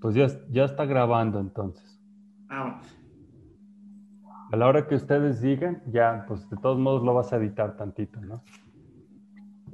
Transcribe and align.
Pues 0.00 0.14
ya, 0.14 0.28
ya 0.50 0.64
está 0.64 0.84
grabando 0.84 1.40
entonces. 1.40 1.98
Ah. 2.48 2.80
A 4.52 4.56
la 4.56 4.66
hora 4.66 4.86
que 4.86 4.94
ustedes 4.94 5.40
digan, 5.40 5.82
ya, 5.86 6.24
pues 6.28 6.48
de 6.48 6.56
todos 6.58 6.78
modos 6.78 7.02
lo 7.02 7.14
vas 7.14 7.32
a 7.32 7.36
editar 7.36 7.76
tantito, 7.76 8.20
¿no? 8.20 8.44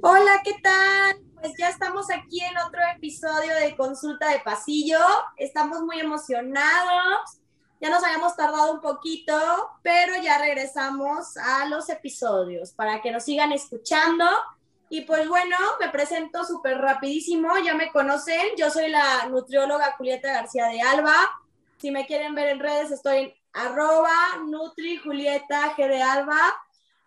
Hola, 0.01 0.41
¿qué 0.43 0.53
tal? 0.61 1.17
Pues 1.35 1.53
ya 1.57 1.69
estamos 1.69 2.07
aquí 2.09 2.39
en 2.39 2.57
otro 2.65 2.81
episodio 2.95 3.55
de 3.55 3.75
Consulta 3.75 4.29
de 4.29 4.39
Pasillo. 4.39 4.99
Estamos 5.37 5.81
muy 5.81 5.99
emocionados. 5.99 7.39
Ya 7.79 7.89
nos 7.89 8.03
habíamos 8.03 8.35
tardado 8.35 8.73
un 8.73 8.81
poquito, 8.81 9.33
pero 9.81 10.13
ya 10.23 10.39
regresamos 10.39 11.37
a 11.37 11.67
los 11.67 11.89
episodios 11.89 12.71
para 12.71 13.01
que 13.01 13.11
nos 13.11 13.23
sigan 13.23 13.51
escuchando 13.51 14.25
y 14.93 15.01
pues 15.01 15.27
bueno, 15.27 15.57
me 15.79 15.89
presento 15.89 16.43
súper 16.43 16.77
rapidísimo, 16.77 17.49
ya 17.65 17.73
me 17.73 17.91
conocen, 17.91 18.49
yo 18.55 18.69
soy 18.69 18.91
la 18.91 19.25
nutrióloga 19.27 19.95
Julieta 19.97 20.31
García 20.31 20.67
de 20.67 20.83
Alba. 20.83 21.15
Si 21.77 21.89
me 21.89 22.05
quieren 22.05 22.35
ver 22.35 22.49
en 22.49 22.59
redes, 22.59 22.91
estoy 22.91 23.17
en 23.17 23.33
arroba 23.53 24.13
Nutri 24.47 24.97
Julieta 24.97 25.75
G 25.75 25.87
de 25.87 25.99
Alba. 25.99 26.37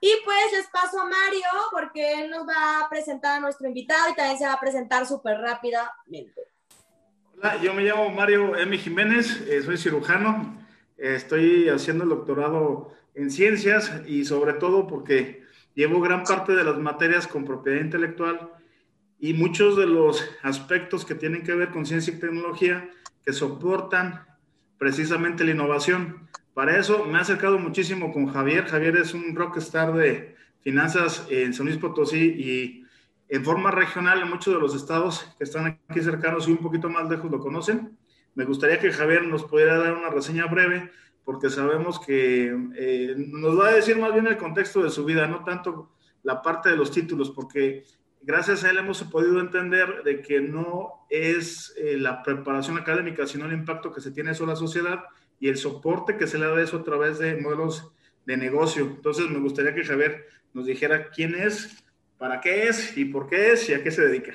Y 0.00 0.10
pues 0.24 0.52
les 0.54 0.66
paso 0.66 1.00
a 1.00 1.04
Mario 1.04 1.46
porque 1.70 2.14
él 2.14 2.28
nos 2.28 2.44
va 2.44 2.80
a 2.80 2.88
presentar 2.88 3.36
a 3.36 3.40
nuestro 3.40 3.68
invitado 3.68 4.10
y 4.10 4.16
también 4.16 4.36
se 4.36 4.46
va 4.46 4.54
a 4.54 4.60
presentar 4.60 5.06
súper 5.06 5.38
rápidamente. 5.38 6.40
Hola, 7.38 7.56
yo 7.62 7.72
me 7.72 7.84
llamo 7.84 8.10
Mario 8.10 8.56
M. 8.56 8.76
Jiménez, 8.78 9.42
eh, 9.42 9.62
soy 9.62 9.78
cirujano, 9.78 10.58
estoy 10.96 11.68
haciendo 11.68 12.02
el 12.02 12.10
doctorado 12.10 12.90
en 13.14 13.30
ciencias 13.30 13.92
y 14.08 14.24
sobre 14.24 14.54
todo 14.54 14.88
porque 14.88 15.45
llevo 15.76 16.00
gran 16.00 16.24
parte 16.24 16.56
de 16.56 16.64
las 16.64 16.78
materias 16.78 17.28
con 17.28 17.44
propiedad 17.44 17.80
intelectual 17.80 18.50
y 19.20 19.34
muchos 19.34 19.76
de 19.76 19.86
los 19.86 20.24
aspectos 20.42 21.04
que 21.04 21.14
tienen 21.14 21.44
que 21.44 21.54
ver 21.54 21.70
con 21.70 21.86
ciencia 21.86 22.12
y 22.12 22.18
tecnología 22.18 22.90
que 23.24 23.32
soportan 23.32 24.24
precisamente 24.78 25.44
la 25.44 25.52
innovación. 25.52 26.28
Para 26.54 26.78
eso 26.78 27.04
me 27.04 27.18
he 27.18 27.20
acercado 27.20 27.58
muchísimo 27.58 28.12
con 28.12 28.26
Javier. 28.26 28.64
Javier 28.64 28.96
es 28.96 29.14
un 29.14 29.36
rockstar 29.36 29.92
de 29.92 30.34
finanzas 30.60 31.26
en 31.30 31.52
San 31.52 31.66
Luis 31.66 31.78
Potosí 31.78 32.24
y 32.24 32.84
en 33.28 33.44
forma 33.44 33.70
regional 33.70 34.22
en 34.22 34.30
muchos 34.30 34.54
de 34.54 34.60
los 34.60 34.74
estados 34.74 35.26
que 35.36 35.44
están 35.44 35.78
aquí 35.88 36.00
cercanos 36.00 36.48
y 36.48 36.52
un 36.52 36.58
poquito 36.58 36.88
más 36.88 37.08
lejos 37.10 37.30
lo 37.30 37.38
conocen. 37.38 37.98
Me 38.34 38.44
gustaría 38.44 38.78
que 38.78 38.92
Javier 38.92 39.26
nos 39.26 39.44
pudiera 39.44 39.78
dar 39.78 39.94
una 39.94 40.08
reseña 40.08 40.46
breve 40.46 40.90
porque 41.26 41.50
sabemos 41.50 41.98
que 41.98 42.56
eh, 42.76 43.14
nos 43.16 43.58
va 43.58 43.68
a 43.68 43.74
decir 43.74 43.98
más 43.98 44.12
bien 44.12 44.28
el 44.28 44.36
contexto 44.36 44.84
de 44.84 44.90
su 44.90 45.04
vida, 45.04 45.26
no 45.26 45.42
tanto 45.42 45.90
la 46.22 46.40
parte 46.40 46.70
de 46.70 46.76
los 46.76 46.92
títulos, 46.92 47.32
porque 47.32 47.82
gracias 48.22 48.62
a 48.62 48.70
él 48.70 48.78
hemos 48.78 49.02
podido 49.02 49.40
entender 49.40 50.04
de 50.04 50.22
que 50.22 50.40
no 50.40 51.04
es 51.10 51.74
eh, 51.78 51.96
la 51.98 52.22
preparación 52.22 52.78
académica, 52.78 53.26
sino 53.26 53.44
el 53.44 53.54
impacto 53.54 53.92
que 53.92 54.00
se 54.00 54.12
tiene 54.12 54.30
en 54.30 54.46
la 54.46 54.54
sociedad 54.54 55.00
y 55.40 55.48
el 55.48 55.56
soporte 55.56 56.16
que 56.16 56.28
se 56.28 56.38
le 56.38 56.46
da 56.46 56.62
eso 56.62 56.76
a 56.76 56.84
través 56.84 57.18
de 57.18 57.36
modelos 57.40 57.92
de 58.24 58.36
negocio. 58.36 58.84
Entonces 58.84 59.28
me 59.28 59.40
gustaría 59.40 59.74
que 59.74 59.84
Javier 59.84 60.26
nos 60.54 60.66
dijera 60.66 61.10
quién 61.10 61.34
es, 61.34 61.84
para 62.18 62.40
qué 62.40 62.68
es 62.68 62.96
y 62.96 63.04
por 63.04 63.26
qué 63.26 63.50
es 63.50 63.68
y 63.68 63.74
a 63.74 63.82
qué 63.82 63.90
se 63.90 64.06
dedica. 64.06 64.32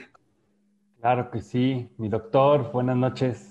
Claro 1.00 1.32
que 1.32 1.42
sí, 1.42 1.90
mi 1.98 2.10
doctor, 2.10 2.70
buenas 2.74 2.98
noches. 2.98 3.51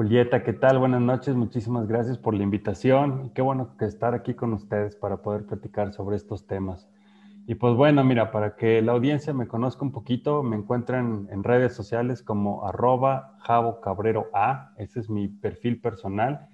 Julieta, 0.00 0.42
¿qué 0.42 0.54
tal? 0.54 0.78
Buenas 0.78 1.02
noches, 1.02 1.36
muchísimas 1.36 1.86
gracias 1.86 2.16
por 2.16 2.32
la 2.32 2.42
invitación. 2.42 3.32
Qué 3.34 3.42
bueno 3.42 3.76
que 3.76 3.84
estar 3.84 4.14
aquí 4.14 4.32
con 4.32 4.54
ustedes 4.54 4.96
para 4.96 5.18
poder 5.18 5.44
platicar 5.44 5.92
sobre 5.92 6.16
estos 6.16 6.46
temas. 6.46 6.88
Y 7.46 7.56
pues 7.56 7.74
bueno, 7.74 8.02
mira, 8.02 8.30
para 8.32 8.56
que 8.56 8.80
la 8.80 8.92
audiencia 8.92 9.34
me 9.34 9.46
conozca 9.46 9.84
un 9.84 9.92
poquito, 9.92 10.42
me 10.42 10.56
encuentran 10.56 11.28
en 11.30 11.44
redes 11.44 11.74
sociales 11.74 12.22
como 12.22 12.66
arroba 12.66 13.36
Javo 13.40 13.82
Cabrero 13.82 14.30
A, 14.32 14.72
ese 14.78 15.00
es 15.00 15.10
mi 15.10 15.28
perfil 15.28 15.82
personal. 15.82 16.48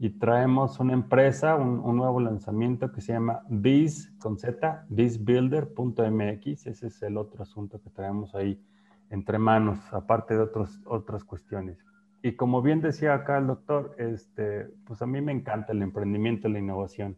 Y 0.00 0.18
traemos 0.18 0.80
una 0.80 0.94
empresa, 0.94 1.54
un, 1.54 1.96
nuevo 1.96 2.18
lanzamiento 2.18 2.90
que 2.90 3.00
se 3.00 3.12
llama 3.12 3.42
Biz 3.48 4.16
con 4.18 4.38
Z, 4.38 4.86
bizbuilder.mx. 4.88 6.66
Ese 6.66 6.88
es 6.88 7.00
el 7.02 7.16
otro 7.16 7.44
asunto 7.44 7.80
que 7.80 7.90
traemos 7.90 8.34
ahí 8.34 8.60
entre 9.08 9.38
manos, 9.38 9.78
aparte 9.92 10.34
de 10.34 10.40
otros, 10.40 10.80
otras 10.84 11.22
cuestiones. 11.22 11.87
Y 12.22 12.32
como 12.32 12.62
bien 12.62 12.80
decía 12.80 13.14
acá 13.14 13.38
el 13.38 13.46
doctor, 13.46 13.94
este, 13.98 14.66
pues 14.84 15.02
a 15.02 15.06
mí 15.06 15.20
me 15.20 15.32
encanta 15.32 15.72
el 15.72 15.82
emprendimiento, 15.82 16.48
la 16.48 16.58
innovación. 16.58 17.16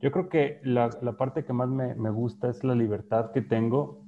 Yo 0.00 0.10
creo 0.12 0.28
que 0.30 0.60
la, 0.64 0.90
la 1.02 1.16
parte 1.16 1.44
que 1.44 1.52
más 1.52 1.68
me, 1.68 1.94
me, 1.94 2.10
gusta 2.10 2.48
es 2.48 2.64
la 2.64 2.74
libertad 2.74 3.32
que 3.32 3.42
tengo 3.42 4.02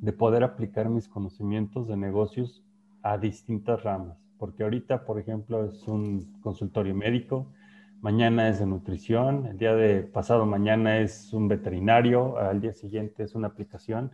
de 0.00 0.12
poder 0.12 0.44
aplicar 0.44 0.88
mis 0.88 1.08
conocimientos 1.08 1.88
de 1.88 1.96
negocios 1.96 2.64
a 3.02 3.18
distintas 3.18 3.82
ramas. 3.82 4.16
Porque 4.38 4.62
ahorita, 4.62 5.04
por 5.04 5.18
ejemplo, 5.18 5.64
es 5.64 5.86
un 5.88 6.38
consultorio 6.40 6.94
médico, 6.94 7.52
mañana 8.00 8.48
es 8.48 8.60
de 8.60 8.66
nutrición, 8.66 9.46
el 9.46 9.58
día 9.58 9.74
de 9.74 10.02
pasado 10.02 10.46
mañana 10.46 10.98
es 11.00 11.32
un 11.32 11.48
veterinario, 11.48 12.38
al 12.38 12.60
día 12.60 12.72
siguiente 12.72 13.24
es 13.24 13.34
una 13.34 13.48
aplicación 13.48 14.12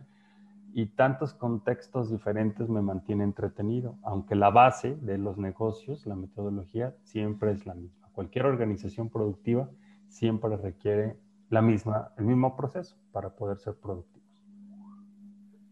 y 0.73 0.87
tantos 0.87 1.33
contextos 1.33 2.11
diferentes 2.11 2.69
me 2.69 2.81
mantiene 2.81 3.23
entretenido, 3.23 3.97
aunque 4.03 4.35
la 4.35 4.49
base 4.49 4.95
de 5.01 5.17
los 5.17 5.37
negocios, 5.37 6.05
la 6.05 6.15
metodología, 6.15 6.95
siempre 7.03 7.51
es 7.51 7.65
la 7.65 7.73
misma. 7.73 8.07
Cualquier 8.11 8.45
organización 8.45 9.09
productiva 9.09 9.69
siempre 10.07 10.55
requiere 10.57 11.17
la 11.49 11.61
misma, 11.61 12.09
el 12.17 12.25
mismo 12.25 12.55
proceso 12.55 12.97
para 13.11 13.29
poder 13.29 13.57
ser 13.57 13.75
productivos. 13.75 14.27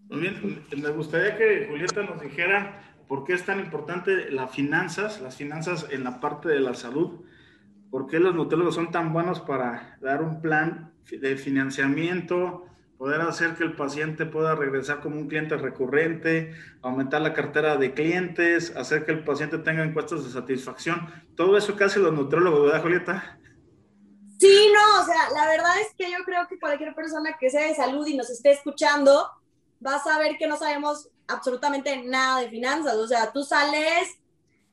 Muy 0.09 0.21
bien, 0.21 0.65
me 0.77 0.89
gustaría 0.89 1.35
que 1.37 1.67
Julieta 1.69 2.03
nos 2.03 2.21
dijera 2.21 2.79
por 3.07 3.23
qué 3.23 3.33
es 3.33 3.43
tan 3.43 3.59
importante 3.59 4.31
las 4.31 4.51
finanzas, 4.51 5.21
las 5.21 5.35
finanzas 5.35 5.87
en 5.91 6.03
la 6.03 6.19
parte 6.19 6.49
de 6.49 6.59
la 6.59 6.73
salud, 6.73 7.21
por 7.89 8.07
qué 8.07 8.19
los 8.19 8.35
nutriólogos 8.35 8.75
son 8.75 8.91
tan 8.91 9.13
buenos 9.13 9.39
para 9.41 9.97
dar 10.01 10.21
un 10.21 10.41
plan 10.41 10.93
de 11.09 11.37
financiamiento, 11.37 12.65
poder 12.97 13.21
hacer 13.21 13.55
que 13.55 13.63
el 13.63 13.75
paciente 13.75 14.25
pueda 14.25 14.55
regresar 14.55 15.01
como 15.01 15.17
un 15.17 15.27
cliente 15.27 15.57
recurrente, 15.57 16.53
aumentar 16.81 17.21
la 17.21 17.33
cartera 17.33 17.75
de 17.77 17.93
clientes, 17.93 18.75
hacer 18.75 19.05
que 19.05 19.11
el 19.11 19.23
paciente 19.23 19.57
tenga 19.57 19.83
encuestas 19.83 20.23
de 20.23 20.31
satisfacción. 20.31 21.07
Todo 21.35 21.57
eso 21.57 21.75
casi 21.75 21.99
los 21.99 22.13
nutriólogos, 22.13 22.67
¿verdad, 22.67 22.81
Julieta? 22.81 23.39
Sí, 24.39 24.69
no, 24.73 25.01
o 25.01 25.05
sea, 25.05 25.29
la 25.33 25.47
verdad 25.47 25.79
es 25.81 25.93
que 25.97 26.11
yo 26.11 26.17
creo 26.25 26.47
que 26.47 26.59
cualquier 26.59 26.93
persona 26.93 27.35
que 27.39 27.49
sea 27.49 27.67
de 27.67 27.75
salud 27.75 28.05
y 28.07 28.17
nos 28.17 28.29
esté 28.29 28.51
escuchando 28.51 29.29
va 29.85 29.95
a 29.95 30.03
saber 30.03 30.37
que 30.37 30.47
no 30.47 30.57
sabemos 30.57 31.09
absolutamente 31.27 32.03
nada 32.03 32.41
de 32.41 32.49
finanzas. 32.49 32.95
O 32.95 33.07
sea, 33.07 33.31
tú 33.31 33.43
sales 33.43 34.17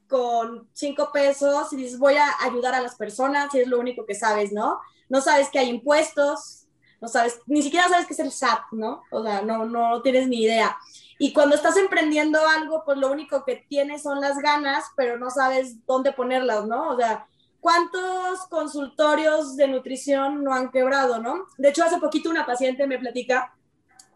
con 0.09 0.69
cinco 0.73 1.11
pesos 1.13 1.73
y 1.73 1.77
dices 1.77 1.99
voy 1.99 2.15
a 2.15 2.27
ayudar 2.41 2.75
a 2.75 2.83
las 2.83 2.97
personas 2.97 3.55
y 3.55 3.61
es 3.61 3.69
lo 3.69 3.79
único 3.79 4.05
que 4.05 4.15
sabes, 4.15 4.53
¿no? 4.53 4.79
No 5.09 5.21
sabes 5.21 5.49
que 5.49 5.59
hay 5.59 5.69
impuestos, 5.69 6.62
no 7.03 7.09
sabes, 7.09 7.41
ni 7.47 7.63
siquiera 7.63 7.89
sabes 7.89 8.07
qué 8.07 8.13
es 8.13 8.21
el 8.21 8.31
SAT, 8.31 8.61
¿no? 8.71 9.03
O 9.11 9.25
sea, 9.25 9.43
no, 9.43 9.65
no 9.65 10.01
tienes 10.03 10.29
ni 10.29 10.45
idea. 10.45 10.79
Y 11.19 11.33
cuando 11.33 11.57
estás 11.57 11.77
emprendiendo 11.77 12.39
algo, 12.47 12.85
pues 12.85 12.97
lo 12.97 13.11
único 13.11 13.45
que 13.45 13.57
tienes 13.69 14.05
son 14.05 14.21
las 14.21 14.39
ganas, 14.39 14.85
pero 14.97 15.19
no 15.19 15.29
sabes 15.29 15.85
dónde 15.85 16.13
ponerlas, 16.13 16.65
¿no? 16.65 16.91
O 16.91 16.97
sea, 16.97 17.27
¿cuántos 17.59 18.47
consultorios 18.49 19.57
de 19.57 19.67
nutrición 19.67 20.45
no 20.45 20.55
han 20.55 20.71
quebrado, 20.71 21.19
no? 21.19 21.47
De 21.59 21.71
hecho, 21.71 21.83
hace 21.83 21.99
poquito 21.99 22.31
una 22.31 22.47
paciente 22.47 22.87
me 22.87 23.01
platica 23.01 23.53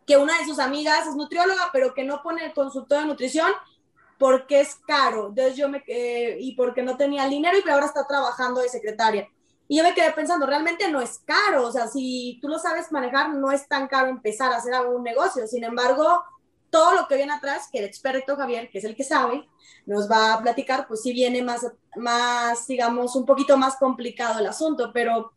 que 0.06 0.16
una 0.16 0.38
de 0.38 0.44
sus 0.44 0.60
amigas 0.60 1.08
es 1.08 1.16
nutrióloga, 1.16 1.70
pero 1.72 1.92
que 1.92 2.04
no 2.04 2.22
pone 2.22 2.46
el 2.46 2.54
consultorio 2.54 3.02
de 3.02 3.08
nutrición 3.08 3.50
porque 4.16 4.60
es 4.60 4.76
caro. 4.86 5.30
Entonces 5.30 5.56
yo 5.56 5.68
me, 5.68 5.82
eh, 5.88 6.36
y 6.38 6.54
porque 6.54 6.84
no 6.84 6.96
tenía 6.96 7.24
el 7.24 7.30
dinero 7.30 7.58
y 7.58 7.62
que 7.62 7.70
ahora 7.72 7.86
está 7.86 8.06
trabajando 8.06 8.60
de 8.60 8.68
secretaria. 8.68 9.28
Y 9.68 9.78
yo 9.78 9.82
me 9.82 9.94
quedé 9.94 10.12
pensando, 10.12 10.46
realmente 10.46 10.90
no 10.90 11.00
es 11.00 11.18
caro, 11.24 11.66
o 11.66 11.72
sea, 11.72 11.88
si 11.88 12.38
tú 12.40 12.48
lo 12.48 12.58
sabes 12.58 12.92
manejar, 12.92 13.34
no 13.34 13.50
es 13.50 13.66
tan 13.66 13.88
caro 13.88 14.08
empezar 14.08 14.52
a 14.52 14.56
hacer 14.56 14.74
algún 14.74 15.02
negocio. 15.02 15.46
Sin 15.46 15.64
embargo, 15.64 16.22
todo 16.70 16.94
lo 16.94 17.08
que 17.08 17.16
viene 17.16 17.32
atrás, 17.32 17.68
que 17.72 17.78
el 17.78 17.84
experto 17.84 18.36
Javier, 18.36 18.70
que 18.70 18.78
es 18.78 18.84
el 18.84 18.94
que 18.94 19.04
sabe, 19.04 19.48
nos 19.86 20.10
va 20.10 20.34
a 20.34 20.42
platicar, 20.42 20.86
pues 20.86 21.02
sí 21.02 21.12
viene 21.12 21.42
más, 21.42 21.66
más, 21.96 22.66
digamos, 22.66 23.16
un 23.16 23.26
poquito 23.26 23.56
más 23.56 23.76
complicado 23.76 24.38
el 24.38 24.46
asunto, 24.46 24.90
pero 24.92 25.32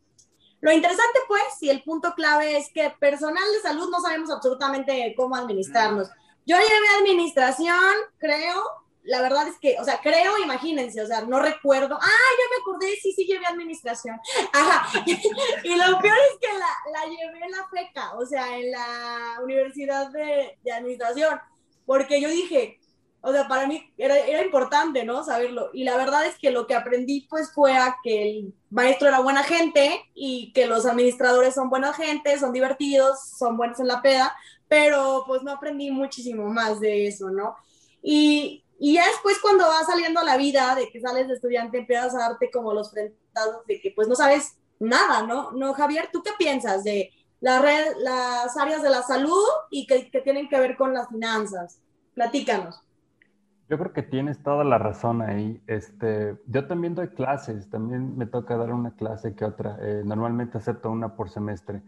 lo 0.60 0.72
interesante, 0.72 1.20
pues, 1.26 1.42
y 1.62 1.70
el 1.70 1.82
punto 1.82 2.12
clave 2.14 2.56
es 2.58 2.70
que 2.72 2.94
personal 3.00 3.44
de 3.52 3.60
salud 3.60 3.88
no 3.90 4.00
sabemos 4.00 4.30
absolutamente 4.30 5.14
cómo 5.16 5.34
administrarnos. 5.34 6.08
Yo 6.46 6.56
llevé 6.56 6.88
administración, 7.00 7.94
creo, 8.18 8.62
la 9.04 9.22
verdad 9.22 9.48
es 9.48 9.58
que, 9.58 9.76
o 9.80 9.84
sea, 9.84 10.00
creo, 10.02 10.38
imagínense, 10.38 11.00
o 11.00 11.06
sea, 11.06 11.22
no 11.22 11.40
recuerdo, 11.40 11.98
ah, 12.00 12.30
ya 12.38 12.44
me 12.50 12.60
acordé, 12.60 12.96
sí, 13.00 13.12
sí 13.12 13.24
llevé 13.24 13.46
administración. 13.46 14.18
Ajá. 14.52 15.00
y 15.06 15.76
lo 15.76 15.98
peor 16.00 16.18
es 16.32 16.38
que 16.40 16.58
la, 16.58 16.92
la, 16.92 17.04
llevé 17.06 17.44
en 17.44 17.50
la 17.50 17.66
FECA, 17.68 18.14
o 18.18 18.26
sea, 18.26 18.58
en 18.58 18.70
la 18.70 19.38
Universidad 19.42 20.10
de, 20.10 20.58
de, 20.62 20.72
Administración, 20.72 21.40
porque 21.86 22.20
yo 22.20 22.28
dije, 22.28 22.78
o 23.22 23.32
sea, 23.32 23.48
para 23.48 23.66
mí 23.66 23.92
era, 23.96 24.18
era, 24.18 24.42
importante, 24.44 25.04
¿no? 25.04 25.24
Saberlo. 25.24 25.70
Y 25.72 25.84
la 25.84 25.96
verdad 25.96 26.26
es 26.26 26.38
que 26.38 26.50
lo 26.50 26.66
que 26.66 26.74
aprendí, 26.74 27.26
pues, 27.28 27.52
fue 27.52 27.76
a 27.76 27.96
que 28.02 28.22
el 28.22 28.54
maestro 28.70 29.08
era 29.08 29.20
buena 29.20 29.42
gente 29.42 30.04
y 30.14 30.52
que 30.52 30.66
los 30.66 30.86
administradores 30.86 31.54
son 31.54 31.68
buena 31.70 31.92
gente, 31.92 32.38
son 32.38 32.52
divertidos, 32.52 33.18
son 33.38 33.56
buenos 33.56 33.80
en 33.80 33.88
la 33.88 34.00
peda, 34.02 34.34
pero 34.68 35.24
pues 35.26 35.42
no 35.42 35.50
aprendí 35.50 35.90
muchísimo 35.90 36.46
más 36.48 36.80
de 36.80 37.08
eso, 37.08 37.30
¿no? 37.30 37.56
Y, 38.02 38.64
Y 38.82 38.94
ya 38.94 39.06
después 39.06 39.38
cuando 39.42 39.66
vas 39.66 39.86
saliendo 39.86 40.20
a 40.20 40.24
la 40.24 40.38
vida, 40.38 40.74
de 40.74 40.88
que 40.88 41.02
sales 41.02 41.28
de 41.28 41.34
estudiante, 41.34 41.78
empiezas 41.78 42.14
a 42.14 42.30
darte 42.30 42.50
como 42.50 42.72
los 42.72 42.90
frentados 42.90 43.66
de 43.66 43.78
que 43.78 43.92
pues 43.94 44.08
no 44.08 44.14
sabes 44.14 44.56
nada, 44.78 45.22
¿no? 45.26 45.52
No, 45.52 45.74
Javier, 45.74 46.08
¿tú 46.10 46.22
qué 46.22 46.30
piensas 46.38 46.82
de 46.82 47.10
la 47.40 47.60
red, 47.60 47.92
las 47.98 48.56
áreas 48.56 48.82
de 48.82 48.88
la 48.88 49.02
salud 49.02 49.46
y 49.70 49.86
que, 49.86 50.10
que 50.10 50.22
tienen 50.22 50.48
que 50.48 50.58
ver 50.58 50.78
con 50.78 50.94
las 50.94 51.10
finanzas? 51.10 51.82
Platícanos. 52.14 52.80
Yo 53.68 53.78
creo 53.78 53.92
que 53.92 54.02
tienes 54.02 54.42
toda 54.42 54.64
la 54.64 54.78
razón 54.78 55.20
ahí. 55.20 55.62
Este, 55.66 56.38
yo 56.46 56.66
también 56.66 56.94
doy 56.94 57.08
clases, 57.08 57.68
también 57.68 58.16
me 58.16 58.24
toca 58.24 58.56
dar 58.56 58.72
una 58.72 58.96
clase 58.96 59.34
que 59.34 59.44
otra. 59.44 59.76
Eh, 59.82 60.02
normalmente 60.06 60.56
acepto 60.56 60.90
una 60.90 61.14
por 61.14 61.28
semestre. 61.28 61.82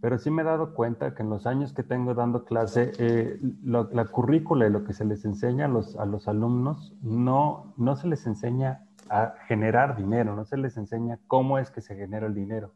Pero 0.00 0.18
sí 0.18 0.30
me 0.30 0.42
he 0.42 0.44
dado 0.44 0.74
cuenta 0.74 1.14
que 1.14 1.22
en 1.22 1.30
los 1.30 1.46
años 1.46 1.72
que 1.72 1.82
tengo 1.82 2.14
dando 2.14 2.44
clase, 2.44 2.92
eh, 2.98 3.40
la 3.64 4.04
currícula 4.04 4.66
y 4.66 4.70
lo 4.70 4.84
que 4.84 4.92
se 4.92 5.04
les 5.04 5.24
enseña 5.24 5.64
a 5.64 5.68
los, 5.68 5.96
a 5.96 6.04
los 6.04 6.28
alumnos, 6.28 6.94
no, 7.02 7.74
no 7.76 7.96
se 7.96 8.06
les 8.06 8.26
enseña 8.26 8.82
a 9.08 9.34
generar 9.46 9.96
dinero, 9.96 10.34
no 10.36 10.44
se 10.44 10.56
les 10.56 10.76
enseña 10.76 11.18
cómo 11.26 11.58
es 11.58 11.70
que 11.70 11.80
se 11.80 11.96
genera 11.96 12.26
el 12.26 12.34
dinero. 12.34 12.72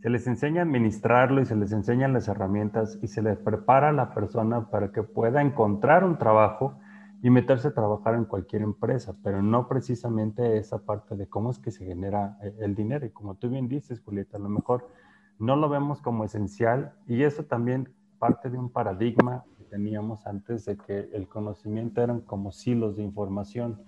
Se 0.00 0.10
les 0.10 0.26
enseña 0.26 0.62
a 0.62 0.64
administrarlo 0.64 1.40
y 1.40 1.46
se 1.46 1.56
les 1.56 1.72
enseñan 1.72 2.12
las 2.12 2.28
herramientas 2.28 2.98
y 3.02 3.08
se 3.08 3.22
les 3.22 3.36
prepara 3.36 3.88
a 3.88 3.92
la 3.92 4.14
persona 4.14 4.70
para 4.70 4.92
que 4.92 5.02
pueda 5.02 5.42
encontrar 5.42 6.04
un 6.04 6.18
trabajo 6.18 6.78
y 7.20 7.30
meterse 7.30 7.68
a 7.68 7.74
trabajar 7.74 8.14
en 8.14 8.24
cualquier 8.24 8.62
empresa, 8.62 9.16
pero 9.24 9.42
no 9.42 9.66
precisamente 9.66 10.56
esa 10.56 10.78
parte 10.78 11.16
de 11.16 11.26
cómo 11.26 11.50
es 11.50 11.58
que 11.58 11.72
se 11.72 11.84
genera 11.84 12.38
eh, 12.42 12.54
el 12.60 12.76
dinero. 12.76 13.06
Y 13.06 13.10
como 13.10 13.34
tú 13.34 13.48
bien 13.48 13.68
dices, 13.68 14.00
Julieta, 14.00 14.36
a 14.36 14.40
lo 14.40 14.48
mejor 14.48 14.88
no 15.38 15.54
lo 15.56 15.68
vemos 15.68 16.02
como 16.02 16.24
esencial 16.24 16.92
y 17.06 17.22
eso 17.22 17.44
también 17.44 17.88
parte 18.18 18.50
de 18.50 18.58
un 18.58 18.70
paradigma 18.70 19.44
que 19.56 19.64
teníamos 19.64 20.26
antes 20.26 20.64
de 20.64 20.76
que 20.76 21.10
el 21.12 21.28
conocimiento 21.28 22.02
eran 22.02 22.20
como 22.20 22.50
silos 22.50 22.96
de 22.96 23.04
información. 23.04 23.80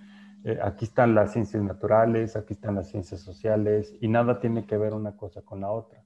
Eh, 0.45 0.59
aquí 0.63 0.85
están 0.85 1.15
las 1.15 1.33
ciencias 1.33 1.63
naturales, 1.63 2.37
aquí 2.37 2.55
están 2.55 2.77
las 2.77 2.89
ciencias 2.89 3.21
sociales 3.21 3.97
y 4.01 4.09
nada 4.09 4.39
tiene 4.39 4.65
que 4.65 4.79
ver 4.79 4.95
una 4.95 5.17
cosa 5.17 5.43
con 5.43 5.61
la 5.61 5.71
otra. 5.71 6.03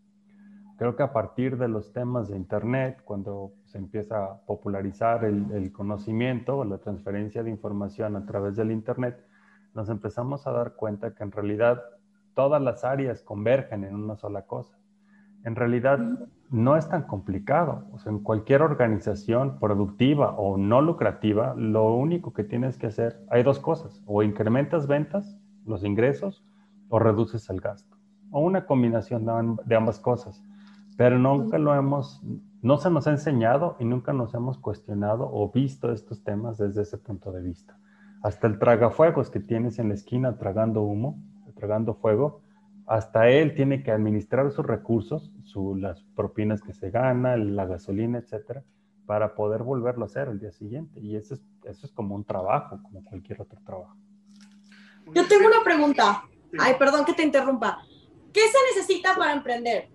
Creo 0.78 0.96
que 0.96 1.04
a 1.04 1.12
partir 1.12 1.56
de 1.56 1.68
los 1.68 1.92
temas 1.92 2.28
de 2.28 2.36
Internet, 2.36 3.02
cuando 3.04 3.52
se 3.64 3.78
empieza 3.78 4.24
a 4.24 4.40
popularizar 4.40 5.24
el, 5.24 5.52
el 5.52 5.72
conocimiento 5.72 6.64
la 6.64 6.78
transferencia 6.78 7.44
de 7.44 7.50
información 7.50 8.16
a 8.16 8.24
través 8.24 8.56
del 8.56 8.72
Internet, 8.72 9.24
nos 9.74 9.88
empezamos 9.88 10.46
a 10.46 10.52
dar 10.52 10.74
cuenta 10.74 11.14
que 11.14 11.22
en 11.22 11.30
realidad 11.30 11.82
todas 12.34 12.60
las 12.60 12.82
áreas 12.82 13.22
convergen 13.22 13.84
en 13.84 13.94
una 13.94 14.16
sola 14.16 14.46
cosa 14.46 14.76
en 15.44 15.54
realidad 15.54 15.98
no 16.50 16.76
es 16.76 16.88
tan 16.88 17.02
complicado. 17.02 17.84
O 17.92 17.98
sea, 17.98 18.12
en 18.12 18.20
cualquier 18.20 18.62
organización 18.62 19.58
productiva 19.58 20.32
o 20.36 20.56
no 20.56 20.80
lucrativa, 20.80 21.54
lo 21.54 21.94
único 21.94 22.32
que 22.32 22.44
tienes 22.44 22.78
que 22.78 22.86
hacer, 22.86 23.20
hay 23.30 23.42
dos 23.42 23.58
cosas, 23.60 24.02
o 24.06 24.22
incrementas 24.22 24.86
ventas, 24.86 25.38
los 25.66 25.84
ingresos, 25.84 26.44
o 26.88 26.98
reduces 26.98 27.48
el 27.50 27.60
gasto, 27.60 27.96
o 28.30 28.40
una 28.40 28.66
combinación 28.66 29.26
de 29.64 29.76
ambas 29.76 29.98
cosas. 29.98 30.42
Pero 30.96 31.18
nunca 31.18 31.58
lo 31.58 31.74
hemos, 31.74 32.22
no 32.62 32.76
se 32.76 32.90
nos 32.90 33.06
ha 33.06 33.10
enseñado 33.10 33.76
y 33.80 33.84
nunca 33.84 34.12
nos 34.12 34.32
hemos 34.34 34.58
cuestionado 34.58 35.28
o 35.30 35.50
visto 35.50 35.90
estos 35.90 36.22
temas 36.22 36.58
desde 36.58 36.82
ese 36.82 36.98
punto 36.98 37.32
de 37.32 37.42
vista. 37.42 37.76
Hasta 38.22 38.46
el 38.46 38.58
tragafuegos 38.58 39.28
que 39.28 39.40
tienes 39.40 39.78
en 39.78 39.88
la 39.88 39.94
esquina 39.94 40.38
tragando 40.38 40.82
humo, 40.82 41.20
tragando 41.56 41.94
fuego, 41.94 42.43
hasta 42.86 43.28
él 43.28 43.54
tiene 43.54 43.82
que 43.82 43.90
administrar 43.90 44.50
sus 44.52 44.66
recursos, 44.66 45.32
las 45.76 46.02
propinas 46.14 46.60
que 46.60 46.74
se 46.74 46.90
gana, 46.90 47.36
la 47.36 47.64
gasolina, 47.66 48.18
etcétera, 48.18 48.62
para 49.06 49.34
poder 49.34 49.62
volverlo 49.62 50.04
a 50.04 50.06
hacer 50.06 50.28
el 50.28 50.40
día 50.40 50.52
siguiente. 50.52 51.00
Y 51.00 51.16
eso 51.16 51.34
es, 51.34 51.42
eso 51.64 51.86
es 51.86 51.92
como 51.92 52.14
un 52.14 52.24
trabajo, 52.24 52.80
como 52.82 53.04
cualquier 53.04 53.40
otro 53.40 53.58
trabajo. 53.64 53.96
Yo 55.14 55.26
tengo 55.26 55.46
una 55.46 55.62
pregunta. 55.62 56.24
Ay, 56.58 56.74
perdón 56.78 57.04
que 57.04 57.14
te 57.14 57.22
interrumpa. 57.22 57.82
¿Qué 58.32 58.40
se 58.40 58.58
necesita 58.74 59.14
para 59.16 59.32
emprender? 59.32 59.88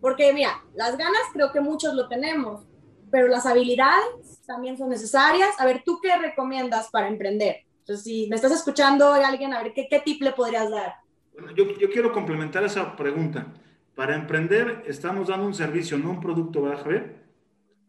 Porque 0.00 0.32
mira, 0.32 0.62
las 0.74 0.96
ganas 0.96 1.22
creo 1.32 1.50
que 1.50 1.60
muchos 1.60 1.94
lo 1.94 2.08
tenemos, 2.08 2.66
pero 3.10 3.26
las 3.26 3.46
habilidades 3.46 4.42
también 4.46 4.76
son 4.76 4.90
necesarias. 4.90 5.50
A 5.58 5.64
ver, 5.64 5.82
¿tú 5.84 5.98
qué 6.02 6.16
recomiendas 6.16 6.90
para 6.90 7.08
emprender? 7.08 7.64
Entonces, 7.78 8.04
si 8.04 8.28
me 8.28 8.36
estás 8.36 8.52
escuchando, 8.52 9.12
hay 9.12 9.24
alguien, 9.24 9.52
a 9.54 9.62
ver, 9.62 9.72
¿qué, 9.72 9.88
qué 9.88 10.00
tip 10.00 10.22
le 10.22 10.32
podrías 10.32 10.70
dar? 10.70 11.03
Bueno, 11.34 11.52
yo, 11.54 11.64
yo, 11.78 11.90
quiero 11.90 12.12
complementar 12.12 12.64
esa 12.64 12.96
pregunta. 12.96 13.46
Para 13.94 14.16
emprender 14.16 14.82
estamos 14.86 15.28
dando 15.28 15.46
un 15.46 15.54
servicio, 15.54 15.98
no 15.98 16.10
un 16.10 16.20
producto, 16.20 16.62
¿verdad, 16.62 16.82
Javier? 16.82 17.24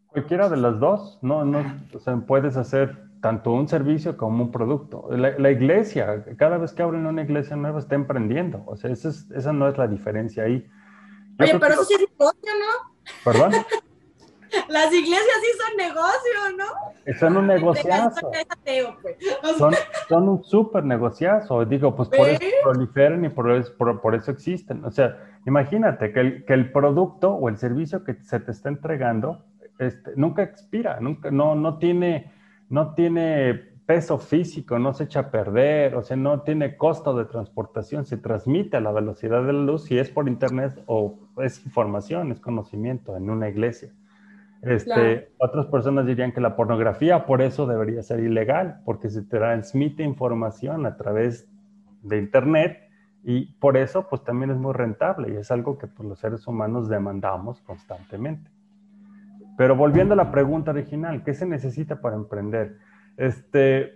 Cualquiera 0.08 0.50
de 0.50 0.58
las 0.58 0.80
dos, 0.80 1.20
no, 1.22 1.44
no, 1.44 1.64
o 1.94 2.00
sea, 2.00 2.16
puedes 2.18 2.58
hacer 2.58 3.06
tanto 3.22 3.52
un 3.52 3.68
servicio 3.68 4.18
como 4.18 4.44
un 4.44 4.52
producto. 4.52 5.10
La, 5.12 5.52
iglesia, 5.52 6.24
cada 6.38 6.58
vez 6.58 6.74
que 6.74 6.84
abren 6.84 7.06
una 7.06 7.24
iglesia 7.24 7.56
nueva 7.56 7.80
está 7.80 7.96
emprendiendo, 7.96 8.64
o 8.68 8.78
sea, 8.78 8.92
esa, 8.92 9.10
es, 9.10 9.30
esa 9.32 9.52
no 9.52 9.68
es 9.68 9.78
la 9.78 9.88
diferencia 9.88 10.44
ahí. 10.44 10.68
Oye, 11.40 11.60
pero 11.60 11.74
eso 11.74 11.84
sí 11.84 11.96
es 11.96 12.02
negocio, 12.02 12.52
¿no? 12.60 12.94
¿Perdón? 13.24 13.52
Las 14.70 14.94
iglesias 14.94 15.38
sí 15.42 15.58
son 15.58 15.78
negocio, 15.78 16.58
¿no? 16.58 17.14
Son 17.20 17.38
un 17.38 17.48
negociazo. 17.48 18.32
Pues. 19.02 19.58
Son, 19.58 19.74
son 20.10 20.30
un 20.30 20.44
súper 20.44 20.84
negociazo. 20.84 21.66
Digo, 21.66 21.96
pues 21.96 22.10
por 22.10 22.28
eso 22.28 22.42
proliferan 22.64 23.26
y 23.26 23.30
por 23.30 23.52
eso, 23.52 23.74
por, 23.78 24.16
eso 24.16 24.32
existen. 24.32 24.84
O 24.86 24.92
sea, 24.92 25.18
imagínate 25.46 26.12
que 26.12 26.20
el, 26.20 26.46
que 26.46 26.54
el 26.54 26.72
producto 26.72 27.34
o 27.34 27.50
el 27.50 27.58
servicio 27.58 28.04
que 28.04 28.16
se 28.16 28.40
te 28.40 28.52
está 28.52 28.70
entregando 28.70 29.46
este, 29.80 30.12
nunca 30.16 30.44
expira, 30.44 31.00
nunca, 31.00 31.32
no, 31.32 31.56
no, 31.56 31.78
tiene, 31.78 32.32
no 32.70 32.94
tiene 32.94 33.54
peso 33.86 34.18
físico, 34.18 34.80
no 34.80 34.94
se 34.94 35.04
echa 35.04 35.20
a 35.20 35.32
perder, 35.32 35.96
o 35.96 36.02
sea, 36.02 36.18
no 36.18 36.42
tiene 36.42 36.78
costo 36.78 37.16
de 37.16 37.26
transportación, 37.26 38.06
se 38.06 38.18
transmite 38.18 38.78
a 38.78 38.82
la 38.82 38.92
velocidad 38.92 39.44
de 39.44 39.54
la 39.54 39.60
luz 39.60 39.84
si 39.84 39.98
es 40.00 40.10
por 40.10 40.28
internet 40.28 40.82
o 40.88 41.20
es 41.38 41.64
información, 41.66 42.32
es 42.32 42.40
conocimiento 42.40 43.16
en 43.16 43.30
una 43.30 43.50
iglesia. 43.50 43.92
Este, 44.66 45.30
Otras 45.38 45.68
personas 45.68 46.08
dirían 46.08 46.32
que 46.32 46.42
la 46.42 46.56
pornografía 46.56 47.28
por 47.28 47.44
eso 47.44 47.68
debería 47.68 48.02
ser 48.02 48.20
ilegal, 48.20 48.82
porque 48.84 49.12
se 49.12 49.22
transmite 49.22 50.02
información 50.02 50.88
a 50.88 50.98
través 50.98 51.48
de 52.02 52.18
Internet 52.18 52.80
y 53.24 53.54
por 53.60 53.78
eso 53.78 54.08
pues 54.10 54.24
también 54.24 54.50
es 54.50 54.58
muy 54.58 54.74
rentable 54.74 55.32
y 55.32 55.38
es 55.38 55.52
algo 55.52 55.78
que 55.78 55.86
pues, 55.86 56.10
los 56.10 56.18
seres 56.18 56.48
humanos 56.48 56.90
demandamos 56.90 57.62
constantemente. 57.62 58.50
Pero 59.56 59.76
volviendo 59.76 60.16
a 60.16 60.18
la 60.18 60.32
pregunta 60.32 60.72
original, 60.72 61.24
¿qué 61.24 61.36
se 61.36 61.46
necesita 61.46 62.02
para 62.02 62.16
emprender? 62.16 62.78
Este, 63.18 63.94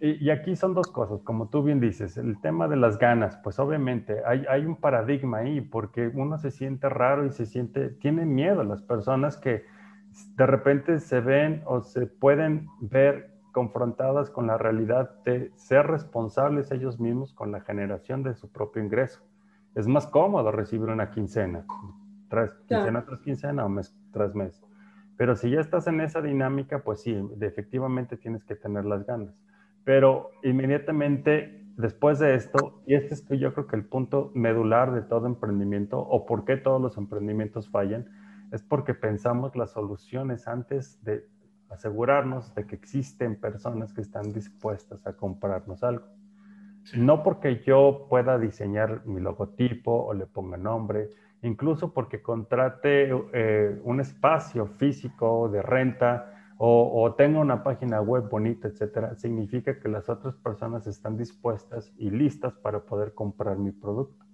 y, 0.00 0.26
y, 0.26 0.30
aquí 0.30 0.54
son 0.54 0.74
dos 0.74 0.88
cosas, 0.88 1.22
como 1.22 1.48
tú 1.48 1.62
bien 1.62 1.80
dices, 1.80 2.16
el 2.16 2.40
tema 2.40 2.68
de 2.68 2.76
las 2.76 2.98
ganas, 2.98 3.36
pues 3.42 3.58
obviamente 3.58 4.18
hay, 4.24 4.44
hay 4.48 4.64
un 4.64 4.76
paradigma 4.76 5.38
ahí, 5.38 5.60
porque 5.60 6.08
uno 6.14 6.38
se 6.38 6.50
siente 6.50 6.88
raro 6.88 7.26
y 7.26 7.30
se 7.30 7.44
siente, 7.46 7.88
tiene 7.88 8.24
miedo 8.24 8.62
las 8.64 8.82
personas 8.82 9.36
que 9.36 9.64
de 10.36 10.46
repente 10.46 10.98
se 11.00 11.20
ven 11.20 11.62
o 11.66 11.82
se 11.82 12.06
pueden 12.06 12.66
ver 12.80 13.30
confrontadas 13.52 14.30
con 14.30 14.46
la 14.46 14.58
realidad 14.58 15.10
de 15.24 15.50
ser 15.56 15.86
responsables 15.86 16.70
ellos 16.70 17.00
mismos 17.00 17.32
con 17.32 17.52
la 17.52 17.60
generación 17.60 18.22
de 18.22 18.34
su 18.34 18.50
propio 18.50 18.82
ingreso. 18.82 19.20
Es 19.74 19.86
más 19.86 20.06
cómodo 20.06 20.50
recibir 20.52 20.88
una 20.88 21.10
quincena, 21.10 21.64
tras 22.28 22.52
quincena 22.66 23.04
tras 23.04 23.20
quincena 23.20 23.64
o 23.64 23.68
mes 23.68 23.96
tras 24.12 24.34
mes. 24.34 24.60
Pero 25.16 25.36
si 25.36 25.50
ya 25.50 25.60
estás 25.60 25.86
en 25.86 26.00
esa 26.00 26.22
dinámica, 26.22 26.82
pues 26.82 27.02
sí, 27.02 27.16
efectivamente 27.40 28.16
tienes 28.16 28.44
que 28.44 28.56
tener 28.56 28.84
las 28.84 29.04
ganas. 29.04 29.34
Pero 29.84 30.30
inmediatamente 30.42 31.60
después 31.76 32.18
de 32.18 32.34
esto, 32.34 32.82
y 32.86 32.94
este 32.94 33.14
es 33.14 33.26
yo 33.28 33.52
creo 33.52 33.66
que 33.66 33.76
el 33.76 33.84
punto 33.84 34.30
medular 34.34 34.92
de 34.92 35.02
todo 35.02 35.26
emprendimiento, 35.26 35.98
o 35.98 36.26
por 36.26 36.44
qué 36.44 36.56
todos 36.56 36.80
los 36.80 36.96
emprendimientos 36.96 37.68
fallan, 37.68 38.06
es 38.52 38.62
porque 38.62 38.94
pensamos 38.94 39.54
las 39.56 39.72
soluciones 39.72 40.48
antes 40.48 41.02
de 41.04 41.28
asegurarnos 41.68 42.54
de 42.54 42.66
que 42.66 42.74
existen 42.74 43.36
personas 43.36 43.92
que 43.92 44.00
están 44.00 44.32
dispuestas 44.32 45.06
a 45.06 45.12
comprarnos 45.12 45.82
algo. 45.84 46.06
No 46.94 47.22
porque 47.22 47.62
yo 47.64 48.06
pueda 48.08 48.38
diseñar 48.38 49.06
mi 49.06 49.20
logotipo 49.20 49.92
o 49.92 50.14
le 50.14 50.26
ponga 50.26 50.56
nombre, 50.56 51.10
incluso 51.42 51.92
porque 51.92 52.22
contrate 52.22 53.10
eh, 53.32 53.80
un 53.84 54.00
espacio 54.00 54.66
físico 54.66 55.48
de 55.48 55.62
renta 55.62 56.34
o, 56.58 57.02
o, 57.02 57.14
tenga 57.14 57.38
una 57.38 57.62
página 57.62 58.02
web 58.02 58.28
bonita, 58.28 58.68
etcétera, 58.68 59.14
significa 59.14 59.78
que 59.78 59.88
las 59.88 60.10
otras 60.10 60.34
personas 60.36 60.86
están 60.86 61.16
dispuestas 61.16 61.90
y 61.96 62.10
listas 62.10 62.52
para 62.54 62.80
poder 62.80 63.14
comprar 63.14 63.56
mi 63.56 63.70
producto 63.70 64.29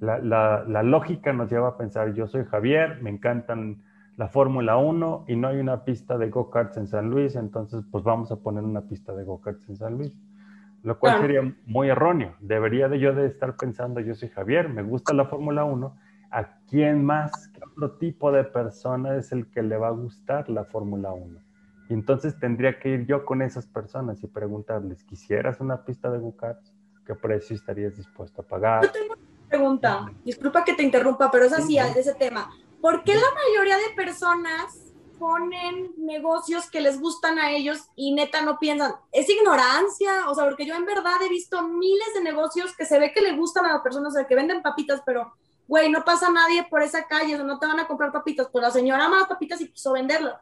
la, 0.00 0.82
lógica 0.82 1.32
nos 1.32 1.50
lleva 1.50 1.68
a 1.68 1.76
pensar, 1.76 2.14
yo 2.14 2.26
soy 2.26 2.44
Javier, 2.44 3.02
me 3.02 3.10
encantan 3.10 3.82
la 4.16 4.28
Fórmula 4.28 4.76
1 4.76 5.24
y 5.28 5.36
no 5.36 5.48
hay 5.48 5.58
una 5.58 5.84
pista 5.84 6.16
de 6.18 6.30
go-karts 6.30 6.76
en 6.76 6.86
San 6.86 7.10
Luis, 7.10 7.36
entonces 7.36 7.84
pues 7.90 8.02
vamos 8.04 8.30
a 8.32 8.36
poner 8.36 8.64
una 8.64 8.82
pista 8.82 9.14
de 9.14 9.24
go-karts 9.24 9.68
en 9.68 9.76
San 9.76 9.98
Luis. 9.98 10.16
Lo 10.82 10.98
cual 11.00 11.20
sería 11.20 11.40
muy 11.66 11.88
erróneo. 11.88 12.36
Debería 12.38 12.88
de 12.88 13.00
yo 13.00 13.12
de 13.12 13.26
estar 13.26 13.56
pensando, 13.56 13.98
yo 14.00 14.14
soy 14.14 14.28
Javier, 14.28 14.68
me 14.68 14.82
gusta 14.82 15.12
la 15.14 15.24
Fórmula 15.24 15.64
1, 15.64 15.96
¿a 16.30 16.58
quién 16.68 17.04
más, 17.04 17.48
qué 17.48 17.60
otro 17.64 17.96
tipo 17.98 18.30
de 18.30 18.44
persona 18.44 19.16
es 19.16 19.32
el 19.32 19.50
que 19.50 19.62
le 19.62 19.76
va 19.76 19.88
a 19.88 19.92
gustar 19.92 20.48
la 20.48 20.64
Fórmula 20.64 21.12
1? 21.12 21.40
Y 21.88 21.94
entonces 21.94 22.38
tendría 22.38 22.78
que 22.78 22.90
ir 22.90 23.06
yo 23.06 23.24
con 23.24 23.42
esas 23.42 23.66
personas 23.66 24.22
y 24.22 24.26
preguntarles, 24.26 25.04
¿quisieras 25.04 25.60
una 25.60 25.84
pista 25.84 26.10
de 26.10 26.18
go-karts? 26.18 26.72
¿Qué 27.04 27.14
precio 27.14 27.54
estarías 27.54 27.96
dispuesto 27.96 28.42
a 28.42 28.44
pagar? 28.44 28.84
Yo 28.84 28.92
tengo 28.92 29.14
una 29.14 29.25
pregunta, 29.56 30.12
disculpa 30.24 30.64
que 30.64 30.74
te 30.74 30.82
interrumpa, 30.82 31.30
pero 31.30 31.46
es 31.46 31.52
así, 31.52 31.76
de 31.76 32.00
ese 32.00 32.14
tema. 32.14 32.50
¿Por 32.80 33.02
qué 33.04 33.14
la 33.14 33.26
mayoría 33.34 33.78
de 33.78 33.94
personas 33.94 34.86
ponen 35.18 35.92
negocios 35.96 36.70
que 36.70 36.82
les 36.82 37.00
gustan 37.00 37.38
a 37.38 37.50
ellos 37.50 37.78
y 37.96 38.12
neta 38.12 38.42
no 38.42 38.58
piensan, 38.58 38.94
es 39.12 39.28
ignorancia, 39.30 40.28
o 40.28 40.34
sea, 40.34 40.44
porque 40.44 40.66
yo 40.66 40.74
en 40.74 40.84
verdad 40.84 41.22
he 41.22 41.30
visto 41.30 41.66
miles 41.66 42.12
de 42.14 42.22
negocios 42.22 42.76
que 42.76 42.84
se 42.84 42.98
ve 42.98 43.12
que 43.12 43.22
le 43.22 43.34
gustan 43.34 43.64
a 43.64 43.72
las 43.72 43.80
personas, 43.80 44.12
o 44.12 44.16
sea, 44.16 44.26
que 44.26 44.34
venden 44.34 44.60
papitas, 44.60 45.00
pero, 45.06 45.32
güey, 45.66 45.90
no 45.90 46.04
pasa 46.04 46.30
nadie 46.30 46.64
por 46.64 46.82
esa 46.82 47.06
calle, 47.06 47.38
no 47.38 47.58
te 47.58 47.66
van 47.66 47.80
a 47.80 47.86
comprar 47.86 48.12
papitas, 48.12 48.48
pues 48.52 48.62
la 48.62 48.70
señora 48.70 49.06
ama 49.06 49.20
las 49.20 49.28
papitas 49.28 49.58
y 49.62 49.70
quiso 49.70 49.92
venderlas. 49.92 50.38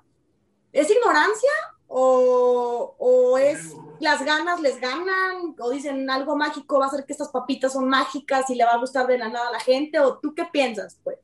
¿Es 0.73 0.91
ignorancia 0.91 1.51
o, 1.97 2.97
o 2.99 3.39
es 3.39 3.77
las 4.01 4.25
ganas 4.25 4.61
les 4.61 4.81
ganan 4.81 5.55
o 5.61 5.71
dicen 5.71 6.11
algo 6.11 6.37
mágico 6.37 6.81
va 6.81 6.87
a 6.87 6.89
ser 6.89 7.05
que 7.05 7.13
estas 7.13 7.29
papitas 7.29 7.73
son 7.73 7.89
mágicas 7.89 8.51
y 8.51 8.57
le 8.57 8.65
va 8.65 8.73
a 8.73 8.79
gustar 8.79 9.07
de 9.07 9.17
la 9.17 9.29
nada 9.29 9.49
a 9.49 9.53
la 9.53 9.61
gente 9.61 10.01
o 10.01 10.19
tú 10.19 10.35
qué 10.35 10.45
piensas, 10.53 10.99
pues? 11.05 11.19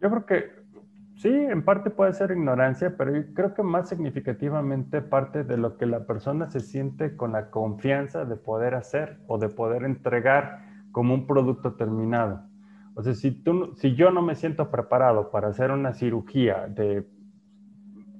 Yo 0.00 0.08
creo 0.08 0.24
que 0.24 0.58
Sí, 1.16 1.28
en 1.28 1.64
parte 1.64 1.90
puede 1.90 2.12
ser 2.12 2.30
ignorancia, 2.30 2.96
pero 2.96 3.12
creo 3.34 3.52
que 3.52 3.64
más 3.64 3.88
significativamente 3.88 5.02
parte 5.02 5.42
de 5.42 5.56
lo 5.56 5.76
que 5.76 5.84
la 5.84 6.06
persona 6.06 6.48
se 6.48 6.60
siente 6.60 7.16
con 7.16 7.32
la 7.32 7.50
confianza 7.50 8.24
de 8.24 8.36
poder 8.36 8.76
hacer 8.76 9.18
o 9.26 9.36
de 9.36 9.48
poder 9.48 9.82
entregar 9.82 10.60
como 10.92 11.14
un 11.14 11.26
producto 11.26 11.74
terminado. 11.74 12.44
O 12.94 13.02
sea, 13.02 13.14
si, 13.14 13.32
tú, 13.32 13.74
si 13.74 13.96
yo 13.96 14.12
no 14.12 14.22
me 14.22 14.36
siento 14.36 14.70
preparado 14.70 15.32
para 15.32 15.48
hacer 15.48 15.72
una 15.72 15.92
cirugía 15.92 16.68
de 16.68 17.04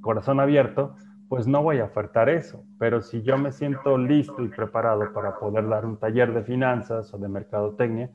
corazón 0.00 0.40
abierto, 0.40 0.97
pues 1.29 1.47
no 1.47 1.63
voy 1.63 1.79
a 1.79 1.85
ofertar 1.85 2.29
eso. 2.29 2.65
Pero 2.79 3.03
si 3.03 3.23
yo 3.23 3.37
me 3.39 3.53
siento 3.53 3.99
listo 3.99 4.43
y 4.43 4.49
preparado 4.49 5.13
para 5.13 5.39
poder 5.39 5.69
dar 5.69 5.85
un 5.85 5.99
taller 5.99 6.33
de 6.33 6.43
finanzas 6.43 7.13
o 7.13 7.19
de 7.19 7.29
mercadotecnia, 7.29 8.11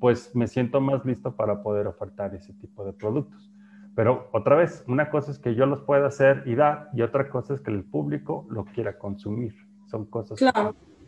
pues 0.00 0.34
me 0.34 0.46
siento 0.46 0.80
más 0.80 1.04
listo 1.04 1.34
para 1.34 1.62
poder 1.62 1.86
ofertar 1.86 2.34
ese 2.34 2.52
tipo 2.54 2.84
de 2.84 2.92
productos. 2.92 3.50
Pero 3.94 4.28
otra 4.32 4.56
vez, 4.56 4.84
una 4.86 5.08
cosa 5.08 5.30
es 5.30 5.38
que 5.38 5.54
yo 5.54 5.64
los 5.64 5.80
pueda 5.82 6.06
hacer 6.06 6.42
y 6.44 6.54
dar, 6.54 6.90
y 6.92 7.00
otra 7.02 7.30
cosa 7.30 7.54
es 7.54 7.60
que 7.60 7.70
el 7.70 7.82
público 7.82 8.46
lo 8.50 8.66
quiera 8.66 8.98
consumir. 8.98 9.54
Son 9.86 10.04
cosas 10.04 10.38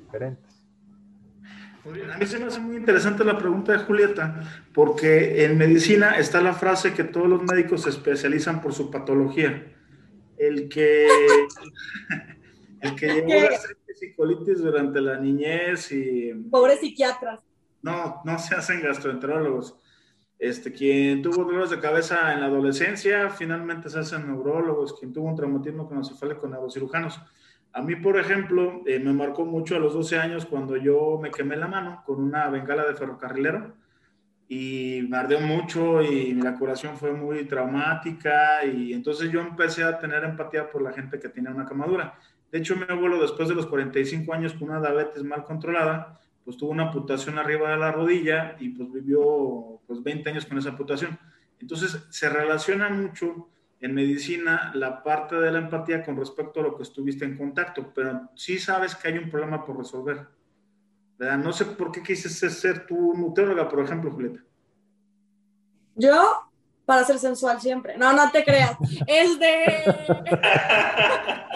diferentes. 0.00 0.64
A 2.12 2.18
mí 2.18 2.26
se 2.26 2.38
me 2.38 2.46
hace 2.46 2.60
muy 2.60 2.76
interesante 2.76 3.24
la 3.24 3.38
pregunta 3.38 3.72
de 3.72 3.78
Julieta, 3.78 4.40
porque 4.74 5.44
en 5.44 5.58
medicina 5.58 6.18
está 6.18 6.40
la 6.40 6.52
frase 6.52 6.92
que 6.94 7.04
todos 7.04 7.28
los 7.28 7.42
médicos 7.42 7.82
se 7.82 7.90
especializan 7.90 8.60
por 8.60 8.72
su 8.72 8.90
patología. 8.90 9.77
El 10.38 10.68
que, 10.68 11.08
el 12.80 12.94
que 12.94 13.06
llevó 13.06 13.28
gastritis 13.28 14.02
y 14.02 14.14
colitis 14.14 14.58
durante 14.58 15.00
la 15.00 15.18
niñez 15.18 15.90
y... 15.92 16.32
Pobres 16.50 16.80
psiquiatras. 16.80 17.40
No, 17.82 18.22
no 18.24 18.38
se 18.38 18.54
hacen 18.54 18.80
gastroenterólogos 18.80 19.76
este, 20.38 20.72
quien 20.72 21.20
tuvo 21.20 21.44
dolores 21.44 21.70
de 21.70 21.80
cabeza 21.80 22.32
en 22.32 22.40
la 22.40 22.46
adolescencia, 22.46 23.28
finalmente 23.30 23.90
se 23.90 23.98
hacen 23.98 24.26
neurólogos, 24.28 24.98
quien 24.98 25.12
tuvo 25.12 25.28
un 25.28 25.34
traumatismo 25.34 25.88
con 25.88 26.00
neurocirujanos. 26.50 27.20
A 27.72 27.82
mí, 27.82 27.96
por 27.96 28.18
ejemplo, 28.18 28.82
eh, 28.86 29.00
me 29.00 29.12
marcó 29.12 29.44
mucho 29.44 29.76
a 29.76 29.80
los 29.80 29.94
12 29.94 30.16
años 30.18 30.46
cuando 30.46 30.76
yo 30.76 31.18
me 31.20 31.30
quemé 31.30 31.56
la 31.56 31.66
mano 31.66 32.02
con 32.06 32.22
una 32.22 32.48
bengala 32.50 32.86
de 32.86 32.94
ferrocarrilero 32.94 33.74
y 34.48 35.06
me 35.08 35.18
ardió 35.18 35.40
mucho 35.40 36.00
y 36.02 36.32
la 36.32 36.54
curación 36.54 36.96
fue 36.96 37.12
muy 37.12 37.44
traumática 37.44 38.64
y 38.64 38.94
entonces 38.94 39.30
yo 39.30 39.40
empecé 39.40 39.84
a 39.84 39.98
tener 39.98 40.24
empatía 40.24 40.70
por 40.70 40.80
la 40.80 40.92
gente 40.92 41.20
que 41.20 41.28
tenía 41.28 41.50
una 41.50 41.66
quemadura. 41.66 42.18
De 42.50 42.58
hecho, 42.58 42.74
mi 42.74 42.84
abuelo 42.88 43.20
después 43.20 43.48
de 43.50 43.54
los 43.54 43.66
45 43.66 44.32
años 44.32 44.54
con 44.54 44.70
una 44.70 44.80
diabetes 44.80 45.22
mal 45.22 45.44
controlada, 45.44 46.18
pues 46.44 46.56
tuvo 46.56 46.70
una 46.70 46.84
amputación 46.84 47.38
arriba 47.38 47.70
de 47.70 47.76
la 47.76 47.92
rodilla 47.92 48.56
y 48.58 48.70
pues 48.70 48.90
vivió 48.90 49.80
pues 49.86 50.02
20 50.02 50.30
años 50.30 50.46
con 50.46 50.56
esa 50.56 50.70
amputación. 50.70 51.18
Entonces 51.60 52.06
se 52.08 52.30
relaciona 52.30 52.88
mucho 52.88 53.50
en 53.80 53.94
medicina 53.94 54.72
la 54.74 55.02
parte 55.02 55.36
de 55.36 55.52
la 55.52 55.58
empatía 55.58 56.02
con 56.02 56.16
respecto 56.16 56.60
a 56.60 56.62
lo 56.62 56.76
que 56.76 56.84
estuviste 56.84 57.26
en 57.26 57.36
contacto, 57.36 57.92
pero 57.94 58.30
sí 58.34 58.58
sabes 58.58 58.94
que 58.94 59.08
hay 59.08 59.18
un 59.18 59.28
problema 59.28 59.64
por 59.64 59.76
resolver. 59.76 60.26
¿Verdad? 61.18 61.38
No 61.38 61.52
sé 61.52 61.64
por 61.64 61.92
qué 61.92 62.02
quisiste 62.02 62.48
ser 62.48 62.86
tu 62.86 63.14
nutrióloga, 63.14 63.68
por 63.68 63.84
ejemplo, 63.84 64.10
Julieta. 64.10 64.40
Yo, 65.94 66.48
para 66.86 67.04
ser 67.04 67.18
sensual 67.18 67.60
siempre. 67.60 67.98
No, 67.98 68.12
no 68.12 68.30
te 68.30 68.44
creas. 68.44 68.76
Es 69.06 69.38
de... 69.38 69.84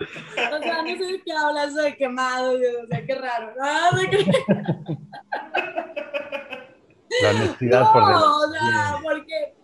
O 0.00 0.62
sea, 0.62 0.82
no 0.82 0.88
sé 0.88 1.04
de 1.04 1.22
qué 1.22 1.32
hablas 1.32 1.74
de 1.74 1.94
quemado, 1.94 2.54
o 2.54 2.86
sea, 2.88 3.04
qué 3.04 3.14
raro. 3.14 3.52
No, 3.54 4.00
qué... 4.10 4.24
La 7.22 7.30
honestidad 7.30 7.92
por 7.92 8.06
dentro. 8.06 8.36
o 8.36 8.50
sea, 8.50 8.98
porque, 9.02 9.54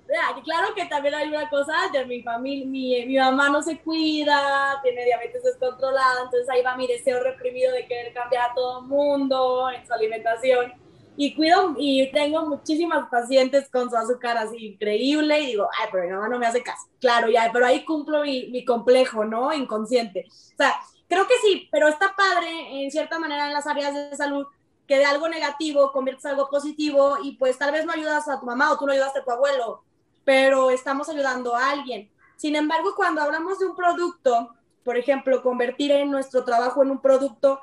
claro 0.44 0.74
que 0.74 0.84
también 0.86 1.14
hay 1.14 1.28
una 1.28 1.48
cosa 1.48 1.72
de 1.92 2.04
mi 2.06 2.22
familia, 2.22 2.66
mi, 2.66 3.06
mi 3.06 3.16
mamá 3.16 3.48
no 3.48 3.62
se 3.62 3.80
cuida, 3.80 4.78
tiene 4.82 5.04
diabetes 5.04 5.42
descontrolada, 5.42 6.22
entonces 6.24 6.48
ahí 6.48 6.62
va 6.62 6.76
mi 6.76 6.86
deseo 6.86 7.22
reprimido 7.22 7.72
de 7.72 7.86
querer 7.86 8.12
cambiar 8.12 8.50
a 8.50 8.54
todo 8.54 8.80
el 8.80 8.86
mundo 8.86 9.70
en 9.70 9.86
su 9.86 9.92
alimentación 9.92 10.72
y 11.16 11.34
cuido 11.34 11.74
y 11.78 12.10
tengo 12.12 12.46
muchísimas 12.46 13.08
pacientes 13.08 13.68
con 13.70 13.88
su 13.88 13.96
azúcar 13.96 14.36
así 14.36 14.72
increíble 14.72 15.40
y 15.40 15.46
digo, 15.46 15.68
ay, 15.80 15.88
pero 15.90 16.04
mi 16.04 16.12
mamá 16.12 16.28
no 16.28 16.38
me 16.38 16.46
hace 16.46 16.62
caso. 16.62 16.86
Claro, 17.00 17.30
ya, 17.30 17.50
pero 17.52 17.66
ahí 17.66 17.84
cumplo 17.84 18.22
mi, 18.22 18.48
mi, 18.48 18.64
complejo, 18.64 19.24
¿no? 19.24 19.52
Inconsciente. 19.52 20.26
O 20.28 20.56
sea, 20.56 20.74
creo 21.08 21.26
que 21.26 21.34
sí, 21.42 21.68
pero 21.72 21.88
está 21.88 22.14
padre 22.14 22.82
en 22.84 22.90
cierta 22.90 23.18
manera 23.18 23.46
en 23.46 23.54
las 23.54 23.66
áreas 23.66 23.94
de 23.94 24.16
salud 24.16 24.46
que 24.86 24.98
de 24.98 25.04
algo 25.04 25.28
negativo 25.28 25.90
conviertes 25.92 26.26
algo 26.26 26.48
positivo 26.48 27.16
y 27.22 27.32
pues 27.36 27.58
tal 27.58 27.72
vez 27.72 27.84
no 27.84 27.92
ayudas 27.92 28.28
a 28.28 28.38
tu 28.38 28.46
mamá 28.46 28.70
o 28.70 28.78
tú 28.78 28.86
no 28.86 28.92
ayudaste 28.92 29.20
a 29.20 29.24
tu 29.24 29.30
abuelo, 29.30 29.82
pero 30.26 30.70
estamos 30.70 31.08
ayudando 31.08 31.54
a 31.54 31.70
alguien. 31.70 32.10
Sin 32.34 32.56
embargo, 32.56 32.94
cuando 32.96 33.22
hablamos 33.22 33.60
de 33.60 33.66
un 33.66 33.76
producto, 33.76 34.56
por 34.84 34.96
ejemplo, 34.96 35.40
convertir 35.40 35.92
en 35.92 36.10
nuestro 36.10 36.44
trabajo 36.44 36.82
en 36.82 36.90
un 36.90 37.00
producto, 37.00 37.60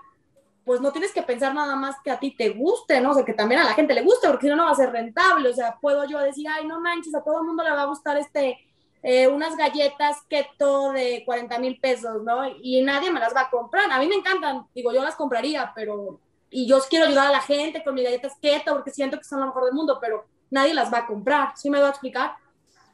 pues 0.63 0.79
no 0.79 0.93
tienes 0.93 1.11
que 1.11 1.23
pensar 1.23 1.53
nada 1.53 1.75
más 1.75 1.97
que 2.01 2.09
a 2.09 2.21
ti 2.21 2.31
te 2.31 2.51
guste, 2.51 3.01
¿no? 3.01 3.11
O 3.11 3.13
sea, 3.15 3.25
que 3.25 3.33
también 3.33 3.59
a 3.59 3.65
la 3.65 3.73
gente 3.73 3.93
le 3.93 4.01
guste, 4.01 4.29
porque 4.29 4.45
si 4.45 4.49
no, 4.49 4.55
no 4.55 4.63
va 4.63 4.71
a 4.71 4.75
ser 4.75 4.91
rentable. 4.91 5.49
O 5.49 5.53
sea, 5.53 5.77
puedo 5.81 6.05
yo 6.05 6.19
decir, 6.19 6.47
ay, 6.47 6.65
no 6.65 6.79
manches, 6.79 7.13
a 7.13 7.21
todo 7.21 7.39
el 7.39 7.45
mundo 7.45 7.65
le 7.65 7.71
va 7.71 7.81
a 7.81 7.87
gustar 7.87 8.17
este, 8.17 8.57
eh, 9.03 9.27
unas 9.27 9.57
galletas 9.57 10.21
keto 10.29 10.93
de 10.93 11.23
40 11.25 11.59
mil 11.59 11.77
pesos, 11.81 12.23
¿no? 12.23 12.47
Y 12.61 12.81
nadie 12.81 13.11
me 13.11 13.19
las 13.19 13.35
va 13.35 13.41
a 13.41 13.49
comprar. 13.49 13.91
A 13.91 13.99
mí 13.99 14.07
me 14.07 14.15
encantan, 14.15 14.67
digo, 14.73 14.93
yo 14.93 15.03
las 15.03 15.15
compraría, 15.15 15.73
pero, 15.75 16.21
y 16.49 16.65
yo 16.65 16.79
quiero 16.89 17.07
ayudar 17.07 17.27
a 17.27 17.31
la 17.31 17.41
gente 17.41 17.83
con 17.83 17.93
mis 17.93 18.05
galletas 18.05 18.37
keto 18.41 18.73
porque 18.73 18.91
siento 18.91 19.17
que 19.17 19.25
son 19.25 19.41
lo 19.41 19.47
mejor 19.47 19.65
del 19.65 19.73
mundo, 19.73 19.97
pero 19.99 20.23
nadie 20.49 20.73
las 20.73 20.93
va 20.93 20.99
a 20.99 21.07
comprar. 21.07 21.51
¿Sí 21.57 21.69
me 21.69 21.79
voy 21.79 21.87
a 21.87 21.89
explicar? 21.89 22.37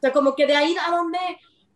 sea, 0.00 0.12
como 0.12 0.34
que 0.34 0.46
de 0.46 0.56
ahí 0.56 0.74
a 0.86 0.90
donde 0.90 1.18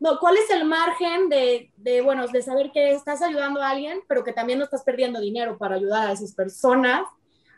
no, 0.01 0.19
¿cuál 0.19 0.37
es 0.37 0.51
el 0.51 0.65
margen 0.65 1.29
de, 1.29 1.71
de, 1.77 2.01
bueno, 2.01 2.27
de 2.27 2.43
saber 2.43 2.71
que 2.73 2.93
estás 2.93 3.23
ayudando 3.23 3.63
a 3.63 3.71
alguien, 3.71 4.01
pero 4.09 4.25
que 4.25 4.33
también 4.33 4.59
no 4.59 4.65
estás 4.65 4.83
perdiendo 4.83 5.21
dinero 5.21 5.59
para 5.59 5.77
ayudar 5.77 6.09
a 6.09 6.13
esas 6.13 6.35
personas? 6.35 7.03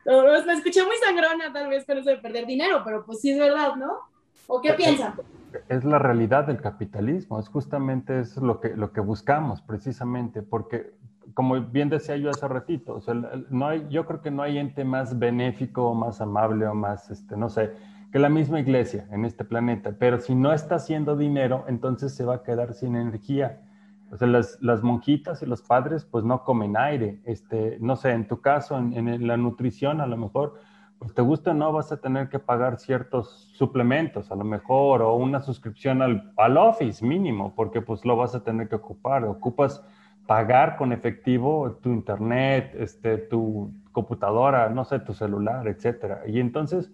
Me 0.04 0.52
escuché 0.52 0.84
muy 0.84 0.96
sangrona 1.04 1.52
tal 1.52 1.68
vez 1.68 1.84
con 1.84 1.98
eso 1.98 2.10
de 2.10 2.18
perder 2.18 2.46
dinero, 2.46 2.82
pero 2.84 3.04
pues 3.04 3.20
sí 3.20 3.30
es 3.30 3.38
verdad, 3.38 3.74
¿no? 3.76 3.92
¿O 4.46 4.60
qué 4.60 4.74
piensan? 4.74 5.14
Es 5.68 5.84
la 5.84 5.98
realidad 5.98 6.46
del 6.46 6.60
capitalismo, 6.60 7.40
es 7.40 7.48
justamente 7.48 8.20
es 8.20 8.36
lo 8.36 8.60
que, 8.60 8.76
lo 8.76 8.92
que 8.92 9.00
buscamos 9.00 9.62
precisamente, 9.62 10.42
porque 10.42 10.94
como 11.34 11.60
bien 11.60 11.88
decía 11.88 12.16
yo 12.16 12.30
hace 12.30 12.46
ratito, 12.46 12.94
o 12.94 13.00
sea, 13.00 13.14
no 13.50 13.68
hay, 13.68 13.86
yo 13.90 14.06
creo 14.06 14.22
que 14.22 14.30
no 14.30 14.42
hay 14.42 14.58
ente 14.58 14.84
más 14.84 15.18
benéfico, 15.18 15.94
más 15.94 16.20
amable 16.20 16.66
o 16.66 16.74
más, 16.74 17.10
este, 17.10 17.36
no 17.36 17.48
sé, 17.48 17.72
que 18.16 18.20
la 18.20 18.30
misma 18.30 18.60
iglesia 18.60 19.06
en 19.10 19.26
este 19.26 19.44
planeta, 19.44 19.94
pero 19.98 20.18
si 20.18 20.34
no 20.34 20.54
está 20.54 20.76
haciendo 20.76 21.18
dinero, 21.18 21.66
entonces 21.68 22.14
se 22.14 22.24
va 22.24 22.36
a 22.36 22.42
quedar 22.42 22.72
sin 22.72 22.96
energía. 22.96 23.60
O 24.10 24.16
sea, 24.16 24.26
las, 24.26 24.56
las 24.62 24.82
monjitas 24.82 25.42
y 25.42 25.46
los 25.46 25.60
padres 25.60 26.06
pues 26.06 26.24
no 26.24 26.42
comen 26.42 26.78
aire. 26.78 27.20
Este, 27.26 27.76
no 27.78 27.94
sé, 27.94 28.12
en 28.12 28.26
tu 28.26 28.40
caso, 28.40 28.78
en, 28.78 29.26
la 29.26 29.36
nutrición 29.36 30.00
a 30.00 30.06
lo 30.06 30.16
mejor, 30.16 30.54
pues 30.98 31.12
te 31.12 31.20
gusta 31.20 31.50
o 31.50 31.52
no, 31.52 31.74
vas 31.74 31.92
a 31.92 31.98
tener 31.98 32.30
que 32.30 32.38
pagar 32.38 32.78
ciertos 32.78 33.50
suplementos, 33.52 34.32
a 34.32 34.34
lo 34.34 34.44
mejor, 34.44 35.02
o 35.02 35.14
una 35.14 35.42
suscripción 35.42 36.00
al, 36.00 36.32
al 36.38 36.56
Office 36.56 37.04
mínimo, 37.04 37.52
porque 37.54 37.82
pues 37.82 38.06
lo 38.06 38.16
vas 38.16 38.34
a 38.34 38.42
tener 38.42 38.70
que 38.70 38.76
ocupar. 38.76 39.26
Ocupas 39.26 39.84
pagar 40.26 40.78
con 40.78 40.90
efectivo 40.94 41.78
tu 41.82 41.90
internet, 41.90 42.74
este, 42.78 43.18
tu 43.18 43.74
computadora, 43.92 44.70
no 44.70 44.86
sé, 44.86 45.00
tu 45.00 45.12
celular, 45.12 45.68
etcétera. 45.68 46.22
Y 46.26 46.40
entonces 46.40 46.90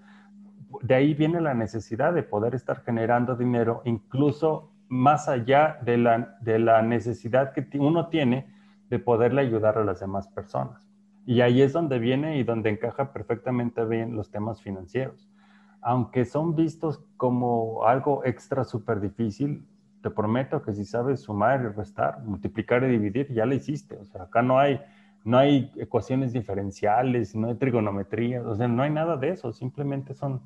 de 0.81 0.95
ahí 0.95 1.15
viene 1.15 1.41
la 1.41 1.55
necesidad 1.55 2.13
de 2.13 2.23
poder 2.23 2.55
estar 2.55 2.83
generando 2.83 3.37
dinero, 3.37 3.83
incluso 3.85 4.71
más 4.89 5.29
allá 5.29 5.79
de 5.83 5.97
la, 5.97 6.37
de 6.41 6.59
la 6.59 6.83
necesidad 6.83 7.53
que 7.53 7.67
uno 7.79 8.09
tiene 8.09 8.47
de 8.91 8.99
poderle 8.99 9.41
ayudar 9.41 9.79
a 9.79 9.85
las 9.85 10.01
demás 10.01 10.29
personas. 10.29 10.87
Y 11.25 11.41
ahí 11.41 11.63
es 11.63 11.73
donde 11.73 11.99
viene 11.99 12.39
y 12.39 12.45
donde 12.45 12.71
encaja 12.71 13.13
perfectamente 13.13 13.85
bien 13.85 14.17
los 14.17 14.31
temas 14.31 14.61
financieros. 14.61 15.31
Aunque 15.81 16.25
son 16.25 16.55
vistos 16.55 17.03
como 17.17 17.85
algo 17.87 18.25
extra 18.25 18.65
súper 18.65 19.01
difícil, 19.01 19.67
te 20.03 20.11
prometo 20.11 20.63
que 20.63 20.73
si 20.73 20.85
sabes 20.85 21.21
sumar 21.21 21.63
y 21.63 21.69
restar, 21.69 22.23
multiplicar 22.25 22.83
y 22.85 22.89
dividir, 22.89 23.33
ya 23.33 23.47
lo 23.47 23.55
hiciste. 23.55 23.97
O 23.97 24.05
sea, 24.05 24.25
acá 24.25 24.43
no 24.43 24.59
hay, 24.59 24.81
no 25.25 25.39
hay 25.39 25.73
ecuaciones 25.77 26.33
diferenciales, 26.33 27.35
no 27.35 27.49
hay 27.49 27.55
trigonometría, 27.55 28.43
o 28.43 28.55
sea, 28.55 28.69
no 28.69 28.83
hay 28.83 28.91
nada 28.91 29.17
de 29.17 29.31
eso, 29.31 29.53
simplemente 29.53 30.15
son, 30.15 30.43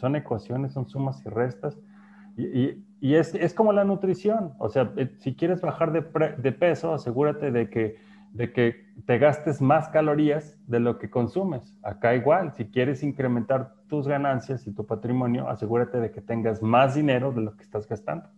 son 0.00 0.16
ecuaciones, 0.16 0.72
son 0.72 0.88
sumas 0.88 1.24
y 1.24 1.28
restas. 1.28 1.78
Y, 2.36 2.82
y, 3.00 3.14
es, 3.14 3.34
es, 3.34 3.54
como 3.54 3.72
la 3.72 3.84
nutrición, 3.84 4.54
o 4.58 4.68
sea, 4.68 4.92
eh, 4.96 5.14
si 5.18 5.34
quieres 5.34 5.60
bajar 5.60 5.92
de, 5.92 6.00
de 6.38 6.52
peso, 6.52 6.94
asegúrate 6.94 7.50
de 7.50 7.68
que 7.68 8.10
de 8.32 8.52
que 8.52 8.86
te 9.06 9.18
gastes 9.18 9.60
más 9.60 9.88
calorías 9.88 10.56
de 10.66 10.80
lo 10.80 10.98
que 10.98 11.10
consumes. 11.10 11.74
Acá 11.82 12.14
igual, 12.14 12.54
si 12.56 12.66
quieres 12.66 13.02
incrementar 13.02 13.74
tus 13.88 14.06
ganancias 14.06 14.66
y 14.66 14.72
tu 14.72 14.86
patrimonio, 14.86 15.48
asegúrate 15.48 15.98
de 15.98 16.12
que 16.12 16.20
tengas 16.20 16.62
más 16.62 16.94
dinero 16.94 17.32
de 17.32 17.40
lo 17.40 17.56
que 17.56 17.64
estás 17.64 17.88
gastando. 17.88 18.28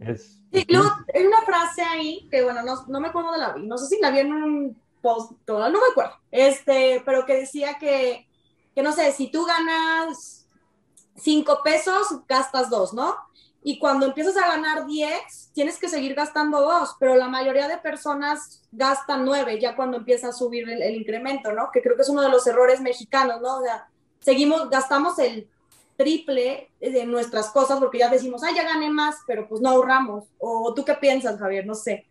Es, 0.00 0.42
sí, 0.52 0.66
hay 0.68 1.26
una 1.26 1.40
frase 1.44 1.82
ahí 1.82 2.28
que, 2.30 2.42
bueno, 2.44 2.62
no, 2.62 2.74
no 2.86 3.00
me 3.00 3.08
acuerdo 3.08 3.32
de 3.32 3.38
la 3.38 3.54
no 3.56 3.78
sé 3.78 3.86
si 3.86 4.00
la 4.00 4.10
vi 4.10 4.18
en 4.18 4.32
un 4.32 4.76
post, 5.00 5.32
no 5.48 5.70
me 5.70 5.78
acuerdo, 5.90 6.14
este, 6.30 7.02
pero 7.04 7.24
que 7.26 7.36
decía 7.36 7.76
que, 7.78 8.26
que 8.74 8.82
no 8.82 8.92
sé, 8.92 9.12
si 9.12 9.30
tú 9.30 9.44
ganas 9.44 10.43
cinco 11.16 11.60
pesos, 11.62 12.06
gastas 12.28 12.70
dos, 12.70 12.92
¿no? 12.92 13.14
y 13.66 13.78
cuando 13.78 14.04
empiezas 14.04 14.36
a 14.36 14.46
ganar 14.46 14.86
10, 14.86 15.52
tienes 15.54 15.78
que 15.78 15.88
seguir 15.88 16.14
gastando 16.14 16.60
2, 16.60 16.96
pero 17.00 17.16
la 17.16 17.28
mayoría 17.28 17.66
de 17.66 17.78
personas 17.78 18.62
gastan 18.70 19.24
9 19.24 19.58
ya 19.58 19.74
cuando 19.74 19.96
empieza 19.96 20.28
a 20.28 20.32
subir 20.32 20.68
el, 20.68 20.94
incremento, 20.94 21.50
¿no? 21.50 21.70
Que 21.72 21.80
creo 21.80 21.96
que 21.96 22.02
es 22.02 22.10
uno 22.10 22.20
de 22.20 22.28
los 22.28 22.46
errores 22.46 22.82
mexicanos, 22.82 23.40
¿no? 23.40 23.56
O 23.56 23.62
sea, 23.62 23.88
seguimos, 24.20 24.68
gastamos 24.68 25.18
el 25.18 25.48
triple 25.96 26.72
de 26.78 27.06
nuestras 27.06 27.50
cosas 27.52 27.78
porque 27.78 27.98
ya 27.98 28.10
decimos, 28.10 28.42
ah, 28.44 28.52
ya 28.54 28.64
gané 28.64 28.90
más, 28.90 29.16
pero 29.26 29.48
pues 29.48 29.62
no 29.62 29.70
ahorramos. 29.70 30.24
O 30.38 30.74
tú 30.74 30.84
qué 30.84 30.92
piensas, 30.94 31.38
Javier, 31.38 31.64
no 31.64 31.74
sé. 31.74 32.04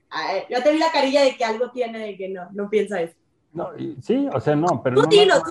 ya 0.49 0.63
te 0.63 0.71
vi 0.71 0.79
la 0.79 0.91
carilla 0.91 1.21
de 1.21 1.37
que 1.37 1.45
algo 1.45 1.69
tiene 1.69 1.99
de 1.99 2.17
que 2.17 2.29
no, 2.29 2.49
no 2.51 2.67
piensa 2.67 2.99
eso. 2.99 3.13
No, 3.51 3.69
sí, 4.01 4.27
o 4.33 4.41
sea, 4.41 4.55
no, 4.55 4.81
pero... 4.83 5.03
Tú 5.03 5.17
no, 5.27 5.37
no, 5.37 5.43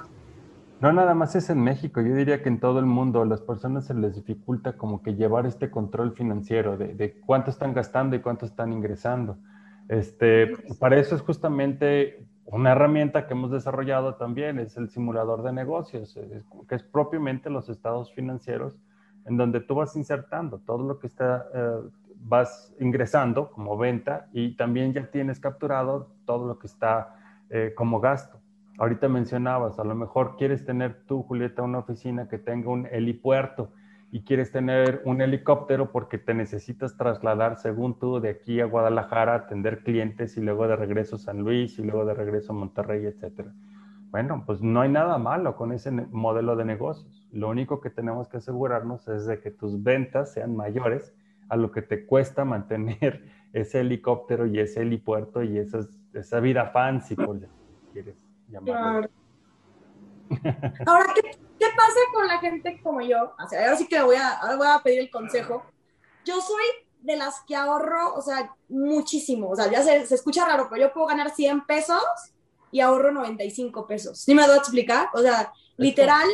nada 0.90 1.14
más 1.14 1.36
es 1.36 1.48
en 1.48 1.62
México. 1.62 2.00
Yo 2.00 2.12
diría 2.12 2.42
que 2.42 2.48
en 2.48 2.58
todo 2.58 2.80
el 2.80 2.86
mundo 2.86 3.22
a 3.22 3.24
las 3.24 3.40
personas 3.40 3.86
se 3.86 3.94
les 3.94 4.16
dificulta 4.16 4.76
como 4.76 5.00
que 5.00 5.14
llevar 5.14 5.46
este 5.46 5.70
control 5.70 6.12
financiero 6.16 6.76
de, 6.76 7.20
cuánto 7.24 7.52
están 7.52 7.72
gastando 7.72 8.16
y 8.16 8.20
cuánto 8.20 8.46
están 8.46 8.72
ingresando. 8.72 9.38
Este, 9.88 10.56
para 10.80 10.96
eso 10.96 11.14
es 11.14 11.22
justamente 11.22 12.26
una 12.46 12.72
herramienta 12.72 13.28
que 13.28 13.34
hemos 13.34 13.52
desarrollado 13.52 14.16
también, 14.16 14.58
es 14.58 14.76
el 14.76 14.90
simulador 14.90 15.44
de 15.44 15.52
negocios, 15.52 16.18
que 16.68 16.74
es 16.74 16.82
propiamente 16.82 17.48
los 17.48 17.68
estados 17.68 18.12
financieros, 18.12 18.76
en 19.24 19.36
donde 19.36 19.60
tú 19.60 19.76
vas 19.76 19.94
insertando 19.94 20.58
todo 20.58 20.82
lo 20.82 20.98
que 20.98 21.06
está, 21.06 21.46
eh, 21.54 21.78
vas 22.24 22.74
ingresando 22.80 23.50
como 23.50 23.76
venta 23.76 24.28
y 24.32 24.56
también 24.56 24.92
ya 24.92 25.06
tienes 25.12 25.38
capturado 25.38 26.10
todo 26.24 26.48
lo 26.48 26.58
que 26.58 26.66
está 26.66 27.14
eh, 27.50 27.72
como 27.76 28.00
gasto. 28.00 28.41
Ahorita 28.82 29.08
mencionabas, 29.08 29.78
a 29.78 29.84
lo 29.84 29.94
mejor 29.94 30.34
quieres 30.36 30.64
tener 30.64 31.04
tú, 31.06 31.22
Julieta, 31.22 31.62
una 31.62 31.78
oficina 31.78 32.26
que 32.28 32.36
tenga 32.36 32.68
un 32.68 32.88
helipuerto 32.90 33.70
y 34.10 34.24
quieres 34.24 34.50
tener 34.50 35.02
un 35.04 35.20
helicóptero 35.20 35.92
porque 35.92 36.18
te 36.18 36.34
necesitas 36.34 36.96
trasladar, 36.96 37.58
según 37.58 37.96
tú, 38.00 38.18
de 38.18 38.30
aquí 38.30 38.60
a 38.60 38.64
Guadalajara, 38.64 39.36
atender 39.36 39.84
clientes 39.84 40.36
y 40.36 40.40
luego 40.40 40.66
de 40.66 40.74
regreso 40.74 41.14
a 41.14 41.20
San 41.20 41.44
Luis 41.44 41.78
y 41.78 41.84
luego 41.84 42.04
de 42.04 42.14
regreso 42.14 42.50
a 42.50 42.56
Monterrey, 42.56 43.06
etcétera. 43.06 43.52
Bueno, 44.10 44.42
pues 44.44 44.62
no 44.62 44.80
hay 44.80 44.88
nada 44.88 45.16
malo 45.16 45.54
con 45.54 45.70
ese 45.70 45.92
modelo 45.92 46.56
de 46.56 46.64
negocios. 46.64 47.24
Lo 47.30 47.50
único 47.50 47.80
que 47.80 47.90
tenemos 47.90 48.26
que 48.26 48.38
asegurarnos 48.38 49.06
es 49.06 49.26
de 49.26 49.38
que 49.38 49.52
tus 49.52 49.80
ventas 49.80 50.32
sean 50.32 50.56
mayores 50.56 51.14
a 51.48 51.54
lo 51.54 51.70
que 51.70 51.82
te 51.82 52.04
cuesta 52.04 52.44
mantener 52.44 53.26
ese 53.52 53.78
helicóptero 53.78 54.44
y 54.44 54.58
ese 54.58 54.82
helipuerto 54.82 55.44
y 55.44 55.56
esa, 55.56 56.40
vida 56.40 56.66
fancy, 56.66 57.14
por 57.14 57.38
quieres. 57.92 58.31
Ahora, 60.86 61.14
¿qué, 61.14 61.66
pasa 61.76 62.00
con 62.12 62.26
la 62.26 62.38
gente 62.38 62.80
como 62.82 63.00
yo? 63.00 63.34
O 63.42 63.48
sea, 63.48 63.64
ahora 63.64 63.76
sí 63.76 63.86
que 63.86 64.00
voy 64.02 64.16
a, 64.16 64.38
ahora 64.38 64.56
voy 64.56 64.66
a 64.66 64.82
pedir 64.82 65.00
el 65.00 65.10
consejo. 65.10 65.64
Yo 66.24 66.40
soy 66.40 66.64
de 67.00 67.16
las 67.16 67.40
que 67.46 67.54
ahorro, 67.54 68.14
o 68.14 68.22
sea, 68.22 68.54
muchísimo. 68.68 69.50
O 69.50 69.56
sea, 69.56 69.70
ya 69.70 69.82
se, 69.82 70.06
se 70.06 70.14
escucha 70.14 70.44
raro, 70.44 70.68
pero 70.70 70.82
yo 70.82 70.92
puedo 70.92 71.08
ganar 71.08 71.30
100 71.30 71.66
pesos 71.66 72.02
y 72.70 72.80
ahorro 72.80 73.12
95 73.12 73.86
pesos. 73.86 74.18
¿Sí 74.18 74.34
me 74.34 74.46
doy 74.46 74.54
a 74.54 74.58
explicar? 74.58 75.08
O 75.12 75.20
sea, 75.20 75.52
literal. 75.76 76.28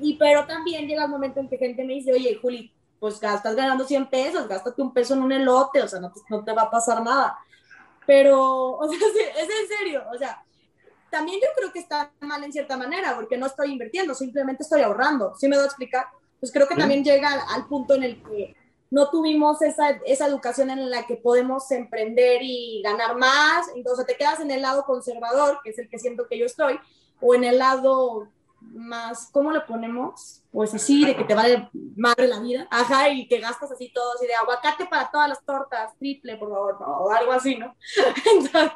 Y 0.00 0.16
pero 0.16 0.46
también 0.46 0.86
llega 0.86 1.04
el 1.04 1.10
momento 1.10 1.40
en 1.40 1.48
que 1.48 1.58
gente 1.58 1.84
me 1.84 1.94
dice, 1.94 2.12
oye, 2.12 2.38
Juli, 2.40 2.72
pues 2.98 3.14
estás 3.14 3.56
ganando 3.56 3.84
100 3.84 4.10
pesos, 4.10 4.48
gástate 4.48 4.82
un 4.82 4.92
peso 4.92 5.14
en 5.14 5.22
un 5.22 5.32
elote, 5.32 5.82
o 5.82 5.88
sea, 5.88 6.00
no 6.00 6.12
te, 6.12 6.20
no 6.28 6.44
te 6.44 6.52
va 6.52 6.62
a 6.62 6.70
pasar 6.70 7.02
nada. 7.02 7.38
Pero, 8.06 8.72
o 8.72 8.88
sea, 8.88 8.98
es 9.38 9.48
en 9.48 9.78
serio, 9.78 10.02
o 10.12 10.18
sea, 10.18 10.42
también 11.10 11.40
yo 11.40 11.48
creo 11.56 11.72
que 11.72 11.80
está 11.80 12.12
mal 12.20 12.42
en 12.44 12.52
cierta 12.52 12.76
manera, 12.76 13.14
porque 13.16 13.36
no 13.36 13.46
estoy 13.46 13.72
invirtiendo, 13.72 14.14
simplemente 14.14 14.62
estoy 14.62 14.82
ahorrando. 14.82 15.34
¿Sí 15.36 15.48
me 15.48 15.56
doy 15.56 15.64
a 15.64 15.66
explicar? 15.66 16.06
Pues 16.38 16.52
creo 16.52 16.66
que 16.66 16.76
también 16.76 17.04
llega 17.04 17.30
al, 17.54 17.66
punto 17.66 17.94
en 17.94 18.02
el 18.02 18.22
que 18.22 18.56
no 18.90 19.10
tuvimos 19.10 19.60
esa, 19.62 19.90
esa 20.06 20.26
educación 20.26 20.70
en 20.70 20.90
la 20.90 21.06
que 21.06 21.16
podemos 21.16 21.70
emprender 21.70 22.40
y 22.42 22.82
ganar 22.82 23.16
más, 23.16 23.68
entonces 23.76 24.06
te 24.06 24.16
quedas 24.16 24.40
en 24.40 24.50
el 24.50 24.62
lado 24.62 24.84
conservador, 24.84 25.60
que 25.62 25.70
es 25.70 25.78
el 25.78 25.88
que 25.88 25.98
siento 25.98 26.26
que 26.28 26.38
yo 26.38 26.46
estoy, 26.46 26.80
o 27.20 27.34
en 27.34 27.44
el 27.44 27.58
lado 27.58 28.28
más, 28.60 29.28
¿cómo 29.32 29.52
le 29.52 29.60
ponemos? 29.60 30.42
Pues 30.52 30.74
así, 30.74 31.04
de 31.04 31.16
que 31.16 31.24
te 31.24 31.34
vale 31.34 31.68
madre 31.96 32.28
la 32.28 32.40
vida, 32.40 32.68
ajá, 32.70 33.08
y 33.08 33.26
que 33.28 33.38
gastas 33.38 33.70
así 33.72 33.90
todo, 33.92 34.14
así 34.14 34.26
de 34.26 34.34
aguacate 34.34 34.86
para 34.86 35.10
todas 35.10 35.28
las 35.28 35.44
tortas, 35.44 35.96
triple, 35.98 36.36
por 36.36 36.50
favor, 36.50 36.78
o 36.80 37.10
algo 37.10 37.32
así, 37.32 37.56
¿no? 37.56 37.74
Entonces, 38.32 38.70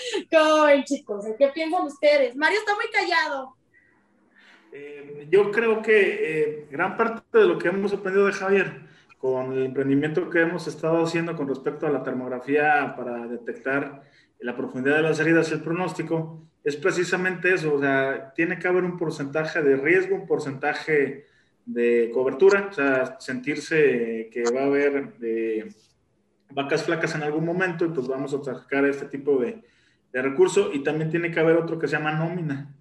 ¿cómo 0.30 0.66
chicos? 0.84 1.24
¿Qué 1.38 1.48
piensan 1.48 1.84
ustedes? 1.84 2.36
Mario 2.36 2.58
está 2.58 2.74
muy 2.74 2.86
callado. 2.92 3.56
Eh, 4.72 5.26
yo 5.30 5.50
creo 5.50 5.82
que 5.82 6.40
eh, 6.42 6.66
gran 6.70 6.96
parte 6.96 7.38
de 7.38 7.46
lo 7.46 7.58
que 7.58 7.68
hemos 7.68 7.92
aprendido 7.92 8.26
de 8.26 8.32
Javier 8.32 8.82
con 9.18 9.52
el 9.52 9.66
emprendimiento 9.66 10.30
que 10.30 10.40
hemos 10.40 10.66
estado 10.66 11.02
haciendo 11.02 11.36
con 11.36 11.48
respecto 11.48 11.86
a 11.86 11.90
la 11.90 12.02
termografía 12.02 12.94
para 12.96 13.26
detectar 13.26 14.02
la 14.38 14.56
profundidad 14.56 14.96
de 14.96 15.02
las 15.02 15.20
heridas 15.20 15.50
y 15.50 15.54
el 15.54 15.60
pronóstico, 15.60 16.48
es 16.64 16.76
precisamente 16.76 17.52
eso, 17.52 17.74
o 17.74 17.80
sea, 17.80 18.32
tiene 18.34 18.58
que 18.58 18.68
haber 18.68 18.84
un 18.84 18.96
porcentaje 18.96 19.62
de 19.62 19.76
riesgo, 19.76 20.14
un 20.14 20.26
porcentaje 20.26 21.26
de 21.66 22.10
cobertura, 22.14 22.68
o 22.70 22.72
sea, 22.72 23.20
sentirse 23.20 24.30
que 24.32 24.44
va 24.54 24.62
a 24.62 24.66
haber 24.66 25.12
eh, 25.22 25.68
vacas 26.50 26.84
flacas 26.84 27.14
en 27.14 27.22
algún 27.22 27.44
momento 27.44 27.84
y 27.84 27.88
pues 27.88 28.08
vamos 28.08 28.32
a 28.32 28.42
sacar 28.42 28.86
este 28.86 29.06
tipo 29.06 29.38
de, 29.38 29.62
de 30.12 30.22
recurso 30.22 30.70
y 30.72 30.82
también 30.82 31.10
tiene 31.10 31.30
que 31.30 31.40
haber 31.40 31.56
otro 31.56 31.78
que 31.78 31.88
se 31.88 31.96
llama 31.96 32.12
nómina, 32.12 32.74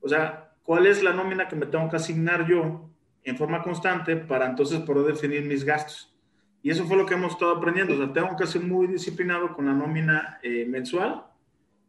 o 0.00 0.08
sea, 0.08 0.52
¿cuál 0.62 0.86
es 0.86 1.02
la 1.02 1.12
nómina 1.12 1.48
que 1.48 1.56
me 1.56 1.66
tengo 1.66 1.88
que 1.88 1.96
asignar 1.96 2.46
yo 2.46 2.88
en 3.22 3.36
forma 3.36 3.62
constante 3.62 4.16
para 4.16 4.46
entonces 4.46 4.80
poder 4.80 5.14
definir 5.14 5.44
mis 5.44 5.64
gastos? 5.64 6.14
Y 6.62 6.70
eso 6.70 6.84
fue 6.84 6.96
lo 6.96 7.06
que 7.06 7.14
hemos 7.14 7.32
estado 7.32 7.56
aprendiendo, 7.56 7.94
o 7.94 7.96
sea, 7.96 8.12
tengo 8.12 8.36
que 8.36 8.46
ser 8.46 8.62
muy 8.62 8.86
disciplinado 8.86 9.54
con 9.54 9.66
la 9.66 9.72
nómina 9.72 10.38
eh, 10.42 10.66
mensual 10.66 11.24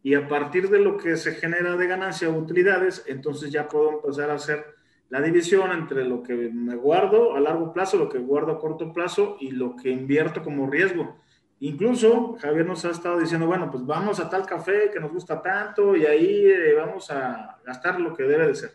y 0.03 0.15
a 0.15 0.27
partir 0.27 0.69
de 0.69 0.79
lo 0.79 0.97
que 0.97 1.15
se 1.15 1.33
genera 1.35 1.75
de 1.77 1.87
ganancia 1.87 2.29
o 2.29 2.37
utilidades, 2.37 3.03
entonces 3.07 3.51
ya 3.51 3.67
puedo 3.67 3.91
empezar 3.91 4.29
a 4.31 4.35
hacer 4.35 4.65
la 5.09 5.21
división 5.21 5.71
entre 5.71 6.05
lo 6.05 6.23
que 6.23 6.33
me 6.33 6.75
guardo 6.75 7.35
a 7.35 7.39
largo 7.39 7.73
plazo, 7.73 7.97
lo 7.97 8.09
que 8.09 8.17
guardo 8.17 8.53
a 8.53 8.59
corto 8.59 8.93
plazo 8.93 9.37
y 9.39 9.51
lo 9.51 9.75
que 9.75 9.89
invierto 9.89 10.41
como 10.41 10.69
riesgo. 10.69 11.17
Incluso 11.63 12.37
Javier 12.39 12.65
nos 12.65 12.83
ha 12.85 12.89
estado 12.89 13.19
diciendo, 13.19 13.45
bueno, 13.45 13.69
pues 13.69 13.85
vamos 13.85 14.19
a 14.19 14.27
tal 14.27 14.47
café 14.47 14.89
que 14.91 14.99
nos 14.99 15.11
gusta 15.11 15.43
tanto 15.43 15.95
y 15.95 16.07
ahí 16.07 16.43
eh, 16.43 16.73
vamos 16.75 17.11
a 17.11 17.59
gastar 17.63 18.01
lo 18.01 18.15
que 18.15 18.23
debe 18.23 18.47
de 18.47 18.55
ser. 18.55 18.71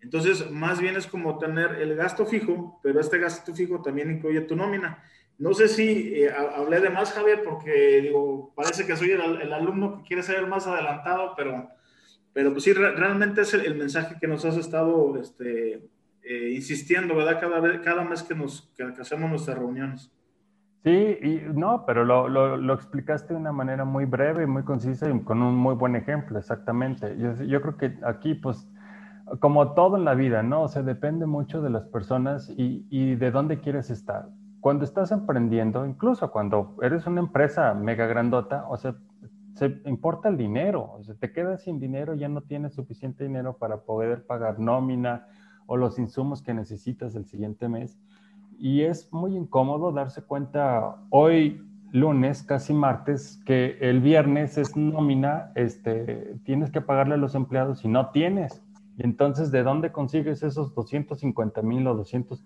Entonces, 0.00 0.50
más 0.50 0.80
bien 0.80 0.96
es 0.96 1.06
como 1.06 1.38
tener 1.38 1.76
el 1.76 1.94
gasto 1.94 2.26
fijo, 2.26 2.80
pero 2.82 2.98
este 2.98 3.18
gasto 3.18 3.54
fijo 3.54 3.80
también 3.80 4.10
incluye 4.10 4.40
tu 4.40 4.56
nómina. 4.56 5.04
No 5.38 5.54
sé 5.54 5.68
si 5.68 6.24
eh, 6.24 6.32
hablé 6.32 6.80
de 6.80 6.90
más, 6.90 7.12
Javier, 7.12 7.44
porque 7.44 8.00
digo, 8.02 8.52
parece 8.56 8.84
que 8.84 8.96
soy 8.96 9.12
el, 9.12 9.52
alumno 9.52 9.98
que 9.98 10.08
quiere 10.08 10.24
ser 10.24 10.44
más 10.48 10.66
adelantado, 10.66 11.34
pero, 11.36 11.68
pero 12.32 12.50
pues 12.50 12.64
sí, 12.64 12.72
realmente 12.72 13.42
es 13.42 13.54
el, 13.54 13.76
mensaje 13.76 14.16
que 14.20 14.26
nos 14.26 14.44
has 14.44 14.56
estado 14.56 15.16
este, 15.20 15.88
eh, 16.24 16.50
insistiendo, 16.52 17.14
¿verdad? 17.14 17.38
Cada, 17.40 17.60
vez, 17.60 17.80
cada 17.84 18.02
mes 18.02 18.24
que, 18.24 18.34
nos, 18.34 18.68
que, 18.76 18.82
hacemos 18.82 19.30
nuestras 19.30 19.58
reuniones. 19.58 20.10
Sí, 20.84 21.18
y 21.22 21.42
no, 21.54 21.86
pero 21.86 22.04
lo, 22.04 22.28
lo, 22.28 22.74
explicaste 22.74 23.32
de 23.32 23.40
una 23.40 23.52
manera 23.52 23.86
muy 23.86 24.04
breve, 24.04 24.46
muy 24.46 24.64
concisa 24.64 25.08
y 25.08 25.20
con 25.20 25.42
un 25.42 25.56
muy 25.56 25.74
buen 25.74 25.96
ejemplo, 25.96 26.38
exactamente. 26.38 27.16
Yo, 27.16 27.32
yo 27.42 27.62
creo 27.62 27.76
que 27.78 27.98
aquí, 28.04 28.34
pues, 28.34 28.68
como 29.40 29.72
todo 29.72 29.96
en 29.96 30.04
la 30.04 30.14
vida, 30.14 30.42
¿no? 30.42 30.62
O 30.62 30.68
sea, 30.68 30.82
depende 30.82 31.24
mucho 31.24 31.62
de 31.62 31.70
las 31.70 31.86
personas 31.86 32.50
y, 32.50 32.86
y 32.90 33.14
de 33.14 33.30
dónde 33.30 33.60
quieres 33.60 33.88
estar 33.88 34.28
cuando 34.64 34.86
estás 34.86 35.12
emprendiendo, 35.12 35.84
incluso 35.84 36.30
cuando 36.30 36.78
eres 36.80 37.06
una 37.06 37.20
empresa 37.20 37.74
mega 37.74 38.06
grandota, 38.06 38.64
o 38.66 38.78
sea, 38.78 38.96
se 39.52 39.82
importa 39.84 40.30
el 40.30 40.38
dinero, 40.38 40.90
o 40.98 41.04
sea, 41.04 41.14
te 41.16 41.32
quedas 41.32 41.64
sin 41.64 41.78
dinero, 41.78 42.14
ya 42.14 42.30
no 42.30 42.40
tienes 42.40 42.72
suficiente 42.72 43.24
dinero 43.24 43.58
para 43.58 43.82
poder 43.82 44.24
pagar 44.24 44.58
nómina 44.58 45.26
o 45.66 45.76
los 45.76 45.98
insumos 45.98 46.40
que 46.40 46.54
necesitas 46.54 47.14
el 47.14 47.26
siguiente 47.26 47.68
mes. 47.68 47.98
Y 48.58 48.82
es 48.82 49.12
muy 49.12 49.36
incómodo 49.36 49.92
darse 49.92 50.22
cuenta 50.22 50.96
hoy 51.10 51.60
lunes, 51.92 52.42
casi 52.42 52.72
martes, 52.72 53.40
que 53.46 53.78
el 53.80 54.00
viernes 54.00 54.58
es 54.58 54.76
nómina, 54.76 55.52
este, 55.54 56.36
tienes 56.44 56.72
que 56.72 56.80
pagarle 56.80 57.14
a 57.14 57.18
los 57.18 57.34
empleados 57.36 57.84
y 57.84 57.88
no 57.88 58.10
tienes. 58.10 58.62
Y 58.96 59.04
entonces, 59.04 59.50
¿de 59.52 59.62
dónde 59.62 59.92
consigues 59.92 60.42
esos 60.42 60.74
250 60.74 61.62
mil 61.62 61.86
o 61.86 61.94
200 61.94 62.44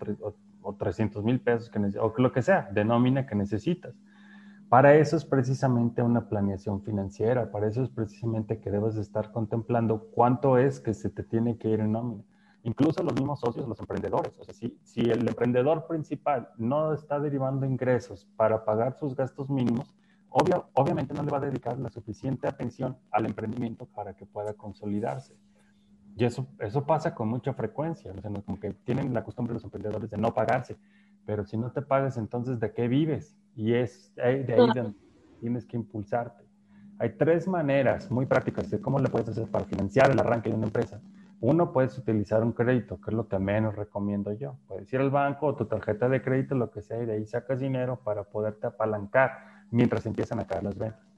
o 0.62 0.74
300 0.74 1.24
mil 1.24 1.40
pesos 1.40 1.70
que 1.70 1.78
o 1.98 2.14
lo 2.18 2.32
que 2.32 2.42
sea 2.42 2.68
de 2.72 2.84
nómina 2.84 3.26
que 3.26 3.34
necesitas? 3.34 3.94
Para 4.68 4.94
eso 4.96 5.16
es 5.16 5.24
precisamente 5.24 6.02
una 6.02 6.28
planeación 6.28 6.82
financiera, 6.82 7.50
para 7.50 7.68
eso 7.68 7.82
es 7.82 7.88
precisamente 7.88 8.60
que 8.60 8.70
debes 8.70 8.96
estar 8.96 9.32
contemplando 9.32 10.08
cuánto 10.14 10.58
es 10.58 10.78
que 10.78 10.92
se 10.92 11.08
te 11.08 11.22
tiene 11.22 11.56
que 11.56 11.70
ir 11.70 11.80
en 11.80 11.92
nómina. 11.92 12.22
Incluso 12.68 13.02
los 13.02 13.14
mismos 13.14 13.40
socios, 13.40 13.66
los 13.66 13.80
emprendedores. 13.80 14.34
O 14.38 14.44
sea, 14.44 14.52
si, 14.52 14.78
si 14.84 15.00
el 15.00 15.26
emprendedor 15.26 15.86
principal 15.86 16.50
no 16.58 16.92
está 16.92 17.18
derivando 17.18 17.64
ingresos 17.64 18.28
para 18.36 18.62
pagar 18.62 18.92
sus 18.92 19.16
gastos 19.16 19.48
mínimos, 19.48 19.96
obvio, 20.28 20.68
obviamente 20.74 21.14
no 21.14 21.22
le 21.22 21.30
va 21.30 21.38
a 21.38 21.40
dedicar 21.40 21.78
la 21.78 21.88
suficiente 21.88 22.46
atención 22.46 22.98
al 23.10 23.24
emprendimiento 23.24 23.86
para 23.86 24.12
que 24.14 24.26
pueda 24.26 24.52
consolidarse. 24.52 25.34
Y 26.14 26.26
eso, 26.26 26.46
eso 26.58 26.84
pasa 26.84 27.14
con 27.14 27.28
mucha 27.28 27.54
frecuencia. 27.54 28.12
O 28.12 28.20
sea, 28.20 28.30
como 28.44 28.60
que 28.60 28.74
tienen 28.84 29.14
la 29.14 29.24
costumbre 29.24 29.54
los 29.54 29.64
emprendedores 29.64 30.10
de 30.10 30.18
no 30.18 30.34
pagarse. 30.34 30.76
Pero 31.24 31.46
si 31.46 31.56
no 31.56 31.72
te 31.72 31.80
pagas, 31.80 32.18
entonces, 32.18 32.60
¿de 32.60 32.74
qué 32.74 32.86
vives? 32.86 33.34
Y 33.56 33.72
es 33.72 34.14
de 34.14 34.22
ahí 34.22 34.44
donde 34.44 34.94
tienes 35.40 35.64
que 35.64 35.78
impulsarte. 35.78 36.44
Hay 36.98 37.16
tres 37.16 37.48
maneras 37.48 38.10
muy 38.10 38.26
prácticas 38.26 38.70
de 38.70 38.78
cómo 38.78 38.98
le 38.98 39.08
puedes 39.08 39.30
hacer 39.30 39.48
para 39.48 39.64
financiar 39.64 40.10
el 40.10 40.20
arranque 40.20 40.50
de 40.50 40.56
una 40.56 40.66
empresa. 40.66 41.00
Uno, 41.40 41.72
puedes 41.72 41.96
utilizar 41.96 42.42
un 42.42 42.52
crédito, 42.52 43.00
que 43.00 43.10
es 43.10 43.16
lo 43.16 43.28
que 43.28 43.38
menos 43.38 43.76
recomiendo 43.76 44.32
yo. 44.32 44.56
Puedes 44.66 44.92
ir 44.92 45.00
al 45.00 45.10
banco 45.10 45.46
o 45.46 45.54
tu 45.54 45.66
tarjeta 45.66 46.08
de 46.08 46.20
crédito, 46.20 46.56
lo 46.56 46.70
que 46.70 46.82
sea, 46.82 47.00
y 47.02 47.06
de 47.06 47.12
ahí 47.12 47.26
sacas 47.26 47.60
dinero 47.60 48.00
para 48.02 48.24
poderte 48.24 48.66
apalancar 48.66 49.30
mientras 49.70 50.04
empiezan 50.06 50.40
a 50.40 50.46
caer 50.46 50.64
las 50.64 50.76
ventas. 50.76 51.08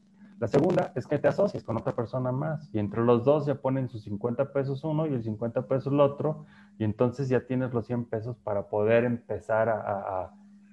La 0.40 0.48
segunda 0.48 0.92
es 0.94 1.06
que 1.06 1.18
te 1.18 1.28
asocies 1.28 1.62
con 1.62 1.76
otra 1.76 1.92
persona 1.92 2.32
más 2.32 2.70
y 2.72 2.78
entre 2.78 3.02
los 3.04 3.24
dos 3.24 3.44
ya 3.44 3.56
ponen 3.56 3.90
sus 3.90 4.04
50 4.04 4.54
pesos 4.54 4.82
uno 4.84 5.06
y 5.06 5.12
el 5.12 5.22
50 5.22 5.66
pesos 5.68 5.92
el 5.92 6.00
otro 6.00 6.46
y 6.78 6.84
entonces 6.84 7.28
ya 7.28 7.46
tienes 7.46 7.74
los 7.74 7.86
100 7.86 8.06
pesos 8.06 8.38
para 8.38 8.62
poder 8.62 9.04
empezar 9.04 9.68
a, 9.68 10.32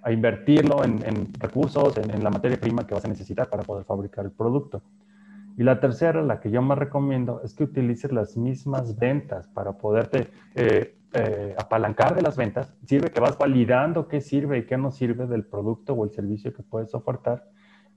invertirlo 0.09 0.85
en, 0.85 1.33
recursos, 1.33 1.97
en, 1.97 2.23
la 2.23 2.29
materia 2.29 2.57
prima 2.57 2.87
que 2.87 2.93
vas 2.93 3.03
a 3.03 3.09
necesitar 3.09 3.49
para 3.49 3.63
poder 3.63 3.83
fabricar 3.83 4.23
el 4.23 4.31
producto. 4.31 4.81
Y 5.57 5.63
la 5.63 5.79
tercera, 5.79 6.21
la 6.21 6.39
que 6.39 6.51
yo 6.51 6.61
más 6.61 6.77
recomiendo, 6.77 7.41
es 7.43 7.53
que 7.53 7.63
utilices 7.63 8.11
las 8.11 8.37
mismas 8.37 8.97
ventas 8.97 9.47
para 9.47 9.73
poderte 9.73 10.29
eh, 10.55 10.95
eh, 11.13 11.55
apalancar 11.57 12.15
de 12.15 12.21
las 12.21 12.37
ventas. 12.37 12.73
Sirve 12.85 13.09
que 13.09 13.19
vas 13.19 13.37
validando 13.37 14.07
qué 14.07 14.21
sirve 14.21 14.59
y 14.59 14.65
qué 14.65 14.77
no 14.77 14.91
sirve 14.91 15.25
del 15.25 15.45
producto 15.45 15.93
o 15.93 16.05
el 16.05 16.11
servicio 16.11 16.53
que 16.53 16.63
puedes 16.63 16.93
ofertar 16.93 17.43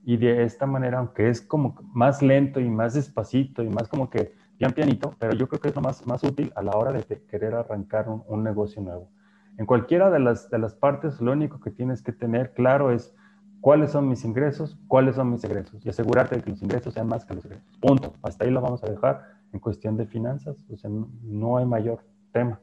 y 0.03 0.17
de 0.17 0.43
esta 0.43 0.65
manera, 0.65 0.99
aunque 0.99 1.29
es 1.29 1.41
como 1.41 1.75
más 1.93 2.21
lento 2.21 2.59
y 2.59 2.69
más 2.69 2.93
despacito 2.93 3.63
y 3.63 3.69
más 3.69 3.87
como 3.87 4.09
que 4.09 4.33
pian 4.57 4.73
pianito, 4.73 5.15
pero 5.19 5.33
yo 5.33 5.47
creo 5.47 5.61
que 5.61 5.67
es 5.69 5.75
lo 5.75 5.81
más, 5.81 6.05
más 6.07 6.23
útil 6.23 6.51
a 6.55 6.63
la 6.63 6.71
hora 6.71 6.91
de 6.91 7.03
querer 7.25 7.53
arrancar 7.53 8.09
un, 8.09 8.23
un, 8.27 8.43
negocio 8.43 8.81
nuevo. 8.81 9.09
En 9.57 9.65
cualquiera 9.65 10.09
de 10.09 10.19
las, 10.19 10.49
de 10.49 10.57
las 10.57 10.73
partes, 10.73 11.21
lo 11.21 11.31
único 11.31 11.59
que 11.59 11.71
tienes 11.71 12.01
que 12.01 12.11
tener 12.11 12.53
claro 12.53 12.91
es 12.91 13.15
cuáles 13.61 13.91
son 13.91 14.09
mis 14.09 14.25
ingresos, 14.25 14.77
cuáles 14.87 15.15
son 15.15 15.31
mis 15.31 15.43
egresos 15.43 15.85
y 15.85 15.89
asegurarte 15.89 16.35
de 16.35 16.43
que 16.43 16.49
los 16.49 16.61
ingresos 16.61 16.93
sean 16.93 17.07
más 17.07 17.23
que 17.25 17.35
los 17.35 17.45
egresos. 17.45 17.77
Punto. 17.79 18.13
Hasta 18.21 18.43
ahí 18.45 18.51
lo 18.51 18.61
vamos 18.61 18.83
a 18.83 18.89
dejar 18.89 19.23
en 19.53 19.59
cuestión 19.59 19.95
de 19.95 20.05
finanzas. 20.05 20.57
O 20.69 20.77
sea, 20.77 20.89
no, 20.89 21.09
no 21.21 21.57
hay 21.57 21.65
mayor 21.65 22.03
tema. 22.33 22.59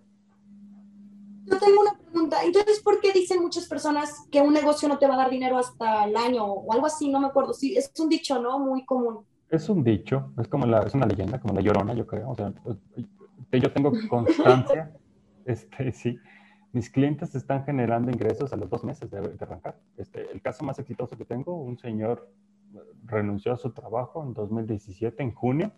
Yo 1.47 1.59
tengo 1.59 1.81
una 1.81 1.99
entonces, 2.45 2.81
¿por 2.83 3.01
qué 3.01 3.13
dicen 3.13 3.43
muchas 3.43 3.67
personas 3.67 4.27
que 4.31 4.41
un 4.41 4.53
negocio 4.53 4.89
no 4.89 4.99
te 4.99 5.07
va 5.07 5.15
a 5.15 5.19
dar 5.19 5.31
dinero 5.31 5.59
hasta 5.59 6.05
el 6.05 6.17
año 6.17 6.45
o 6.45 6.73
algo 6.73 6.87
así? 6.87 7.09
No 7.09 7.21
me 7.21 7.29
acuerdo. 7.29 7.53
Sí, 7.53 7.77
es 7.77 7.93
un 7.99 8.09
dicho, 8.09 8.41
¿no? 8.41 8.59
Muy 8.59 8.85
común. 8.85 9.25
Es 9.51 9.69
un 9.69 9.83
dicho, 9.83 10.33
es 10.39 10.49
como 10.49 10.67
la, 10.67 10.81
es 10.81 10.95
una 10.95 11.07
leyenda, 11.07 11.41
como 11.41 11.55
la 11.55 11.61
llorona, 11.61 11.95
yo 11.95 12.07
creo. 12.07 12.31
O 12.31 12.35
sea, 12.35 12.53
yo 13.53 13.73
tengo 13.73 13.93
constancia, 14.09 14.93
este, 15.47 15.93
sí. 15.93 16.19
Mis 16.73 16.91
clientes 16.91 17.35
están 17.35 17.65
generando 17.65 18.11
ingresos 18.11 18.53
a 18.53 18.57
los 18.57 18.69
dos 18.69 18.85
meses 18.85 19.11
de, 19.11 19.21
de 19.21 19.39
arrancar. 19.41 19.79
Este, 19.97 20.31
el 20.31 20.43
caso 20.43 20.65
más 20.65 20.79
exitoso 20.79 21.17
que 21.17 21.25
tengo, 21.25 21.55
un 21.55 21.79
señor 21.79 22.31
renunció 23.05 23.53
a 23.53 23.57
su 23.57 23.71
trabajo 23.71 24.23
en 24.23 24.35
2017, 24.35 25.23
en 25.23 25.33
junio. 25.35 25.73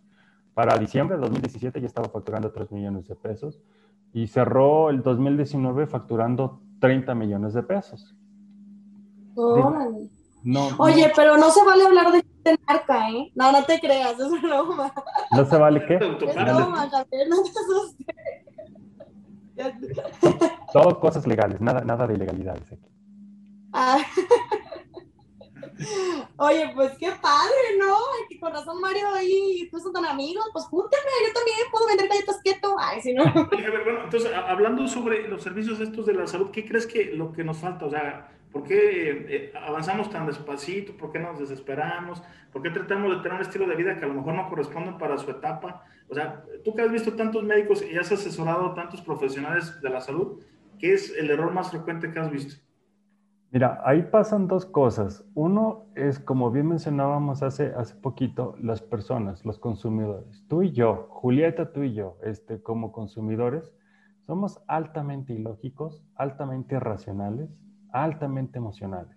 Para 0.54 0.76
diciembre 0.78 1.16
de 1.16 1.22
2017 1.22 1.80
ya 1.80 1.86
estaba 1.86 2.08
facturando 2.08 2.50
3 2.50 2.72
millones 2.72 3.06
de 3.06 3.14
pesos 3.14 3.60
y 4.12 4.26
cerró 4.26 4.90
el 4.90 5.02
2019 5.02 5.86
facturando 5.86 6.60
30 6.80 7.14
millones 7.14 7.54
de 7.54 7.62
pesos. 7.62 8.16
No, 10.42 10.68
Oye, 10.78 11.12
pero 11.14 11.36
no 11.36 11.50
se 11.50 11.64
vale 11.64 11.84
hablar 11.84 12.12
de 12.12 12.58
marca, 12.66 13.10
¿eh? 13.10 13.30
No, 13.34 13.52
no 13.52 13.62
te 13.64 13.78
creas, 13.78 14.18
es 14.18 14.42
broma. 14.42 14.92
¿No 15.32 15.44
se 15.44 15.56
vale 15.56 15.84
qué? 15.86 15.94
Es 15.96 16.34
broma, 16.34 16.88
Javier, 16.90 17.28
no 17.28 17.36
te 17.42 17.50
asustes. 17.50 18.06
Todo 20.72 21.00
cosas 21.00 21.26
legales, 21.26 21.60
nada, 21.60 21.80
nada 21.82 22.06
de 22.06 22.14
ilegalidades 22.14 22.72
aquí. 22.72 22.88
Ah. 23.72 23.98
Oye, 26.36 26.70
pues 26.74 26.92
qué 26.98 27.10
padre, 27.20 27.78
¿no? 27.78 27.96
Que 28.28 28.38
con 28.38 28.52
razón 28.52 28.80
Mario 28.80 29.06
y 29.22 29.68
tú 29.70 29.78
son 29.78 29.92
tan 29.92 30.04
amigos, 30.04 30.44
pues 30.52 30.64
júntenme, 30.66 31.10
yo 31.26 31.32
también 31.32 31.56
puedo 31.70 31.86
vender 31.86 32.08
galletas 32.08 32.40
keto. 32.42 32.76
Ay, 32.78 33.00
si 33.00 33.14
no. 33.14 33.24
bueno, 33.84 34.04
entonces, 34.04 34.30
hablando 34.34 34.86
sobre 34.86 35.28
los 35.28 35.42
servicios 35.42 35.80
estos 35.80 36.06
de 36.06 36.14
la 36.14 36.26
salud, 36.26 36.50
¿qué 36.50 36.66
crees 36.66 36.86
que 36.86 37.12
lo 37.14 37.32
que 37.32 37.44
nos 37.44 37.58
falta? 37.58 37.86
O 37.86 37.90
sea, 37.90 38.28
¿por 38.52 38.64
qué 38.64 39.26
eh, 39.28 39.52
avanzamos 39.54 40.10
tan 40.10 40.26
despacito? 40.26 40.96
¿Por 40.96 41.12
qué 41.12 41.18
nos 41.18 41.38
desesperamos? 41.38 42.22
¿Por 42.52 42.62
qué 42.62 42.70
tratamos 42.70 43.16
de 43.16 43.22
tener 43.22 43.34
un 43.34 43.42
estilo 43.42 43.66
de 43.66 43.76
vida 43.76 43.98
que 43.98 44.04
a 44.04 44.08
lo 44.08 44.14
mejor 44.14 44.34
no 44.34 44.48
corresponde 44.48 44.92
para 44.98 45.16
su 45.18 45.30
etapa? 45.30 45.84
O 46.08 46.14
sea, 46.14 46.44
tú 46.64 46.74
que 46.74 46.82
has 46.82 46.90
visto 46.90 47.14
tantos 47.14 47.44
médicos 47.44 47.82
y 47.82 47.96
has 47.96 48.10
asesorado 48.10 48.66
a 48.66 48.74
tantos 48.74 49.00
profesionales 49.00 49.80
de 49.80 49.88
la 49.88 50.00
salud, 50.00 50.42
¿qué 50.80 50.94
es 50.94 51.14
el 51.16 51.30
error 51.30 51.52
más 51.52 51.70
frecuente 51.70 52.10
que 52.10 52.18
has 52.18 52.30
visto? 52.30 52.56
Mira, 53.52 53.80
ahí 53.84 54.02
pasan 54.02 54.46
dos 54.46 54.64
cosas. 54.64 55.24
Uno 55.34 55.86
es, 55.96 56.20
como 56.20 56.50
bien 56.52 56.68
mencionábamos 56.68 57.42
hace, 57.42 57.72
hace 57.76 57.96
poquito, 57.96 58.54
las 58.60 58.80
personas, 58.80 59.44
los 59.44 59.58
consumidores. 59.58 60.44
Tú 60.48 60.62
y 60.62 60.70
yo, 60.70 61.08
Julieta, 61.10 61.72
tú 61.72 61.82
y 61.82 61.92
yo, 61.92 62.16
este, 62.22 62.62
como 62.62 62.92
consumidores, 62.92 63.72
somos 64.20 64.62
altamente 64.68 65.32
ilógicos, 65.32 66.04
altamente 66.14 66.76
irracionales, 66.76 67.50
altamente 67.92 68.58
emocionales. 68.58 69.16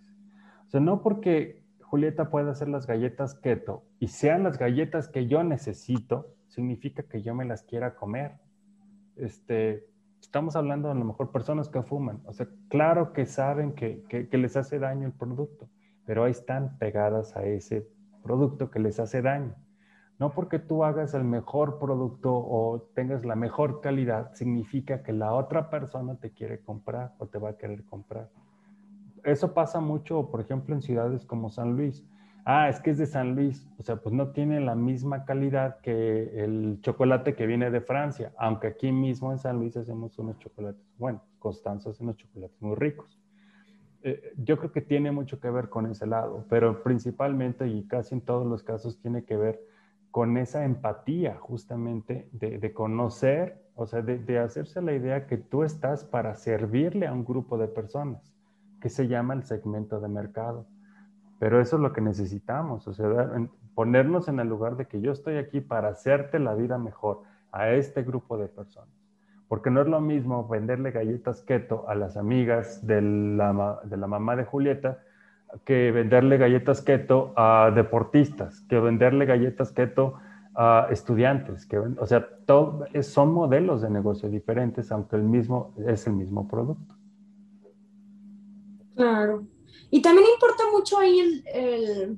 O 0.65 0.69
sea, 0.71 0.79
no 0.79 1.03
porque 1.03 1.63
Julieta 1.81 2.31
pueda 2.31 2.49
hacer 2.49 2.69
las 2.69 2.87
galletas 2.87 3.35
keto 3.35 3.85
y 3.99 4.07
sean 4.07 4.41
las 4.41 4.57
galletas 4.57 5.07
que 5.07 5.27
yo 5.27 5.43
necesito, 5.43 6.33
significa 6.47 7.03
que 7.03 7.21
yo 7.21 7.35
me 7.35 7.45
las 7.45 7.61
quiera 7.61 7.93
comer. 7.93 8.39
Este, 9.15 9.85
estamos 10.23 10.55
hablando 10.55 10.89
a 10.89 10.93
lo 10.93 11.03
mejor 11.03 11.31
personas 11.31 11.67
que 11.69 11.83
fuman. 11.83 12.21
O 12.25 12.33
sea, 12.33 12.47
claro 12.69 13.11
que 13.13 13.25
saben 13.25 13.73
que, 13.73 14.03
que, 14.07 14.37
les 14.37 14.55
hace 14.55 14.79
daño 14.79 15.05
el 15.05 15.13
producto, 15.13 15.69
pero 16.05 16.23
ahí 16.23 16.31
están 16.31 16.77
pegadas 16.79 17.35
a 17.35 17.43
ese 17.43 17.87
producto 18.23 18.71
que 18.71 18.79
les 18.79 18.99
hace 18.99 19.21
daño. 19.21 19.53
No 20.19 20.33
porque 20.33 20.59
tú 20.59 20.85
hagas 20.85 21.13
el 21.13 21.25
mejor 21.25 21.77
producto 21.77 22.33
o 22.33 22.89
tengas 22.95 23.25
la 23.25 23.35
mejor 23.35 23.81
calidad, 23.81 24.33
significa 24.33 25.03
que 25.03 25.11
la 25.11 25.33
otra 25.33 25.69
persona 25.69 26.15
te 26.15 26.31
quiere 26.31 26.61
comprar 26.61 27.13
o 27.17 27.27
te 27.27 27.37
va 27.37 27.49
a 27.49 27.57
querer 27.57 27.83
comprar. 27.83 28.29
Eso 29.25 29.53
pasa 29.53 29.81
mucho, 29.81 30.31
por 30.31 30.39
ejemplo, 30.39 30.73
en 30.73 30.81
ciudades 30.81 31.25
como 31.25 31.49
San 31.49 31.75
Luis 31.75 32.05
ah, 32.45 32.69
es 32.69 32.79
que 32.79 32.91
es 32.91 32.97
de 32.97 33.05
San 33.05 33.35
Luis, 33.35 33.67
o 33.77 33.83
sea, 33.83 33.97
pues 33.97 34.13
no 34.13 34.29
tiene 34.29 34.59
la 34.59 34.75
misma 34.75 35.25
calidad 35.25 35.79
que 35.81 36.43
el 36.43 36.79
chocolate 36.81 37.35
que 37.35 37.45
viene 37.45 37.71
de 37.71 37.81
Francia, 37.81 38.33
aunque 38.37 38.67
aquí 38.67 38.91
mismo 38.91 39.31
en 39.31 39.39
San 39.39 39.57
Luis 39.57 39.77
hacemos 39.77 40.17
unos 40.19 40.37
chocolates, 40.39 40.81
bueno, 40.97 41.21
Constanza 41.39 41.89
hace 41.89 42.03
unos 42.03 42.17
chocolates 42.17 42.61
muy 42.61 42.75
ricos. 42.75 43.19
Eh, 44.03 44.33
yo 44.37 44.57
creo 44.57 44.71
que 44.71 44.81
tiene 44.81 45.11
mucho 45.11 45.39
que 45.39 45.49
ver 45.49 45.69
con 45.69 45.85
ese 45.85 46.05
lado, 46.05 46.45
pero 46.49 46.83
principalmente 46.83 47.67
y 47.67 47.87
casi 47.87 48.15
en 48.15 48.21
todos 48.21 48.45
los 48.45 48.61
casos 48.61 48.99
tiene 48.99 49.23
que 49.23 49.37
ver 49.37 49.61
con 50.11 50.37
esa 50.37 50.63
empatía 50.63 51.37
justamente 51.39 52.29
de, 52.33 52.71
conocer, 52.73 53.63
o 53.75 53.87
sea, 53.87 54.01
de, 54.01 54.19
de 54.19 54.37
hacerse 54.37 54.81
la 54.81 54.93
idea 54.93 55.25
que 55.25 55.37
tú 55.37 55.63
estás 55.63 56.03
para 56.05 56.35
servirle 56.35 57.07
a 57.07 57.13
un 57.13 57.25
grupo 57.25 57.57
de 57.57 57.67
personas, 57.67 58.31
que 58.79 58.89
se 58.89 59.07
llama 59.07 59.33
el 59.33 59.43
segmento 59.43 59.99
de 59.99 60.09
mercado. 60.09 60.67
Pero 61.43 61.59
eso 61.59 61.75
es 61.75 61.81
lo 61.81 61.91
que 61.91 61.99
necesitamos, 61.99 62.87
o 62.87 62.93
sea, 62.93 63.29
ponernos 63.75 64.29
en 64.29 64.39
el 64.39 64.47
lugar 64.47 64.77
de 64.77 64.85
que 64.85 65.01
yo 65.01 65.11
estoy 65.11 65.35
aquí 65.35 65.59
para 65.59 65.89
hacerte 65.89 66.39
la 66.39 66.55
vida 66.55 66.77
mejor 66.77 67.23
a 67.51 67.71
este 67.71 68.01
grupo 68.01 68.37
de 68.37 68.47
personas. 68.47 68.95
Porque 69.49 69.69
no 69.69 69.81
es 69.81 69.87
lo 69.87 69.99
mismo 69.99 70.47
venderle 70.47 70.91
galletas 70.91 71.41
keto 71.41 71.83
a 71.89 71.95
las 71.95 72.15
amigas 72.15 72.87
de 72.87 73.01
la, 73.01 73.81
de 73.83 73.97
la 73.97 74.07
mamá 74.07 74.37
de 74.37 74.45
Julieta 74.45 74.99
que 75.65 75.91
venderle 75.91 76.37
galletas 76.37 76.81
keto 76.81 77.33
a 77.35 77.71
deportistas, 77.75 78.61
que 78.69 78.79
venderle 78.79 79.25
galletas 79.25 79.73
keto 79.73 80.13
a 80.55 80.87
estudiantes, 80.91 81.65
que, 81.65 81.77
o 81.77 82.05
sea, 82.05 82.25
todo, 82.45 82.85
son 83.01 83.33
modelos 83.33 83.81
de 83.81 83.89
negocio 83.89 84.29
diferentes, 84.29 84.93
aunque 84.93 85.17
el 85.17 85.23
mismo 85.23 85.73
es 85.85 86.07
el 86.07 86.13
mismo 86.13 86.47
producto. 86.47 86.95
Claro. 88.95 89.43
Y 89.89 90.01
también 90.01 90.27
importa 90.33 90.63
mucho 90.71 90.99
ahí 90.99 91.43
el, 91.45 92.17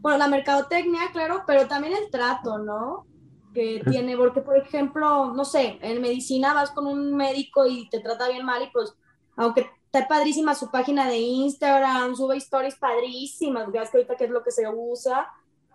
bueno, 0.00 0.18
la 0.18 0.28
mercadotecnia, 0.28 1.10
claro, 1.12 1.44
pero 1.46 1.66
también 1.66 1.94
el 1.94 2.10
trato, 2.10 2.58
¿no? 2.58 3.06
Que 3.54 3.82
tiene, 3.88 4.16
porque 4.16 4.40
por 4.40 4.56
ejemplo, 4.56 5.32
no 5.32 5.44
sé, 5.44 5.78
en 5.82 6.00
medicina 6.00 6.54
vas 6.54 6.70
con 6.70 6.86
un 6.86 7.14
médico 7.14 7.66
y 7.66 7.88
te 7.88 8.00
trata 8.00 8.28
bien 8.28 8.44
mal 8.44 8.62
y 8.62 8.70
pues, 8.70 8.94
aunque 9.36 9.68
está 9.86 10.08
padrísima 10.08 10.54
su 10.54 10.70
página 10.70 11.06
de 11.08 11.18
Instagram, 11.18 12.16
sube 12.16 12.36
stories 12.38 12.76
padrísimas, 12.76 13.70
veas 13.70 13.90
que 13.90 13.98
ahorita 13.98 14.16
qué 14.16 14.24
es 14.24 14.30
lo 14.30 14.42
que 14.42 14.50
se 14.50 14.66
usa, 14.68 15.28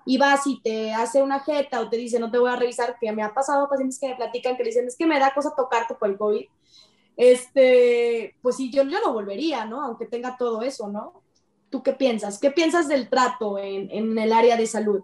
y 0.06 0.18
vas 0.18 0.48
y 0.48 0.62
te 0.62 0.94
hace 0.94 1.22
una 1.22 1.42
jeta 1.42 1.82
o 1.82 1.90
te 1.90 1.98
dice 1.98 2.18
no 2.18 2.32
te 2.32 2.40
voy 2.40 2.50
a 2.50 2.56
revisar, 2.56 2.98
que 3.00 3.12
me 3.12 3.22
ha 3.22 3.34
pasado 3.34 3.68
pacientes 3.68 4.00
que 4.00 4.08
me 4.08 4.16
platican 4.16 4.56
que 4.56 4.64
le 4.64 4.70
dicen 4.70 4.88
es 4.88 4.96
que 4.96 5.06
me 5.06 5.20
da 5.20 5.34
cosa 5.34 5.54
tocarte 5.56 5.96
por 5.96 6.10
el 6.10 6.18
COVID, 6.18 6.46
este, 7.18 8.36
pues 8.42 8.56
sí, 8.56 8.72
yo, 8.72 8.84
yo 8.84 9.00
no 9.04 9.12
volvería, 9.12 9.66
¿no? 9.66 9.82
Aunque 9.82 10.06
tenga 10.06 10.38
todo 10.38 10.62
eso, 10.62 10.88
¿no? 10.88 11.22
¿Tú 11.70 11.84
qué 11.84 11.92
piensas? 11.92 12.40
¿Qué 12.40 12.52
piensas 12.52 12.88
del 12.88 13.10
trato 13.10 13.58
en, 13.58 13.90
en 13.92 14.18
el 14.18 14.32
área 14.32 14.56
de 14.56 14.68
salud? 14.68 15.02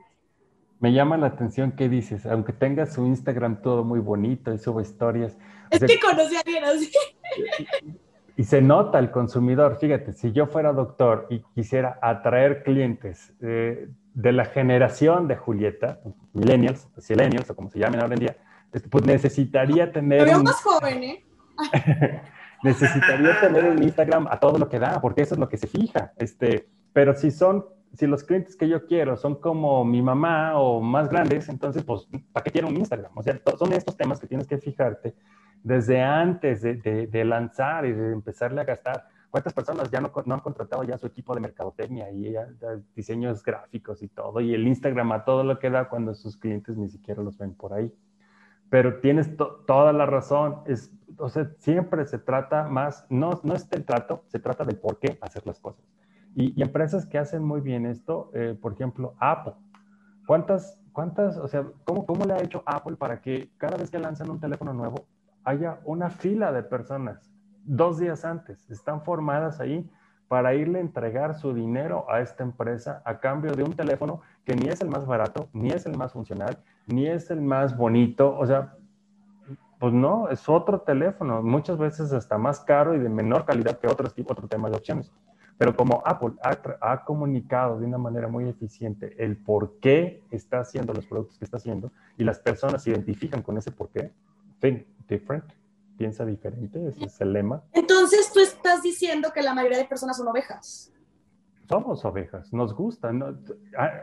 Me 0.79 0.93
llama 0.93 1.17
la 1.17 1.27
atención 1.27 1.71
que 1.71 1.89
dices, 1.89 2.25
aunque 2.25 2.53
tengas 2.53 2.93
su 2.93 3.05
Instagram 3.05 3.61
todo 3.61 3.83
muy 3.83 3.99
bonito 3.99 4.53
y 4.53 4.59
suba 4.59 4.81
historias. 4.81 5.37
Es 5.69 5.79
que 5.79 5.99
conocí 5.99 6.35
a 6.35 6.41
alguien 6.41 6.63
así. 6.63 6.91
Y 8.35 8.43
se 8.43 8.61
nota 8.61 8.99
el 8.99 9.09
consumidor. 9.09 9.77
Fíjate, 9.79 10.13
si 10.13 10.31
yo 10.31 10.45
fuera 10.47 10.73
doctor 10.73 11.27
y 11.29 11.41
quisiera 11.55 11.99
atraer 12.01 12.63
clientes 12.63 13.31
eh, 13.41 13.87
de 14.13 14.31
la 14.33 14.45
generación 14.45 15.27
de 15.27 15.37
Julieta, 15.37 16.01
millennials, 16.33 16.87
millennials 17.09 17.49
o 17.49 17.55
como 17.55 17.69
se 17.69 17.79
llamen 17.79 18.01
ahora 18.01 18.15
en 18.15 18.19
día, 18.19 18.37
este, 18.73 18.89
pues 18.89 19.05
necesitaría 19.05 19.91
tener... 19.91 20.25
Me 20.25 20.37
más 20.39 20.61
joven, 20.61 21.03
¿eh? 21.03 21.25
necesitaría 22.63 23.39
tener 23.39 23.65
un 23.65 23.81
Instagram 23.81 24.27
a 24.29 24.39
todo 24.39 24.57
lo 24.57 24.69
que 24.69 24.79
da, 24.79 25.01
porque 25.01 25.21
eso 25.21 25.35
es 25.35 25.39
lo 25.39 25.49
que 25.49 25.57
se 25.57 25.67
fija. 25.67 26.13
Este, 26.17 26.69
pero 26.93 27.13
si 27.13 27.31
son, 27.31 27.65
si 27.93 28.07
los 28.07 28.23
clientes 28.23 28.55
que 28.55 28.67
yo 28.67 28.85
quiero 28.85 29.17
son 29.17 29.35
como 29.35 29.83
mi 29.83 30.01
mamá 30.01 30.57
o 30.57 30.81
más 30.81 31.09
grandes, 31.09 31.49
entonces, 31.49 31.83
pues, 31.83 32.07
¿para 32.31 32.43
qué 32.43 32.51
quiero 32.51 32.67
un 32.67 32.77
Instagram? 32.77 33.11
O 33.15 33.23
sea, 33.23 33.39
son 33.57 33.73
estos 33.73 33.97
temas 33.97 34.19
que 34.19 34.27
tienes 34.27 34.47
que 34.47 34.57
fijarte 34.57 35.15
desde 35.63 36.01
antes 36.01 36.61
de, 36.61 37.25
lanzar 37.25 37.85
y 37.85 37.93
de 37.93 38.11
empezarle 38.11 38.61
a 38.61 38.65
gastar. 38.65 39.07
¿Cuántas 39.29 39.53
personas 39.53 39.89
ya 39.89 39.99
no, 39.99 40.11
han 40.13 40.39
contratado 40.41 40.83
ya 40.83 40.97
su 40.97 41.07
equipo 41.07 41.33
de 41.33 41.41
mercadotecnia 41.41 42.11
y 42.11 42.35
diseños 42.95 43.43
gráficos 43.43 44.03
y 44.03 44.07
todo? 44.09 44.41
Y 44.41 44.53
el 44.53 44.67
Instagram 44.67 45.11
a 45.13 45.25
todo 45.25 45.43
lo 45.43 45.57
que 45.57 45.69
da 45.71 45.89
cuando 45.89 46.13
sus 46.13 46.37
clientes 46.37 46.77
ni 46.77 46.89
siquiera 46.89 47.23
los 47.23 47.37
ven 47.37 47.55
por 47.55 47.73
ahí. 47.73 47.91
Pero 48.69 48.99
tienes 48.99 49.35
toda 49.37 49.93
la 49.93 50.05
razón. 50.05 50.61
Es, 50.65 50.91
o 51.17 51.29
sea, 51.29 51.51
siempre 51.57 52.05
se 52.05 52.17
trata 52.17 52.67
más, 52.67 53.05
no, 53.09 53.39
no 53.43 53.53
es 53.53 53.69
del 53.69 53.85
trato, 53.85 54.23
se 54.27 54.39
trata 54.39 54.65
del 54.65 54.77
por 54.77 54.99
qué 54.99 55.17
hacer 55.21 55.45
las 55.45 55.59
cosas. 55.59 55.85
Y, 56.35 56.59
empresas 56.61 57.05
que 57.05 57.19
hacen 57.19 57.43
muy 57.43 57.61
bien 57.61 57.85
esto, 57.85 58.31
eh, 58.33 58.57
por 58.59 58.73
ejemplo, 58.73 59.13
Apple. 59.19 59.53
¿Cuántas, 60.25 60.81
cuántas, 60.91 61.37
o 61.37 61.47
sea, 61.47 61.67
¿cómo, 61.83 62.05
cómo 62.05 62.25
le 62.25 62.33
ha 62.33 62.41
hecho 62.41 62.63
Apple 62.65 62.95
para 62.95 63.21
que 63.21 63.51
cada 63.57 63.77
vez 63.77 63.91
que 63.91 63.99
lanzan 63.99 64.31
un 64.31 64.39
teléfono 64.39 64.73
nuevo, 64.73 65.05
haya 65.43 65.79
una 65.85 66.09
fila 66.09 66.51
de 66.51 66.63
personas 66.63 67.33
dos 67.65 67.99
días 67.99 68.25
antes. 68.25 68.69
Están 68.69 69.03
formadas 69.03 69.59
ahí 69.59 69.89
para 70.33 70.55
irle 70.55 70.79
a 70.79 70.81
entregar 70.81 71.35
su 71.35 71.53
dinero 71.53 72.07
a 72.09 72.19
esta 72.19 72.41
empresa 72.41 73.03
a 73.05 73.19
cambio 73.19 73.51
de 73.51 73.61
un 73.61 73.75
teléfono 73.75 74.21
que 74.43 74.55
ni 74.55 74.67
es 74.67 74.81
el 74.81 74.89
más 74.89 75.05
barato, 75.05 75.47
ni 75.53 75.69
es 75.69 75.85
el 75.85 75.95
más 75.95 76.11
funcional, 76.11 76.57
ni 76.87 77.05
es 77.05 77.29
el 77.29 77.39
más 77.39 77.77
bonito. 77.77 78.35
O 78.35 78.43
sea, 78.47 78.73
pues 79.77 79.93
no, 79.93 80.29
es 80.29 80.49
otro 80.49 80.81
teléfono, 80.81 81.43
muchas 81.43 81.77
veces 81.77 82.11
hasta 82.13 82.39
más 82.39 82.61
caro 82.61 82.95
y 82.95 82.97
de 82.97 83.09
menor 83.09 83.45
calidad 83.45 83.77
que 83.77 83.85
otros 83.85 84.15
tipos, 84.15 84.35
otro 84.35 84.47
tema 84.47 84.71
de 84.71 84.77
opciones. 84.77 85.11
Pero 85.59 85.75
como 85.75 86.01
Apple 86.03 86.31
ha, 86.41 86.57
ha, 86.81 87.05
comunicado 87.05 87.79
de 87.79 87.85
una 87.85 87.99
manera 87.99 88.27
muy 88.27 88.49
eficiente 88.49 89.13
el 89.23 89.37
por 89.37 89.77
qué 89.81 90.23
está 90.31 90.61
haciendo 90.61 90.93
los 90.93 91.05
productos 91.05 91.37
que 91.37 91.45
está 91.45 91.57
haciendo 91.57 91.91
y 92.17 92.23
las 92.23 92.39
personas 92.39 92.81
se 92.81 92.89
identifican 92.89 93.43
con 93.43 93.55
ese 93.59 93.69
por 93.69 93.89
qué, 93.89 94.11
think 94.59 94.87
different, 95.07 95.45
piensa 95.97 96.25
diferente, 96.25 96.87
ese 96.87 97.05
es 97.05 97.21
el 97.21 97.33
lema. 97.33 97.63
Entonces 97.73 98.31
tú 98.33 98.39
estás 98.39 98.81
diciendo 98.81 99.31
que 99.33 99.41
la 99.41 99.53
mayoría 99.53 99.77
de 99.77 99.85
personas 99.85 100.17
son 100.17 100.27
ovejas. 100.27 100.91
Somos 101.69 102.03
ovejas, 102.03 102.51
nos 102.51 102.75
gusta. 102.75 103.11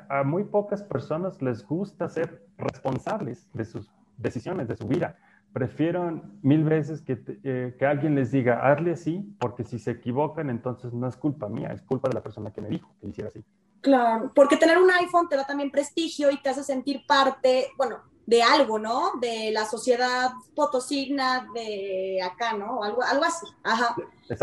A, 0.09 0.24
muy 0.24 0.44
pocas 0.44 0.83
personas 0.83 1.40
les 1.42 1.64
gusta 1.66 2.09
ser 2.09 2.46
responsables 2.57 3.48
de 3.53 3.64
sus 3.64 3.90
decisiones, 4.16 4.68
de 4.68 4.76
su 4.76 4.87
vida. 4.87 5.18
Prefieren 5.53 6.38
mil 6.42 6.64
veces 6.64 7.03
que, 7.03 7.22
eh, 7.42 7.74
que 7.79 7.87
alguien 7.87 8.14
les 8.14 8.31
diga, 8.31 8.70
hazle 8.70 8.92
así, 8.92 9.37
porque 9.38 9.64
si 9.64 9.79
se 9.79 9.90
equivocan, 9.90 10.48
entonces 10.48 10.92
no 10.92 11.09
es 11.09 11.16
culpa 11.16 11.48
mía, 11.48 11.72
es 11.72 11.83
culpa 11.83 12.09
de 12.09 12.14
la 12.14 12.22
persona 12.22 12.53
que 12.53 12.61
me 12.61 12.68
dijo 12.68 12.88
que 13.00 13.09
hiciera 13.09 13.29
así. 13.29 13.44
Claro, 13.81 14.31
porque 14.35 14.57
tener 14.57 14.79
un 14.79 14.90
iPhone 14.90 15.29
te 15.29 15.37
da 15.37 15.44
también 15.44 15.70
prestigio 15.70 16.31
y 16.31 16.40
te 16.40 16.50
hace 16.50 16.62
sentir 16.62 17.05
parte, 17.07 17.68
bueno, 17.76 18.10
de 18.31 18.45
algo, 18.45 18.79
¿no? 18.79 19.14
De 19.21 19.51
la 19.51 19.66
sociedad 19.66 20.31
fotosigna 20.55 21.49
de 21.53 22.23
acá, 22.23 22.53
¿no? 22.53 22.85
Algo, 22.85 23.03
algo 23.03 23.25
así. 23.25 23.45
Ajá. 23.64 23.97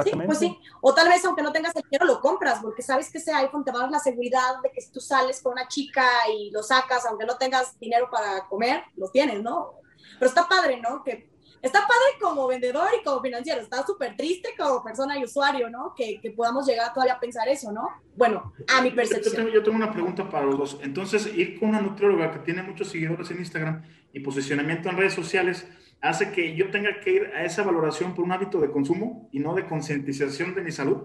Sí, 0.03 0.11
pues 0.25 0.39
sí. 0.39 0.59
O 0.81 0.93
tal 0.93 1.07
vez 1.07 1.23
aunque 1.23 1.41
no 1.41 1.53
tengas 1.53 1.73
el 1.73 1.83
dinero 1.83 2.05
lo 2.05 2.19
compras, 2.19 2.59
porque 2.61 2.81
sabes 2.81 3.09
que 3.09 3.19
ese 3.19 3.31
iPhone 3.31 3.63
te 3.63 3.71
va 3.71 3.79
a 3.79 3.81
dar 3.83 3.91
la 3.91 3.99
seguridad 3.99 4.61
de 4.61 4.71
que 4.71 4.81
si 4.81 4.91
tú 4.91 4.99
sales 4.99 5.41
con 5.41 5.53
una 5.53 5.69
chica 5.69 6.05
y 6.37 6.51
lo 6.51 6.63
sacas, 6.63 7.05
aunque 7.05 7.25
no 7.25 7.37
tengas 7.37 7.79
dinero 7.79 8.09
para 8.11 8.45
comer, 8.49 8.83
lo 8.97 9.09
tienes, 9.09 9.41
¿no? 9.41 9.75
Pero 10.19 10.27
está 10.27 10.45
padre, 10.49 10.81
¿no? 10.81 11.01
Que 11.01 11.29
está 11.61 11.79
padre 11.81 12.19
como 12.21 12.47
vendedor 12.47 12.89
y 12.99 13.03
como 13.03 13.21
financiero, 13.21 13.61
está 13.61 13.85
súper 13.85 14.15
triste 14.15 14.49
como 14.57 14.83
persona 14.83 15.17
y 15.17 15.23
usuario, 15.23 15.69
¿no? 15.69 15.93
Que, 15.95 16.19
que, 16.21 16.31
podamos 16.31 16.65
llegar 16.67 16.93
todavía 16.93 17.13
a 17.13 17.19
pensar 17.19 17.47
eso, 17.47 17.71
¿no? 17.71 17.87
Bueno, 18.15 18.53
a 18.75 18.81
mi 18.81 18.91
percepción. 18.91 19.47
Yo 19.47 19.63
tengo, 19.63 19.77
una 19.77 19.91
pregunta 19.91 20.29
para 20.29 20.45
los 20.45 20.57
dos. 20.57 20.79
Entonces, 20.81 21.27
ir 21.35 21.59
con 21.59 21.69
una 21.69 21.81
nutrióloga 21.81 22.31
que 22.31 22.39
tiene 22.39 22.63
muchos 22.63 22.89
seguidores 22.89 23.29
en 23.31 23.39
Instagram 23.39 23.83
y 24.13 24.19
posicionamiento 24.19 24.89
en 24.89 24.97
redes 24.97 25.13
sociales 25.13 25.67
hace 26.01 26.31
que 26.31 26.55
yo 26.55 26.69
tenga 26.69 26.99
que 26.99 27.11
ir 27.11 27.31
a 27.35 27.43
esa 27.43 27.63
valoración 27.63 28.13
por 28.13 28.23
un 28.23 28.31
hábito 28.31 28.59
de 28.59 28.71
consumo 28.71 29.29
y 29.31 29.39
no 29.39 29.55
de 29.55 29.67
concientización 29.67 30.53
de 30.55 30.61
mi 30.61 30.71
salud. 30.71 30.97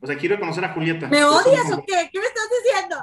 O 0.00 0.06
sea, 0.06 0.16
quiero 0.16 0.38
conocer 0.38 0.64
a 0.64 0.74
Julieta. 0.74 1.08
¿Me 1.08 1.24
odias 1.24 1.72
o 1.72 1.82
qué? 1.86 2.08
¿Qué 2.12 2.20
me 2.20 2.26
estás 2.26 2.48
diciendo? 2.62 2.96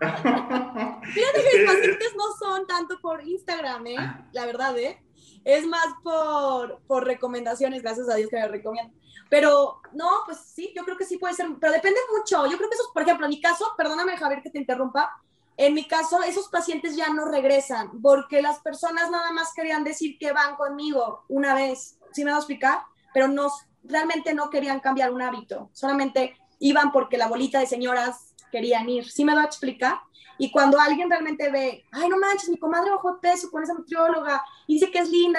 Fíjate 1.12 1.42
que 1.42 1.58
mis 1.58 1.66
pacientes 1.66 2.16
no 2.16 2.24
son 2.38 2.66
tanto 2.66 2.98
por 3.00 3.22
Instagram, 3.22 3.86
¿eh? 3.86 3.96
La 4.32 4.46
verdad, 4.46 4.76
¿eh? 4.78 5.02
Es 5.44 5.66
más 5.66 5.86
por, 6.02 6.80
por 6.86 7.04
recomendaciones, 7.04 7.82
gracias 7.82 8.08
a 8.08 8.14
Dios 8.14 8.30
que 8.30 8.36
me 8.36 8.48
recomiendan. 8.48 8.94
Pero 9.28 9.80
no, 9.92 10.08
pues 10.26 10.38
sí, 10.38 10.72
yo 10.76 10.84
creo 10.84 10.96
que 10.96 11.04
sí 11.04 11.16
puede 11.18 11.34
ser, 11.34 11.46
pero 11.60 11.72
depende 11.72 12.00
mucho. 12.16 12.46
Yo 12.46 12.56
creo 12.56 12.68
que 12.68 12.74
esos, 12.74 12.90
por 12.92 13.02
ejemplo, 13.02 13.26
en 13.26 13.30
mi 13.30 13.40
caso, 13.40 13.64
perdóname 13.76 14.16
Javier 14.16 14.42
que 14.42 14.50
te 14.50 14.58
interrumpa, 14.58 15.10
en 15.56 15.74
mi 15.74 15.86
caso 15.86 16.22
esos 16.22 16.48
pacientes 16.48 16.96
ya 16.96 17.12
no 17.12 17.26
regresan 17.26 18.00
porque 18.00 18.40
las 18.40 18.60
personas 18.60 19.10
nada 19.10 19.30
más 19.32 19.52
querían 19.54 19.84
decir 19.84 20.16
que 20.18 20.32
van 20.32 20.56
conmigo 20.56 21.24
una 21.28 21.54
vez, 21.54 21.98
¿sí 22.12 22.24
me 22.24 22.30
va 22.30 22.38
a 22.38 22.40
explicar? 22.40 22.80
Pero 23.12 23.28
no, 23.28 23.52
realmente 23.84 24.32
no 24.32 24.48
querían 24.48 24.80
cambiar 24.80 25.12
un 25.12 25.20
hábito, 25.20 25.68
solamente 25.74 26.34
iban 26.60 26.92
porque 26.92 27.18
la 27.18 27.28
bolita 27.28 27.60
de 27.60 27.66
señoras 27.66 28.34
querían 28.50 28.88
ir, 28.88 29.10
¿sí 29.10 29.22
me 29.24 29.34
va 29.34 29.42
a 29.42 29.46
explicar? 29.46 30.00
Y 30.40 30.50
cuando 30.50 30.80
alguien 30.80 31.10
realmente 31.10 31.50
ve, 31.50 31.84
ay, 31.92 32.08
no 32.08 32.18
manches, 32.18 32.48
mi 32.48 32.56
comadre 32.56 32.90
bajó 32.90 33.12
de 33.12 33.20
peso 33.20 33.50
con 33.50 33.62
esa 33.62 33.74
nutrióloga 33.74 34.42
y 34.66 34.74
dice 34.74 34.90
que 34.90 35.00
es 35.00 35.10
linda, 35.10 35.38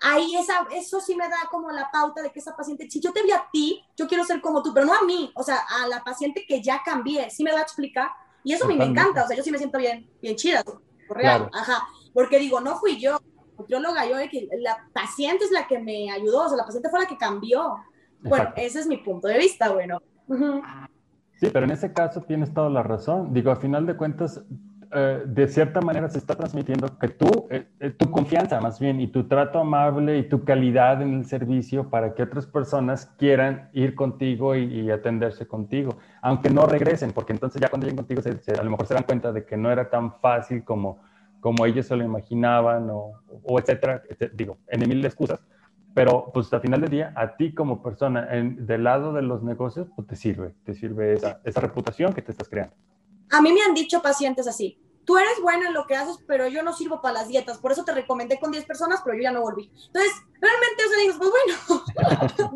ahí 0.00 0.34
esa, 0.34 0.66
eso 0.72 0.98
sí 0.98 1.14
me 1.14 1.28
da 1.28 1.36
como 1.50 1.70
la 1.70 1.90
pauta 1.90 2.22
de 2.22 2.32
que 2.32 2.38
esa 2.38 2.56
paciente, 2.56 2.90
si 2.90 3.00
yo 3.00 3.12
te 3.12 3.22
vi 3.22 3.32
a 3.32 3.46
ti, 3.52 3.84
yo 3.94 4.08
quiero 4.08 4.24
ser 4.24 4.40
como 4.40 4.62
tú, 4.62 4.72
pero 4.72 4.86
no 4.86 4.94
a 4.94 5.02
mí, 5.02 5.30
o 5.34 5.42
sea, 5.42 5.58
a 5.68 5.86
la 5.88 6.02
paciente 6.02 6.46
que 6.48 6.62
ya 6.62 6.80
cambié, 6.82 7.28
sí 7.28 7.44
me 7.44 7.52
va 7.52 7.58
a 7.58 7.62
explicar. 7.62 8.10
Y 8.42 8.54
eso 8.54 8.64
a 8.64 8.68
mí 8.68 8.76
me 8.76 8.86
encanta, 8.86 9.24
o 9.24 9.26
sea, 9.26 9.36
yo 9.36 9.42
sí 9.42 9.50
me 9.50 9.58
siento 9.58 9.76
bien, 9.76 10.08
bien 10.22 10.36
chida, 10.36 10.64
real, 11.10 11.50
ajá, 11.52 11.86
porque 12.14 12.38
digo, 12.38 12.62
no 12.62 12.78
fui 12.78 12.98
yo, 12.98 13.20
nutrióloga, 13.58 14.06
yo, 14.06 14.16
la 14.60 14.88
paciente 14.94 15.44
es 15.44 15.50
la 15.50 15.68
que 15.68 15.78
me 15.78 16.10
ayudó, 16.10 16.46
o 16.46 16.48
sea, 16.48 16.56
la 16.56 16.64
paciente 16.64 16.88
fue 16.88 17.00
la 17.00 17.06
que 17.06 17.18
cambió. 17.18 17.76
Bueno, 18.20 18.54
ese 18.56 18.80
es 18.80 18.86
mi 18.86 18.96
punto 18.96 19.28
de 19.28 19.36
vista, 19.36 19.70
bueno. 19.70 20.00
Sí, 21.40 21.48
pero 21.50 21.64
en 21.64 21.72
ese 21.72 21.94
caso 21.94 22.20
tienes 22.20 22.52
toda 22.52 22.68
la 22.68 22.82
razón. 22.82 23.32
Digo, 23.32 23.50
a 23.50 23.56
final 23.56 23.86
de 23.86 23.96
cuentas, 23.96 24.44
eh, 24.92 25.22
de 25.24 25.48
cierta 25.48 25.80
manera 25.80 26.10
se 26.10 26.18
está 26.18 26.34
transmitiendo 26.34 26.98
que 26.98 27.08
tú, 27.08 27.46
eh, 27.48 27.66
eh, 27.80 27.90
tu 27.90 28.10
confianza 28.10 28.60
más 28.60 28.78
bien 28.78 29.00
y 29.00 29.06
tu 29.06 29.26
trato 29.26 29.58
amable 29.58 30.18
y 30.18 30.28
tu 30.28 30.44
calidad 30.44 31.00
en 31.00 31.14
el 31.14 31.24
servicio 31.24 31.88
para 31.88 32.14
que 32.14 32.24
otras 32.24 32.46
personas 32.46 33.06
quieran 33.16 33.70
ir 33.72 33.94
contigo 33.94 34.54
y, 34.54 34.90
atenderse 34.90 35.46
contigo, 35.46 35.96
aunque 36.20 36.50
no 36.50 36.66
regresen, 36.66 37.12
porque 37.12 37.32
entonces 37.32 37.58
ya 37.58 37.68
cuando 37.68 37.86
lleguen 37.86 38.04
contigo 38.04 38.20
a 38.20 38.62
lo 38.62 38.70
mejor 38.70 38.86
se 38.86 38.94
dan 38.94 39.04
cuenta 39.04 39.32
de 39.32 39.46
que 39.46 39.56
no 39.56 39.70
era 39.70 39.88
tan 39.88 40.12
fácil 40.20 40.62
como, 40.62 41.00
como 41.40 41.64
ellos 41.64 41.86
se 41.86 41.96
lo 41.96 42.04
imaginaban 42.04 42.90
o, 42.90 43.12
o 43.44 43.58
etcétera, 43.58 44.02
digo, 44.34 44.58
en 44.66 44.86
mil 44.86 45.02
excusas 45.06 45.40
pero 45.94 46.30
pues 46.32 46.52
al 46.52 46.60
final 46.60 46.80
del 46.80 46.90
día, 46.90 47.12
a 47.16 47.36
ti 47.36 47.54
como 47.54 47.82
persona 47.82 48.28
en, 48.30 48.66
del 48.66 48.84
lado 48.84 49.12
de 49.12 49.22
los 49.22 49.42
negocios, 49.42 49.88
pues 49.94 50.06
te 50.08 50.16
sirve, 50.16 50.54
te 50.64 50.74
sirve 50.74 51.14
esa, 51.14 51.40
esa 51.44 51.60
reputación 51.60 52.12
que 52.12 52.22
te 52.22 52.32
estás 52.32 52.48
creando. 52.48 52.74
A 53.30 53.40
mí 53.40 53.52
me 53.52 53.62
han 53.62 53.74
dicho 53.74 54.02
pacientes 54.02 54.46
así, 54.46 54.80
tú 55.04 55.18
eres 55.18 55.40
bueno 55.42 55.66
en 55.66 55.74
lo 55.74 55.86
que 55.86 55.96
haces, 55.96 56.18
pero 56.26 56.46
yo 56.48 56.62
no 56.62 56.72
sirvo 56.72 57.00
para 57.00 57.14
las 57.14 57.28
dietas, 57.28 57.58
por 57.58 57.72
eso 57.72 57.84
te 57.84 57.92
recomendé 57.92 58.38
con 58.38 58.52
10 58.52 58.64
personas, 58.64 59.00
pero 59.04 59.16
yo 59.16 59.22
ya 59.24 59.32
no 59.32 59.40
volví. 59.40 59.70
Entonces, 59.86 60.12
realmente, 60.40 60.84
o 60.84 60.88
sea, 60.88 60.98
dices, 60.98 61.16
pues 61.18 61.30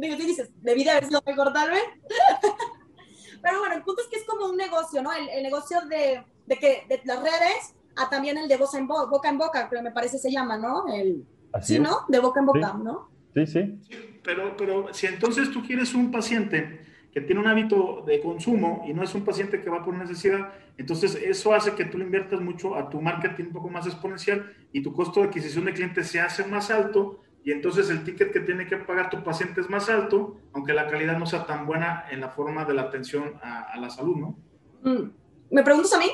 bueno, 0.00 0.16
sí 0.18 0.24
dices, 0.26 0.50
debí 0.62 0.84
de 0.84 0.90
haber 0.90 1.06
sido 1.06 1.22
mejor 1.26 1.52
tal 1.52 1.70
vez. 1.70 1.82
pero 3.42 3.58
bueno, 3.58 3.74
el 3.74 3.82
punto 3.82 4.02
es 4.02 4.08
que 4.08 4.18
es 4.18 4.24
como 4.24 4.46
un 4.46 4.56
negocio, 4.56 5.02
¿no? 5.02 5.10
El, 5.12 5.42
negocio 5.42 5.80
de, 5.88 6.24
de, 6.46 6.56
que 6.56 6.86
de 6.88 7.00
las 7.04 7.20
redes 7.22 7.74
a 7.96 8.08
también 8.08 8.38
el 8.38 8.48
de 8.48 8.56
boca 8.56 8.78
en 8.78 8.86
boca, 8.86 9.04
boca 9.06 9.28
en 9.28 9.38
boca, 9.38 9.68
que 9.68 9.82
me 9.82 9.90
parece 9.90 10.18
se 10.18 10.30
llama, 10.30 10.56
¿no? 10.56 10.86
El, 10.92 11.26
sí, 11.62 11.78
¿no? 11.78 12.04
De 12.08 12.20
boca 12.20 12.40
en 12.40 12.46
boca, 12.46 12.72
¿no? 12.74 13.13
Sí, 13.34 13.46
sí. 13.46 13.80
Pero, 14.22 14.56
pero 14.56 14.94
si 14.94 15.06
entonces 15.06 15.50
tú 15.50 15.62
quieres 15.62 15.94
un 15.94 16.10
paciente 16.10 16.80
que 17.12 17.20
tiene 17.20 17.40
un 17.40 17.46
hábito 17.46 18.02
de 18.06 18.20
consumo 18.20 18.84
y 18.88 18.92
no 18.92 19.02
es 19.02 19.14
un 19.14 19.24
paciente 19.24 19.60
que 19.60 19.70
va 19.70 19.84
por 19.84 19.94
necesidad, 19.94 20.52
entonces 20.76 21.14
eso 21.14 21.54
hace 21.54 21.74
que 21.74 21.84
tú 21.84 21.98
le 21.98 22.04
inviertas 22.04 22.40
mucho 22.40 22.74
a 22.74 22.90
tu 22.90 23.00
marketing 23.00 23.44
un 23.44 23.52
poco 23.52 23.70
más 23.70 23.86
exponencial 23.86 24.52
y 24.72 24.82
tu 24.82 24.92
costo 24.92 25.20
de 25.20 25.28
adquisición 25.28 25.64
de 25.64 25.74
clientes 25.74 26.08
se 26.08 26.20
hace 26.20 26.44
más 26.44 26.70
alto 26.70 27.20
y 27.44 27.52
entonces 27.52 27.90
el 27.90 28.02
ticket 28.02 28.32
que 28.32 28.40
tiene 28.40 28.66
que 28.66 28.78
pagar 28.78 29.10
tu 29.10 29.22
paciente 29.22 29.60
es 29.60 29.68
más 29.68 29.90
alto, 29.90 30.40
aunque 30.54 30.72
la 30.72 30.88
calidad 30.88 31.18
no 31.18 31.26
sea 31.26 31.46
tan 31.46 31.66
buena 31.66 32.06
en 32.10 32.20
la 32.20 32.30
forma 32.30 32.64
de 32.64 32.74
la 32.74 32.82
atención 32.82 33.34
a, 33.42 33.78
la 33.78 33.90
salud, 33.90 34.16
¿no? 34.16 34.38
Mm. 34.82 35.10
¿Me 35.50 35.62
preguntas 35.62 35.92
a 35.92 35.98
mí? 35.98 36.06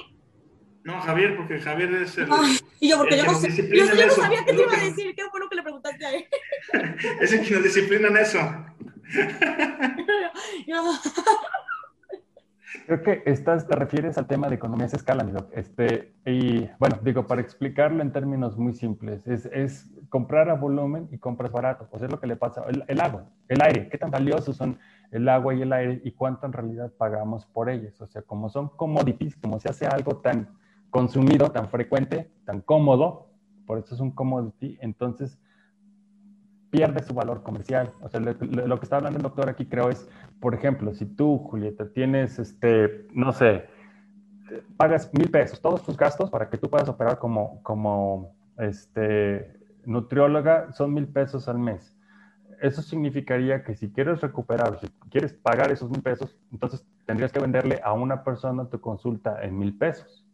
No, 0.85 1.01
Javier, 1.01 1.37
porque 1.37 1.59
Javier 1.61 1.95
es 1.95 2.17
el. 2.17 2.29
y 2.81 2.91
yo, 2.91 2.99
porque 2.99 3.19
yo 3.19 3.25
no, 3.25 3.35
sé, 3.35 3.51
yo, 3.51 3.85
no 3.85 4.11
sabía 4.13 4.45
qué 4.45 4.55
te 4.55 4.63
iba 4.63 4.73
a 4.73 4.85
decir. 4.85 5.15
Qué 5.15 5.23
bueno 5.31 5.49
que 5.49 5.57
le 5.57 5.63
preguntaste 5.63 6.07
a 6.07 6.15
él. 6.15 6.25
es 7.21 7.33
el 7.33 7.47
que 7.47 7.55
nos 7.55 7.65
disciplina 7.65 8.09
en 8.09 8.17
eso. 8.17 8.39
Creo 12.87 13.03
que 13.03 13.23
estás, 13.27 13.67
te 13.67 13.77
refieres 13.77 14.17
al 14.17 14.27
tema 14.27 14.49
de 14.49 14.55
economías 14.55 14.93
de 14.93 14.97
escala, 14.97 15.23
mi 15.23 15.33
Este, 15.53 16.13
y 16.25 16.69
bueno, 16.79 16.99
digo, 17.03 17.27
para 17.27 17.41
explicarlo 17.41 18.03
en 18.03 18.13
términos 18.13 18.57
muy 18.57 18.73
simples, 18.73 19.27
es, 19.27 19.47
es 19.47 19.89
comprar 20.09 20.49
a 20.51 20.55
volumen 20.55 21.09
y 21.13 21.19
compras 21.19 21.53
barato. 21.53 21.89
Pues 21.91 22.03
es 22.03 22.11
lo 22.11 22.19
que 22.21 22.27
le 22.27 22.37
pasa. 22.37 22.65
El, 22.69 22.85
el, 22.89 23.01
agua, 23.01 23.27
el 23.49 23.63
aire, 23.63 23.89
qué 23.89 23.99
tan 23.99 24.11
valiosos 24.11 24.57
son 24.57 24.79
el 25.11 25.29
agua 25.29 25.55
y 25.55 25.63
el 25.63 25.73
aire 25.73 26.01
y 26.05 26.13
cuánto 26.13 26.47
en 26.47 26.53
realidad 26.53 26.93
pagamos 26.97 27.45
por 27.47 27.69
ellos. 27.69 28.01
O 28.01 28.07
sea, 28.07 28.23
como 28.23 28.49
son 28.49 28.71
commodities, 28.71 29.37
como 29.37 29.61
se 29.61 29.69
hace 29.69 29.87
algo 29.87 30.17
tan 30.17 30.49
consumido, 30.91 31.51
tan 31.51 31.69
frecuente, 31.69 32.31
tan 32.45 32.61
cómodo, 32.61 33.31
por 33.67 33.79
eso 33.79 33.95
es 33.95 34.01
un 34.01 34.11
commodity, 34.11 34.79
entonces 34.81 35.39
pierde 36.71 37.03
su 37.03 37.15
valor 37.15 37.43
comercial. 37.43 37.93
O 38.01 38.09
sea, 38.09 38.21
lo, 38.21 38.37
que 38.37 38.85
está 38.85 38.97
hablando 38.97 39.19
el 39.19 39.23
doctor 39.23 39.49
aquí 39.49 39.67
creo 39.67 39.91
es, 39.91 40.09
por 40.41 40.55
ejemplo, 40.55 40.95
si 40.95 41.07
tú, 41.07 41.39
Julieta, 41.39 41.89
tienes, 41.93 42.39
este, 42.39 43.07
no 43.13 43.33
sé, 43.33 43.67
pagas 44.77 45.11
mil 45.13 45.31
pesos, 45.31 45.61
todos 45.61 45.83
tus 45.83 45.97
gastos 45.97 46.31
para 46.31 46.49
que 46.49 46.59
tú 46.59 46.69
puedas 46.69 46.89
operar 46.89 47.19
como, 47.19 47.63
como 47.63 48.35
este, 48.59 49.59
nutrióloga 49.85 50.73
son 50.73 50.95
mil 50.95 51.09
pesos 51.09 51.49
al 51.49 51.59
mes. 51.59 51.97
Eso 52.61 52.83
significaría 52.83 53.65
que 53.65 53.75
si 53.75 53.91
quieres 53.91 54.21
recuperar, 54.21 54.79
si 54.81 54.89
quieres 55.11 55.33
pagar 55.33 55.73
esos 55.73 55.91
mil 55.91 56.03
pesos, 56.03 56.37
entonces 56.53 56.85
tendrías 57.07 57.33
que 57.33 57.41
venderle 57.41 57.81
a 57.83 57.93
una 57.93 58.23
persona 58.23 58.69
tu 58.69 58.81
consulta 58.81 59.43
en 59.43 59.59
mil 59.59 59.77
pesos. 59.77 60.27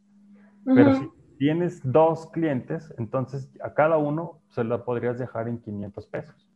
Pero 0.74 0.94
si 0.96 1.11
tienes 1.38 1.81
dos 1.85 2.26
clientes, 2.33 2.92
entonces 2.98 3.50
a 3.62 3.74
cada 3.74 3.98
uno 3.98 4.40
se 4.48 4.64
lo 4.64 4.85
podrías 4.85 5.18
dejar 5.18 5.48
en 5.48 5.59
500 5.59 6.07
pesos. 6.07 6.48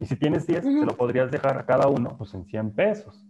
Y 0.00 0.06
si 0.06 0.16
tienes 0.16 0.46
10, 0.46 0.64
se 0.64 0.84
lo 0.84 0.96
podrías 0.96 1.30
dejar 1.30 1.58
a 1.58 1.64
cada 1.64 1.86
uno 1.86 2.16
pues, 2.18 2.34
en 2.34 2.44
100 2.44 2.72
pesos. 2.72 3.24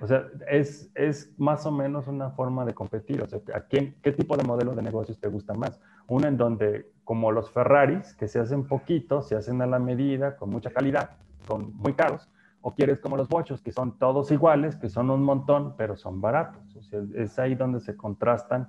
O 0.00 0.06
sea, 0.06 0.26
es, 0.48 0.90
es 0.94 1.32
más 1.38 1.66
o 1.66 1.72
menos 1.72 2.06
una 2.06 2.30
forma 2.30 2.64
de 2.64 2.74
competir. 2.74 3.22
O 3.22 3.26
sea, 3.26 3.40
¿a 3.54 3.60
quién, 3.62 3.96
¿qué 4.02 4.12
tipo 4.12 4.36
de 4.36 4.44
modelo 4.44 4.74
de 4.74 4.82
negocios 4.82 5.18
te 5.18 5.28
gusta 5.28 5.54
más? 5.54 5.80
Una 6.08 6.28
en 6.28 6.36
donde, 6.36 6.90
como 7.04 7.32
los 7.32 7.50
Ferraris, 7.50 8.14
que 8.14 8.28
se 8.28 8.38
hacen 8.38 8.66
poquito, 8.66 9.22
se 9.22 9.36
hacen 9.36 9.62
a 9.62 9.66
la 9.66 9.78
medida, 9.78 10.36
con 10.36 10.50
mucha 10.50 10.70
calidad, 10.70 11.10
son 11.46 11.74
muy 11.74 11.94
caros. 11.94 12.28
O 12.60 12.74
quieres 12.74 13.00
como 13.00 13.16
los 13.16 13.28
bochos, 13.28 13.60
que 13.60 13.72
son 13.72 13.98
todos 13.98 14.30
iguales, 14.30 14.76
que 14.76 14.88
son 14.88 15.10
un 15.10 15.22
montón, 15.22 15.74
pero 15.76 15.96
son 15.96 16.20
baratos. 16.20 16.76
O 16.76 16.82
sea, 16.82 17.00
es 17.14 17.38
ahí 17.38 17.54
donde 17.56 17.80
se 17.80 17.96
contrastan 17.96 18.68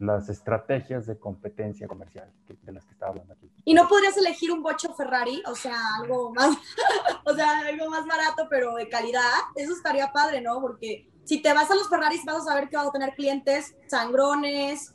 las 0.00 0.30
estrategias 0.30 1.06
de 1.06 1.18
competencia 1.18 1.86
comercial 1.86 2.32
de 2.48 2.72
las 2.72 2.84
que 2.86 2.92
estaba 2.92 3.10
hablando 3.10 3.34
aquí. 3.34 3.50
¿Y 3.64 3.74
no 3.74 3.86
podrías 3.86 4.16
elegir 4.16 4.50
un 4.50 4.62
bocho 4.62 4.94
Ferrari? 4.94 5.42
O 5.46 5.54
sea, 5.54 5.76
algo 6.00 6.32
más, 6.32 6.56
o 7.24 7.34
sea, 7.34 7.60
algo 7.60 7.90
más 7.90 8.06
barato, 8.06 8.46
pero 8.48 8.74
de 8.74 8.88
calidad. 8.88 9.20
Eso 9.54 9.74
estaría 9.74 10.10
padre, 10.10 10.40
¿no? 10.40 10.58
Porque 10.60 11.06
si 11.24 11.42
te 11.42 11.52
vas 11.52 11.70
a 11.70 11.74
los 11.74 11.88
Ferraris 11.90 12.24
vas 12.24 12.36
a 12.36 12.44
saber 12.44 12.70
que 12.70 12.76
vas 12.76 12.88
a 12.88 12.92
tener 12.92 13.14
clientes 13.14 13.76
sangrones, 13.88 14.94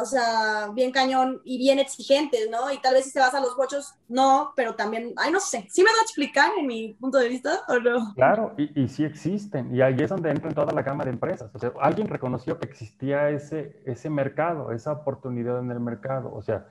o 0.00 0.04
sea, 0.04 0.68
bien 0.74 0.92
cañón 0.92 1.40
y 1.44 1.58
bien 1.58 1.78
exigentes, 1.78 2.48
¿no? 2.50 2.70
Y 2.72 2.78
tal 2.80 2.94
vez 2.94 3.06
si 3.06 3.12
te 3.12 3.20
vas 3.20 3.34
a 3.34 3.40
los 3.40 3.56
bochos, 3.56 3.94
no, 4.08 4.52
pero 4.56 4.74
también, 4.74 5.12
ay, 5.16 5.30
no 5.32 5.40
sé, 5.40 5.66
¿sí 5.70 5.82
me 5.82 5.90
da 5.90 5.98
a 6.00 6.02
explicar 6.02 6.50
en 6.58 6.66
mi 6.66 6.94
punto 6.94 7.18
de 7.18 7.28
vista 7.28 7.60
o 7.68 7.78
no? 7.78 8.14
Claro, 8.14 8.54
y, 8.58 8.82
y 8.82 8.88
sí 8.88 9.04
existen, 9.04 9.74
y 9.74 9.80
ahí 9.80 9.96
es 9.98 10.10
donde 10.10 10.30
entra 10.30 10.48
en 10.48 10.54
toda 10.54 10.72
la 10.72 10.82
gama 10.82 11.04
de 11.04 11.10
empresas. 11.10 11.50
O 11.54 11.58
sea, 11.58 11.72
alguien 11.80 12.08
reconoció 12.08 12.58
que 12.58 12.66
existía 12.66 13.30
ese, 13.30 13.82
ese 13.86 14.10
mercado, 14.10 14.72
esa 14.72 14.92
oportunidad 14.92 15.58
en 15.60 15.70
el 15.70 15.80
mercado, 15.80 16.32
o 16.34 16.42
sea, 16.42 16.66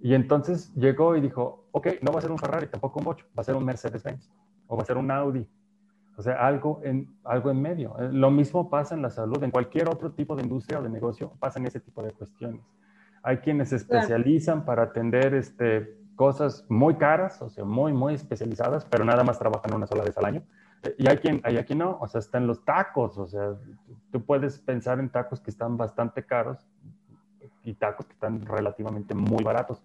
y 0.00 0.14
entonces 0.14 0.72
llegó 0.74 1.16
y 1.16 1.20
dijo, 1.20 1.66
ok, 1.72 1.88
no 2.02 2.12
va 2.12 2.18
a 2.18 2.22
ser 2.22 2.30
un 2.30 2.38
Ferrari, 2.38 2.68
tampoco 2.68 3.00
un 3.00 3.06
bocho, 3.06 3.26
va 3.36 3.40
a 3.40 3.44
ser 3.44 3.56
un 3.56 3.64
Mercedes-Benz, 3.64 4.30
o 4.68 4.76
va 4.76 4.82
a 4.82 4.86
ser 4.86 4.96
un 4.96 5.10
Audi, 5.10 5.48
o 6.18 6.22
sea, 6.22 6.34
algo 6.44 6.80
en, 6.82 7.08
algo 7.22 7.48
en 7.52 7.62
medio. 7.62 7.96
Eh, 8.00 8.08
lo 8.12 8.32
mismo 8.32 8.68
pasa 8.68 8.96
en 8.96 9.02
la 9.02 9.10
salud, 9.10 9.40
en 9.44 9.52
cualquier 9.52 9.88
otro 9.88 10.10
tipo 10.10 10.34
de 10.34 10.42
industria 10.42 10.80
o 10.80 10.82
de 10.82 10.88
negocio, 10.88 11.32
pasan 11.38 11.64
ese 11.64 11.78
tipo 11.78 12.02
de 12.02 12.10
cuestiones. 12.10 12.60
Hay 13.22 13.36
quienes 13.36 13.68
se 13.68 13.76
especializan 13.76 14.64
para 14.64 14.82
atender 14.82 15.32
este, 15.34 15.96
cosas 16.16 16.64
muy 16.68 16.96
caras, 16.96 17.40
o 17.40 17.48
sea, 17.48 17.64
muy, 17.64 17.92
muy 17.92 18.14
especializadas, 18.14 18.84
pero 18.84 19.04
nada 19.04 19.22
más 19.22 19.38
trabajan 19.38 19.72
una 19.72 19.86
sola 19.86 20.02
vez 20.02 20.18
al 20.18 20.24
año. 20.24 20.42
Eh, 20.82 20.96
y 20.98 21.08
hay 21.08 21.18
quien, 21.18 21.40
hay 21.44 21.56
aquí 21.56 21.76
no, 21.76 21.96
o 22.00 22.08
sea, 22.08 22.18
están 22.18 22.48
los 22.48 22.64
tacos, 22.64 23.16
o 23.16 23.28
sea, 23.28 23.54
tú 24.10 24.24
puedes 24.24 24.58
pensar 24.58 24.98
en 24.98 25.10
tacos 25.10 25.38
que 25.38 25.52
están 25.52 25.76
bastante 25.76 26.24
caros 26.24 26.66
y 27.62 27.74
tacos 27.74 28.06
que 28.06 28.14
están 28.14 28.44
relativamente 28.44 29.14
muy 29.14 29.44
baratos. 29.44 29.84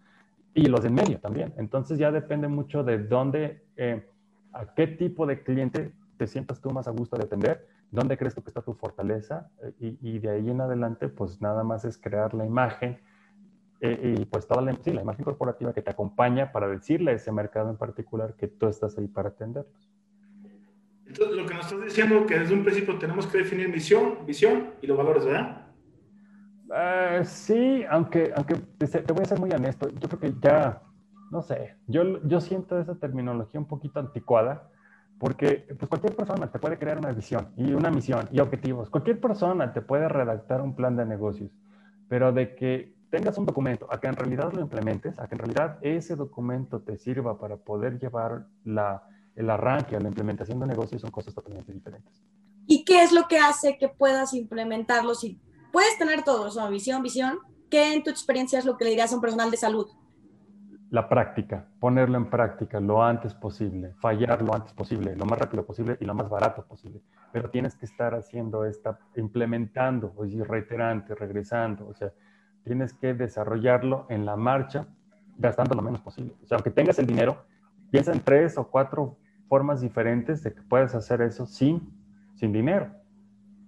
Y 0.56 0.66
los 0.66 0.84
en 0.84 0.96
medio 0.96 1.20
también. 1.20 1.54
Entonces 1.58 2.00
ya 2.00 2.12
depende 2.12 2.48
mucho 2.48 2.84
de 2.84 2.98
dónde, 2.98 3.64
eh, 3.76 4.10
a 4.52 4.74
qué 4.74 4.88
tipo 4.88 5.28
de 5.28 5.44
cliente 5.44 5.94
te 6.18 6.28
sientas 6.28 6.62
tú 6.62 6.70
más 6.72 6.88
a 6.88 6.92
gusto 6.92 7.18
de 7.18 7.24
atender, 7.24 7.68
dónde 7.92 8.18
crees 8.18 8.36
tú 8.36 8.42
que 8.42 8.50
está 8.50 8.62
tu 8.62 8.74
fortaleza 8.74 9.50
eh, 9.62 9.98
y, 10.02 10.20
de 10.20 10.30
ahí 10.30 10.50
en 10.50 10.62
adelante 10.62 11.10
pues 11.10 11.42
nada 11.42 11.64
más 11.64 11.86
es 11.86 11.98
crear 11.98 12.34
la 12.34 12.46
imagen 12.46 13.00
eh, 13.82 14.16
y 14.18 14.26
pues 14.26 14.48
toda 14.48 14.62
la, 14.62 14.76
sí, 14.82 14.92
la 14.92 15.02
imagen 15.02 15.26
corporativa 15.26 15.74
que 15.74 15.82
te 15.82 15.92
acompaña 15.92 16.52
para 16.52 16.68
decirle 16.68 17.12
a 17.12 17.16
ese 17.16 17.32
mercado 17.32 17.70
en 17.70 17.78
particular 17.78 18.36
que 18.36 18.48
tú 18.48 18.68
estás 18.68 18.98
ahí 18.98 19.08
para 19.08 19.30
atenderlos. 19.30 19.90
Entonces, 21.06 21.36
lo 21.36 21.46
que 21.46 21.54
nos 21.54 21.66
estás 21.66 21.84
diciendo 21.84 22.26
que 22.26 22.40
desde 22.40 22.54
un 22.54 22.64
principio 22.64 22.98
tenemos 22.98 23.28
que 23.28 23.40
definir 23.40 23.70
misión, 23.70 24.26
visión 24.26 24.72
y 24.82 24.88
los 24.88 24.98
valores, 24.98 25.26
¿verdad? 25.26 25.68
Uh, 26.70 27.24
sí, 27.24 27.84
aunque, 27.90 28.34
aunque 28.36 28.56
te, 28.56 29.14
voy 29.14 29.22
a 29.22 29.26
ser 29.26 29.40
muy 29.40 29.52
honesto, 29.52 29.90
yo 29.90 30.08
creo 30.08 30.20
que 30.20 30.34
ya, 30.42 30.82
no 31.30 31.42
sé, 31.42 31.76
yo, 31.88 32.26
yo 32.26 32.42
siento 32.42 32.80
esa 32.80 32.96
terminología 32.96 33.60
un 33.60 33.68
poquito 33.68 34.00
anticuada, 34.00 34.72
porque 35.24 35.66
pues, 35.80 35.88
cualquier 35.88 36.18
persona 36.18 36.52
te 36.52 36.60
puede 36.60 36.78
crear 36.78 36.98
una 36.98 37.14
visión 37.14 37.54
y 37.56 37.72
una 37.72 37.90
misión 37.90 38.28
y 38.34 38.42
objetivos. 38.42 38.90
Cualquier 38.90 39.22
persona 39.22 39.72
te 39.72 39.80
puede 39.80 40.10
redactar 40.10 40.62
un 40.62 40.76
plan 40.76 40.98
de 40.98 41.06
negocios, 41.06 41.50
pero 42.10 42.34
de 42.34 42.54
que 42.56 42.94
tengas 43.10 43.38
un 43.38 43.46
documento, 43.46 43.88
a 43.90 44.02
que 44.02 44.08
en 44.08 44.18
realidad 44.18 44.52
lo 44.52 44.60
implementes, 44.60 45.18
a 45.20 45.30
que 45.30 45.36
en 45.36 45.40
realidad 45.40 45.78
ese 45.82 46.18
documento 46.18 46.82
te 46.82 46.98
sirva 46.98 47.40
para 47.40 47.56
poder 47.56 48.00
llevar 48.00 48.48
la, 48.66 49.08
el 49.38 49.50
arranque 49.50 49.96
a 49.96 50.02
la 50.02 50.10
implementación 50.10 50.60
de 50.60 50.68
negocios 50.68 51.00
son 51.00 51.12
cosas 51.12 51.34
totalmente 51.34 51.72
diferentes. 51.72 52.22
¿Y 52.68 52.84
qué 52.84 53.02
es 53.02 53.14
lo 53.14 53.30
que 53.30 53.38
hace 53.38 53.78
que 53.78 53.88
puedas 53.88 54.34
implementarlo? 54.34 55.16
Si 55.16 55.40
puedes 55.72 55.98
tener 55.98 56.26
todo, 56.26 56.50
o 56.50 56.70
visión, 56.70 57.02
visión, 57.02 57.40
¿qué 57.70 57.94
en 57.94 58.04
tu 58.04 58.10
experiencia 58.10 58.60
es 58.60 58.66
lo 58.66 58.76
que 58.76 58.84
le 58.84 58.90
dirías 58.90 59.14
a 59.14 59.16
un 59.16 59.22
personal 59.22 59.50
de 59.50 59.56
salud? 59.56 59.88
La 60.94 61.10
práctica, 61.10 61.66
ponerlo 61.80 62.18
en 62.18 62.30
práctica 62.30 62.80
lo 62.80 63.04
antes 63.04 63.34
posible, 63.34 63.96
fallar 63.96 64.44
lo 64.44 64.54
antes 64.54 64.74
posible, 64.74 65.16
lo 65.16 65.26
más 65.26 65.40
rápido 65.40 65.66
posible 65.66 65.98
y 66.00 66.06
lo 66.06 66.14
más 66.14 66.30
barato 66.30 66.64
posible. 66.68 67.02
Pero 67.32 67.50
tienes 67.50 67.76
que 67.76 67.88
estar 67.88 68.14
haciendo 68.14 68.64
esta, 68.64 69.00
implementando, 69.16 70.14
o 70.16 70.24
sea, 70.28 70.46
reiterante, 70.46 71.16
regresando, 71.16 71.88
o 71.88 71.96
sea, 71.96 72.12
tienes 72.64 72.94
que 72.94 73.16
desarrollarlo 73.16 74.06
en 74.08 74.24
la 74.24 74.36
marcha, 74.36 74.86
gastando 75.36 75.74
lo 75.74 75.82
menos 75.82 76.00
posible. 76.00 76.36
O 76.44 76.46
sea, 76.46 76.58
aunque 76.58 76.70
tengas 76.70 77.00
el 77.00 77.08
dinero, 77.08 77.44
piensa 77.90 78.12
en 78.12 78.20
tres 78.20 78.56
o 78.60 78.70
cuatro 78.70 79.18
formas 79.50 79.82
diferentes 79.82 80.44
de 80.44 80.54
que 80.54 80.62
puedes 80.62 80.94
hacer 80.94 81.24
eso 81.24 81.48
sin, 81.48 81.92
sin 82.36 82.54
dinero. 82.54 82.92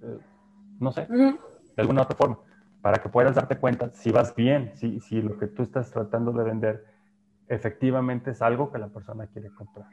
Eh, 0.03 0.19
no 0.79 0.91
sé, 0.91 1.07
de 1.07 1.81
alguna 1.81 2.03
otra 2.03 2.15
forma, 2.15 2.37
para 2.83 2.99
que 2.99 3.09
puedas 3.09 3.33
darte 3.33 3.57
cuenta 3.57 3.89
si 3.93 4.11
vas 4.11 4.35
bien, 4.35 4.73
si, 4.75 4.99
si 4.99 5.23
lo 5.23 5.39
que 5.39 5.47
tú 5.47 5.63
estás 5.63 5.89
tratando 5.89 6.31
de 6.31 6.43
vender 6.43 6.94
efectivamente 7.47 8.31
es 8.31 8.41
algo 8.41 8.71
que 8.71 8.79
la 8.79 8.89
persona 8.89 9.27
quiere 9.27 9.49
comprar. 9.53 9.87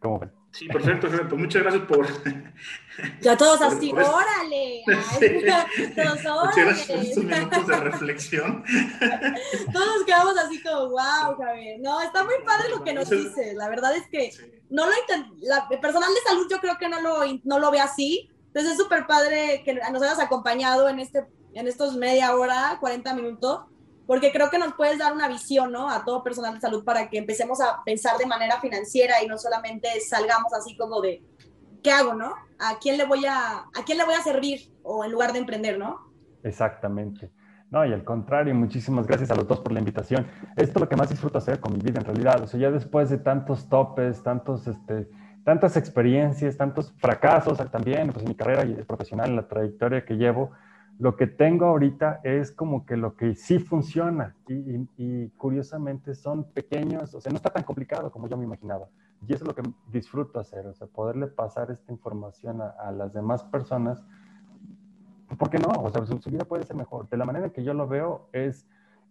¿Cómo 0.00 0.18
ven? 0.20 0.32
Sí, 0.52 0.68
perfecto, 0.68 1.08
perfecto. 1.08 1.36
Muchas 1.36 1.62
gracias 1.62 1.84
por. 1.84 2.06
Ya 3.20 3.36
todos 3.36 3.60
así, 3.60 3.92
órale. 3.92 4.82
Todos, 4.86 6.24
órale. 6.24 6.46
Muchas 6.46 6.64
gracias 6.64 6.86
por 6.86 6.98
estos 6.98 7.24
minutos 7.24 7.66
de 7.66 7.76
reflexión. 7.76 8.64
Todos 9.70 10.04
quedamos 10.06 10.38
así 10.38 10.62
como, 10.62 10.88
wow, 10.90 11.36
Javier. 11.36 11.78
No, 11.80 12.00
está 12.00 12.24
muy 12.24 12.36
padre 12.42 12.70
lo 12.70 12.82
que 12.82 12.94
nos 12.94 13.10
dices. 13.10 13.54
La 13.54 13.68
verdad 13.68 13.94
es 13.94 14.08
que 14.08 14.30
no 14.70 14.86
lo 14.86 14.92
la, 15.42 15.66
el 15.70 15.80
personal 15.80 16.08
de 16.14 16.20
salud 16.20 16.46
yo 16.50 16.58
creo 16.58 16.78
que 16.78 16.88
no 16.88 17.02
lo, 17.02 17.20
no 17.44 17.58
lo 17.58 17.70
ve 17.70 17.80
así. 17.80 18.30
Entonces 18.46 18.72
es 18.72 18.78
súper 18.78 19.06
padre 19.06 19.62
que 19.62 19.74
nos 19.74 20.02
hayas 20.02 20.20
acompañado 20.20 20.88
en, 20.88 21.00
este, 21.00 21.26
en 21.52 21.68
estos 21.68 21.96
media 21.96 22.34
hora, 22.34 22.78
40 22.80 23.12
minutos 23.12 23.66
porque 24.06 24.32
creo 24.32 24.50
que 24.50 24.58
nos 24.58 24.74
puedes 24.74 24.98
dar 24.98 25.12
una 25.12 25.28
visión, 25.28 25.72
¿no? 25.72 25.88
A 25.90 26.04
todo 26.04 26.22
personal 26.22 26.54
de 26.54 26.60
salud 26.60 26.84
para 26.84 27.08
que 27.08 27.18
empecemos 27.18 27.60
a 27.60 27.82
pensar 27.84 28.16
de 28.18 28.26
manera 28.26 28.60
financiera 28.60 29.22
y 29.22 29.26
no 29.26 29.38
solamente 29.38 29.88
salgamos 30.00 30.52
así 30.54 30.76
como 30.76 31.00
de, 31.00 31.22
¿qué 31.82 31.90
hago, 31.90 32.14
no? 32.14 32.34
¿A 32.58 32.78
quién 32.80 32.96
le 32.96 33.04
voy 33.04 33.26
a, 33.26 33.58
a 33.58 33.84
quién 33.84 33.98
le 33.98 34.04
voy 34.04 34.14
a 34.14 34.22
servir 34.22 34.72
o 34.82 35.04
en 35.04 35.12
lugar 35.12 35.32
de 35.32 35.40
emprender, 35.40 35.78
¿no? 35.78 36.12
Exactamente. 36.42 37.30
No, 37.70 37.84
y 37.84 37.92
al 37.92 38.04
contrario, 38.04 38.54
muchísimas 38.54 39.06
gracias 39.06 39.30
a 39.32 39.34
los 39.34 39.48
dos 39.48 39.60
por 39.60 39.72
la 39.72 39.80
invitación. 39.80 40.26
Esto 40.56 40.78
es 40.78 40.80
lo 40.80 40.88
que 40.88 40.96
más 40.96 41.10
disfruto 41.10 41.38
hacer 41.38 41.58
con 41.58 41.72
mi 41.72 41.80
vida 41.80 41.98
en 41.98 42.06
realidad. 42.06 42.40
O 42.42 42.46
sea, 42.46 42.60
ya 42.60 42.70
después 42.70 43.10
de 43.10 43.18
tantos 43.18 43.68
topes, 43.68 44.22
tantos, 44.22 44.68
este, 44.68 45.08
tantas 45.44 45.76
experiencias, 45.76 46.56
tantos 46.56 46.94
fracasos 46.98 47.58
también, 47.70 48.12
pues 48.12 48.22
en 48.24 48.28
mi 48.28 48.36
carrera 48.36 48.64
y 48.64 48.74
profesional, 48.84 49.30
en 49.30 49.36
la 49.36 49.48
trayectoria 49.48 50.04
que 50.04 50.14
llevo, 50.14 50.52
lo 50.98 51.16
que 51.16 51.26
tengo 51.26 51.66
ahorita 51.66 52.20
es 52.24 52.50
como 52.52 52.86
que 52.86 52.96
lo 52.96 53.16
que 53.16 53.34
sí 53.34 53.58
funciona 53.58 54.34
y, 54.48 55.28
curiosamente 55.36 56.14
son 56.14 56.44
pequeños, 56.44 57.14
o 57.14 57.20
sea, 57.20 57.30
no 57.30 57.36
está 57.36 57.50
tan 57.50 57.64
complicado 57.64 58.10
como 58.10 58.28
yo 58.28 58.36
me 58.36 58.44
imaginaba. 58.44 58.88
Y 59.26 59.32
eso 59.32 59.44
es 59.44 59.48
lo 59.48 59.54
que 59.54 59.62
disfruto 59.90 60.40
hacer, 60.40 60.66
o 60.66 60.74
sea, 60.74 60.86
poderle 60.86 61.26
pasar 61.26 61.70
esta 61.70 61.92
información 61.92 62.60
a, 62.62 62.90
las 62.92 63.12
demás 63.12 63.44
personas. 63.44 64.02
¿Por 65.38 65.50
qué 65.50 65.58
no? 65.58 65.68
O 65.82 65.90
sea, 65.90 66.04
su, 66.06 66.30
vida 66.30 66.44
puede 66.44 66.64
ser 66.64 66.76
mejor. 66.76 67.08
De 67.08 67.16
la 67.16 67.24
manera 67.24 67.50
que 67.50 67.64
yo 67.64 67.74
lo 67.74 67.88
veo 67.88 68.28
es, 68.32 68.66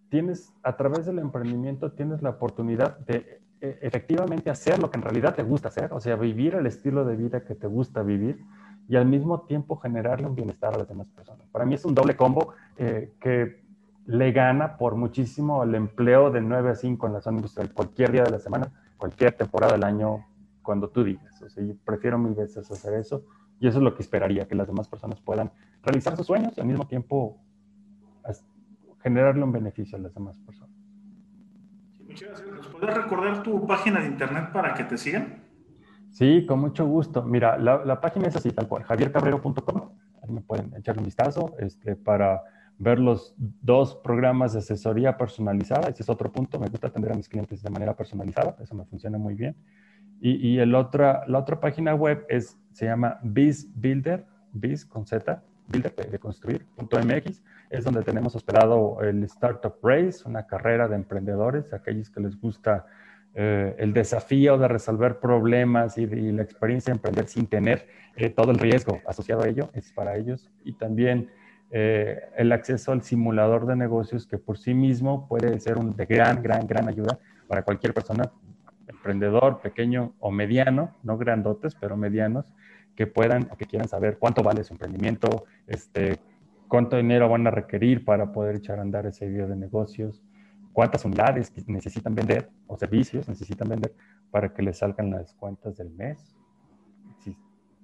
tienes, 0.09 0.53
a 0.63 0.77
través 0.77 1.05
del 1.05 1.19
emprendimiento, 1.19 1.91
tienes 1.91 2.21
la 2.21 2.31
oportunidad 2.31 2.97
de 2.99 3.41
e, 3.61 3.79
efectivamente 3.81 4.49
hacer 4.49 4.79
lo 4.79 4.89
que 4.89 4.97
en 4.97 5.03
realidad 5.03 5.35
te 5.35 5.43
gusta 5.43 5.67
hacer, 5.67 5.93
o 5.93 5.99
sea, 5.99 6.15
vivir 6.15 6.55
el 6.55 6.65
estilo 6.65 7.05
de 7.05 7.15
vida 7.15 7.43
que 7.43 7.55
te 7.55 7.67
gusta 7.67 8.01
vivir 8.01 8.43
y 8.87 8.95
al 8.95 9.05
mismo 9.05 9.41
tiempo 9.41 9.77
generarle 9.77 10.27
un 10.27 10.35
bienestar 10.35 10.73
a 10.73 10.77
las 10.77 10.87
demás 10.87 11.07
personas. 11.09 11.47
Para 11.49 11.65
mí 11.65 11.75
es 11.75 11.85
un 11.85 11.95
doble 11.95 12.15
combo 12.15 12.53
eh, 12.77 13.13
que 13.19 13.63
le 14.05 14.31
gana 14.31 14.77
por 14.77 14.95
muchísimo 14.95 15.63
el 15.63 15.73
empleo 15.73 16.29
de 16.29 16.41
9 16.41 16.71
a 16.71 16.75
5 16.75 17.07
en 17.07 17.13
la 17.13 17.21
zona 17.21 17.37
industrial, 17.37 17.73
cualquier 17.73 18.11
día 18.11 18.23
de 18.23 18.31
la 18.31 18.39
semana, 18.39 18.71
cualquier 18.97 19.33
temporada 19.33 19.73
del 19.73 19.83
año, 19.83 20.25
cuando 20.61 20.89
tú 20.89 21.03
digas. 21.03 21.41
O 21.41 21.49
sea, 21.49 21.63
yo 21.63 21.73
prefiero 21.83 22.17
mil 22.17 22.35
veces 22.35 22.69
hacer 22.69 22.93
eso 22.93 23.23
y 23.59 23.67
eso 23.67 23.79
es 23.79 23.83
lo 23.83 23.95
que 23.95 24.03
esperaría, 24.03 24.47
que 24.47 24.55
las 24.55 24.67
demás 24.67 24.87
personas 24.87 25.19
puedan 25.21 25.51
realizar 25.83 26.15
sus 26.15 26.27
sueños 26.27 26.53
y 26.57 26.61
al 26.61 26.67
mismo 26.67 26.87
tiempo 26.87 27.39
generarle 29.01 29.43
un 29.43 29.51
beneficio 29.51 29.99
a 29.99 30.01
las 30.01 30.15
demás 30.15 30.35
personas. 30.39 30.75
muchas 32.07 32.29
gracias. 32.29 32.49
¿Nos 32.49 32.67
puedes 32.69 32.95
recordar 32.95 33.43
tu 33.43 33.67
página 33.67 33.99
de 33.99 34.07
internet 34.07 34.51
para 34.51 34.73
que 34.73 34.83
te 34.83 34.97
sigan? 34.97 35.44
Sí, 36.15 36.45
con 36.45 36.61
mucho 36.61 36.85
gusto. 36.85 37.23
Mira, 37.23 37.57
la, 37.57 37.99
página 37.99 38.29
es 38.29 38.37
así, 38.37 38.49
tal 38.51 38.69
cual, 38.69 38.83
javiercabrero.com. 38.83 39.89
Ahí 40.23 40.31
me 40.31 40.39
pueden 40.39 40.73
echar 40.77 40.97
un 40.97 41.03
vistazo 41.03 41.55
este, 41.59 41.97
para 41.97 42.41
ver 42.77 42.99
los 42.99 43.35
dos 43.37 43.95
programas 43.95 44.53
de 44.53 44.59
asesoría 44.59 45.17
personalizada. 45.17 45.89
Ese 45.89 46.03
es 46.03 46.09
otro 46.09 46.31
punto. 46.31 46.57
Me 46.57 46.69
gusta 46.69 46.87
atender 46.87 47.11
a 47.11 47.15
mis 47.15 47.27
clientes 47.27 47.61
de 47.61 47.69
manera 47.69 47.97
personalizada. 47.97 48.55
Eso 48.61 48.75
me 48.75 48.85
funciona 48.85 49.17
muy 49.17 49.33
bien. 49.33 49.57
Y, 50.21 50.57
el 50.59 50.73
otra, 50.73 51.23
la 51.27 51.39
otra 51.39 51.59
página 51.59 51.93
web 51.93 52.25
es, 52.29 52.57
se 52.71 52.85
llama 52.85 53.19
BizBuilder, 53.21 54.25
Biz 54.53 54.85
con 54.85 55.05
Z, 55.05 55.43
Builder 55.67 55.93
de, 55.95 56.17
construir.mx. 56.17 57.43
Es 57.69 57.83
donde 57.83 58.03
tenemos 58.03 58.33
hospedado 58.37 59.01
el 59.01 59.21
Startup 59.25 59.75
Race, 59.83 60.23
una 60.25 60.47
carrera 60.47 60.87
de 60.87 60.95
emprendedores, 60.95 61.73
aquellos 61.73 62.09
que 62.09 62.21
les 62.21 62.39
gusta 62.39 62.85
eh, 63.37 63.75
el 63.79 63.91
desafío 63.91 64.57
de 64.57 64.69
resolver 64.69 65.19
problemas 65.19 65.97
y, 65.97 66.05
la 66.07 66.41
experiencia 66.41 66.93
de 66.93 66.97
emprender 66.97 67.27
sin 67.27 67.47
tener 67.47 67.85
eh, 68.15 68.29
todo 68.29 68.51
el 68.51 68.57
riesgo 68.57 69.01
asociado 69.05 69.43
a 69.43 69.49
ello 69.49 69.69
es 69.73 69.91
para 69.91 70.15
ellos. 70.15 70.49
Y 70.63 70.73
también 70.73 71.29
eh, 71.69 72.21
el 72.37 72.53
acceso 72.53 72.93
al 72.93 73.01
simulador 73.01 73.65
de 73.65 73.75
negocios 73.75 74.25
que 74.25 74.37
por 74.37 74.57
sí 74.57 74.73
mismo 74.73 75.27
puede 75.27 75.59
ser 75.59 75.77
un, 75.77 75.97
de 75.97 76.05
gran, 76.05 76.41
gran, 76.41 76.65
gran 76.65 76.87
ayuda 76.87 77.19
para 77.47 77.63
cualquier 77.63 77.93
persona, 77.93 78.31
emprendedor, 78.87 79.59
pequeño 79.59 80.13
o 80.19 80.31
mediano, 80.31 80.95
no 81.03 81.17
grandotes, 81.17 81.75
pero 81.75 81.97
medianos, 81.97 82.45
que 82.95 83.05
puedan 83.05 83.49
o 83.51 83.57
que 83.57 83.65
quieran 83.65 83.89
saber 83.89 84.17
cuánto 84.17 84.43
vale 84.43 84.63
su 84.63 84.73
emprendimiento, 84.73 85.43
este, 85.67 86.19
cuánto 86.69 86.95
dinero 86.95 87.27
van 87.27 87.45
a 87.47 87.51
requerir 87.51 88.05
para 88.05 88.31
poder 88.31 88.55
echar 88.55 88.79
a 88.79 88.83
andar 88.83 89.05
ese 89.05 89.27
video 89.27 89.49
de 89.49 89.57
negocios, 89.57 90.23
cuántas 90.75 91.05
unidades 91.05 91.53
necesitan 91.67 92.13
vender 92.13 92.51
o 92.67 92.77
servicios 92.77 93.29
necesitan 93.29 93.69
vender 93.69 93.95
para 94.29 94.53
que 94.53 94.61
les 94.61 94.77
salgan 94.77 95.09
las 95.09 95.33
cuentas 95.33 95.77
del 95.77 95.89
mes. 95.89 96.35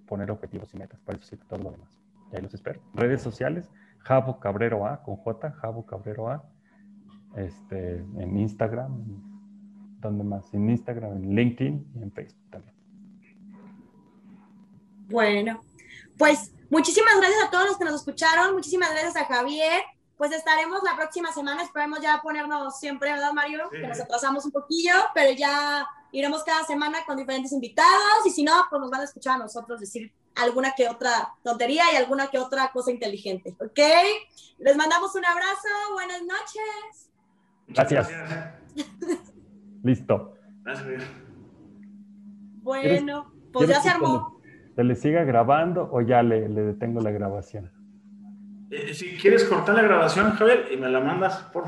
Poner 0.06 0.30
objetivos 0.30 0.74
y 0.74 0.78
metas, 0.78 1.00
para 1.00 1.18
eso 1.18 1.26
sí 1.26 1.38
todo 1.48 1.64
lo 1.64 1.72
demás. 1.72 1.98
Y 2.30 2.36
ahí 2.36 2.42
los 2.42 2.54
espero. 2.54 2.82
Redes 2.94 3.22
sociales, 3.22 3.70
Javo 4.00 4.42
Cabrero 4.42 4.86
A, 4.86 5.02
con 5.04 5.16
J, 5.16 5.52
Javo 5.54 5.86
Cabrero 5.86 6.28
A, 6.28 6.44
este, 7.38 8.00
en 8.00 8.38
Instagram, 8.38 8.92
¿dónde 10.02 10.26
más? 10.26 10.54
En 10.54 10.70
Instagram, 10.70 11.14
en 11.14 11.34
LinkedIn 11.34 11.92
y 11.96 12.04
en 12.04 12.12
Facebook 12.12 12.50
también. 12.50 12.76
Bueno, 15.08 15.62
pues 16.18 16.54
muchísimas 16.70 17.16
gracias 17.16 17.48
a 17.48 17.50
todos 17.50 17.68
los 17.68 17.78
que 17.78 17.86
nos 17.86 17.96
escucharon, 17.96 18.54
muchísimas 18.54 18.92
gracias 18.92 19.16
a 19.16 19.24
Javier, 19.24 19.82
pues 20.22 20.34
estaremos 20.34 20.84
la 20.84 20.96
próxima 20.96 21.32
semana, 21.32 21.64
esperemos 21.64 22.00
ya 22.00 22.20
ponernos 22.22 22.80
siempre, 22.80 23.12
¿verdad, 23.12 23.34
Mario? 23.34 23.68
Que 23.72 23.88
nos 23.88 24.00
atrasamos 24.00 24.46
un 24.46 24.52
poquillo, 24.52 24.94
pero 25.16 25.32
ya 25.32 25.88
iremos 26.12 26.44
cada 26.44 26.64
semana 26.64 27.00
con 27.08 27.18
diferentes 27.18 27.52
invitados 27.52 28.28
y 28.28 28.30
si 28.30 28.44
no, 28.44 28.54
pues 28.70 28.80
nos 28.80 28.92
van 28.92 29.02
a 29.02 29.06
escuchar 29.06 29.38
a 29.38 29.38
nosotros 29.40 29.80
decir 29.80 30.14
alguna 30.36 30.74
que 30.78 30.88
otra 30.88 31.34
tontería 31.44 31.86
y 31.92 31.96
alguna 31.96 32.28
que 32.28 32.38
otra 32.38 32.70
cosa 32.72 32.92
inteligente, 32.92 33.56
¿ok? 33.60 33.80
Les 34.60 34.78
mandamos 34.78 35.16
un 35.16 35.26
abrazo, 35.26 35.70
buenas 35.94 36.22
noches. 36.22 37.10
Gracias. 37.70 38.12
Listo. 39.84 40.38
Gracias. 40.62 41.04
Bueno, 42.62 43.34
pues 43.52 43.70
ya 43.70 43.82
se 43.82 43.90
armó. 43.90 44.40
¿Se 44.76 44.84
le 44.84 44.96
siga 44.96 45.24
grabando 45.24 45.90
o 45.92 46.02
ya 46.02 46.22
le, 46.22 46.48
le 46.48 46.62
detengo 46.62 47.02
la 47.02 47.10
grabación? 47.10 47.81
Eh, 48.72 48.94
si 48.94 49.18
quieres 49.18 49.44
cortar 49.44 49.76
la 49.76 49.82
grabación, 49.82 50.32
Javier, 50.32 50.70
y 50.72 50.78
me 50.78 50.88
la 50.88 51.02
mandas, 51.02 51.40
por 51.52 51.60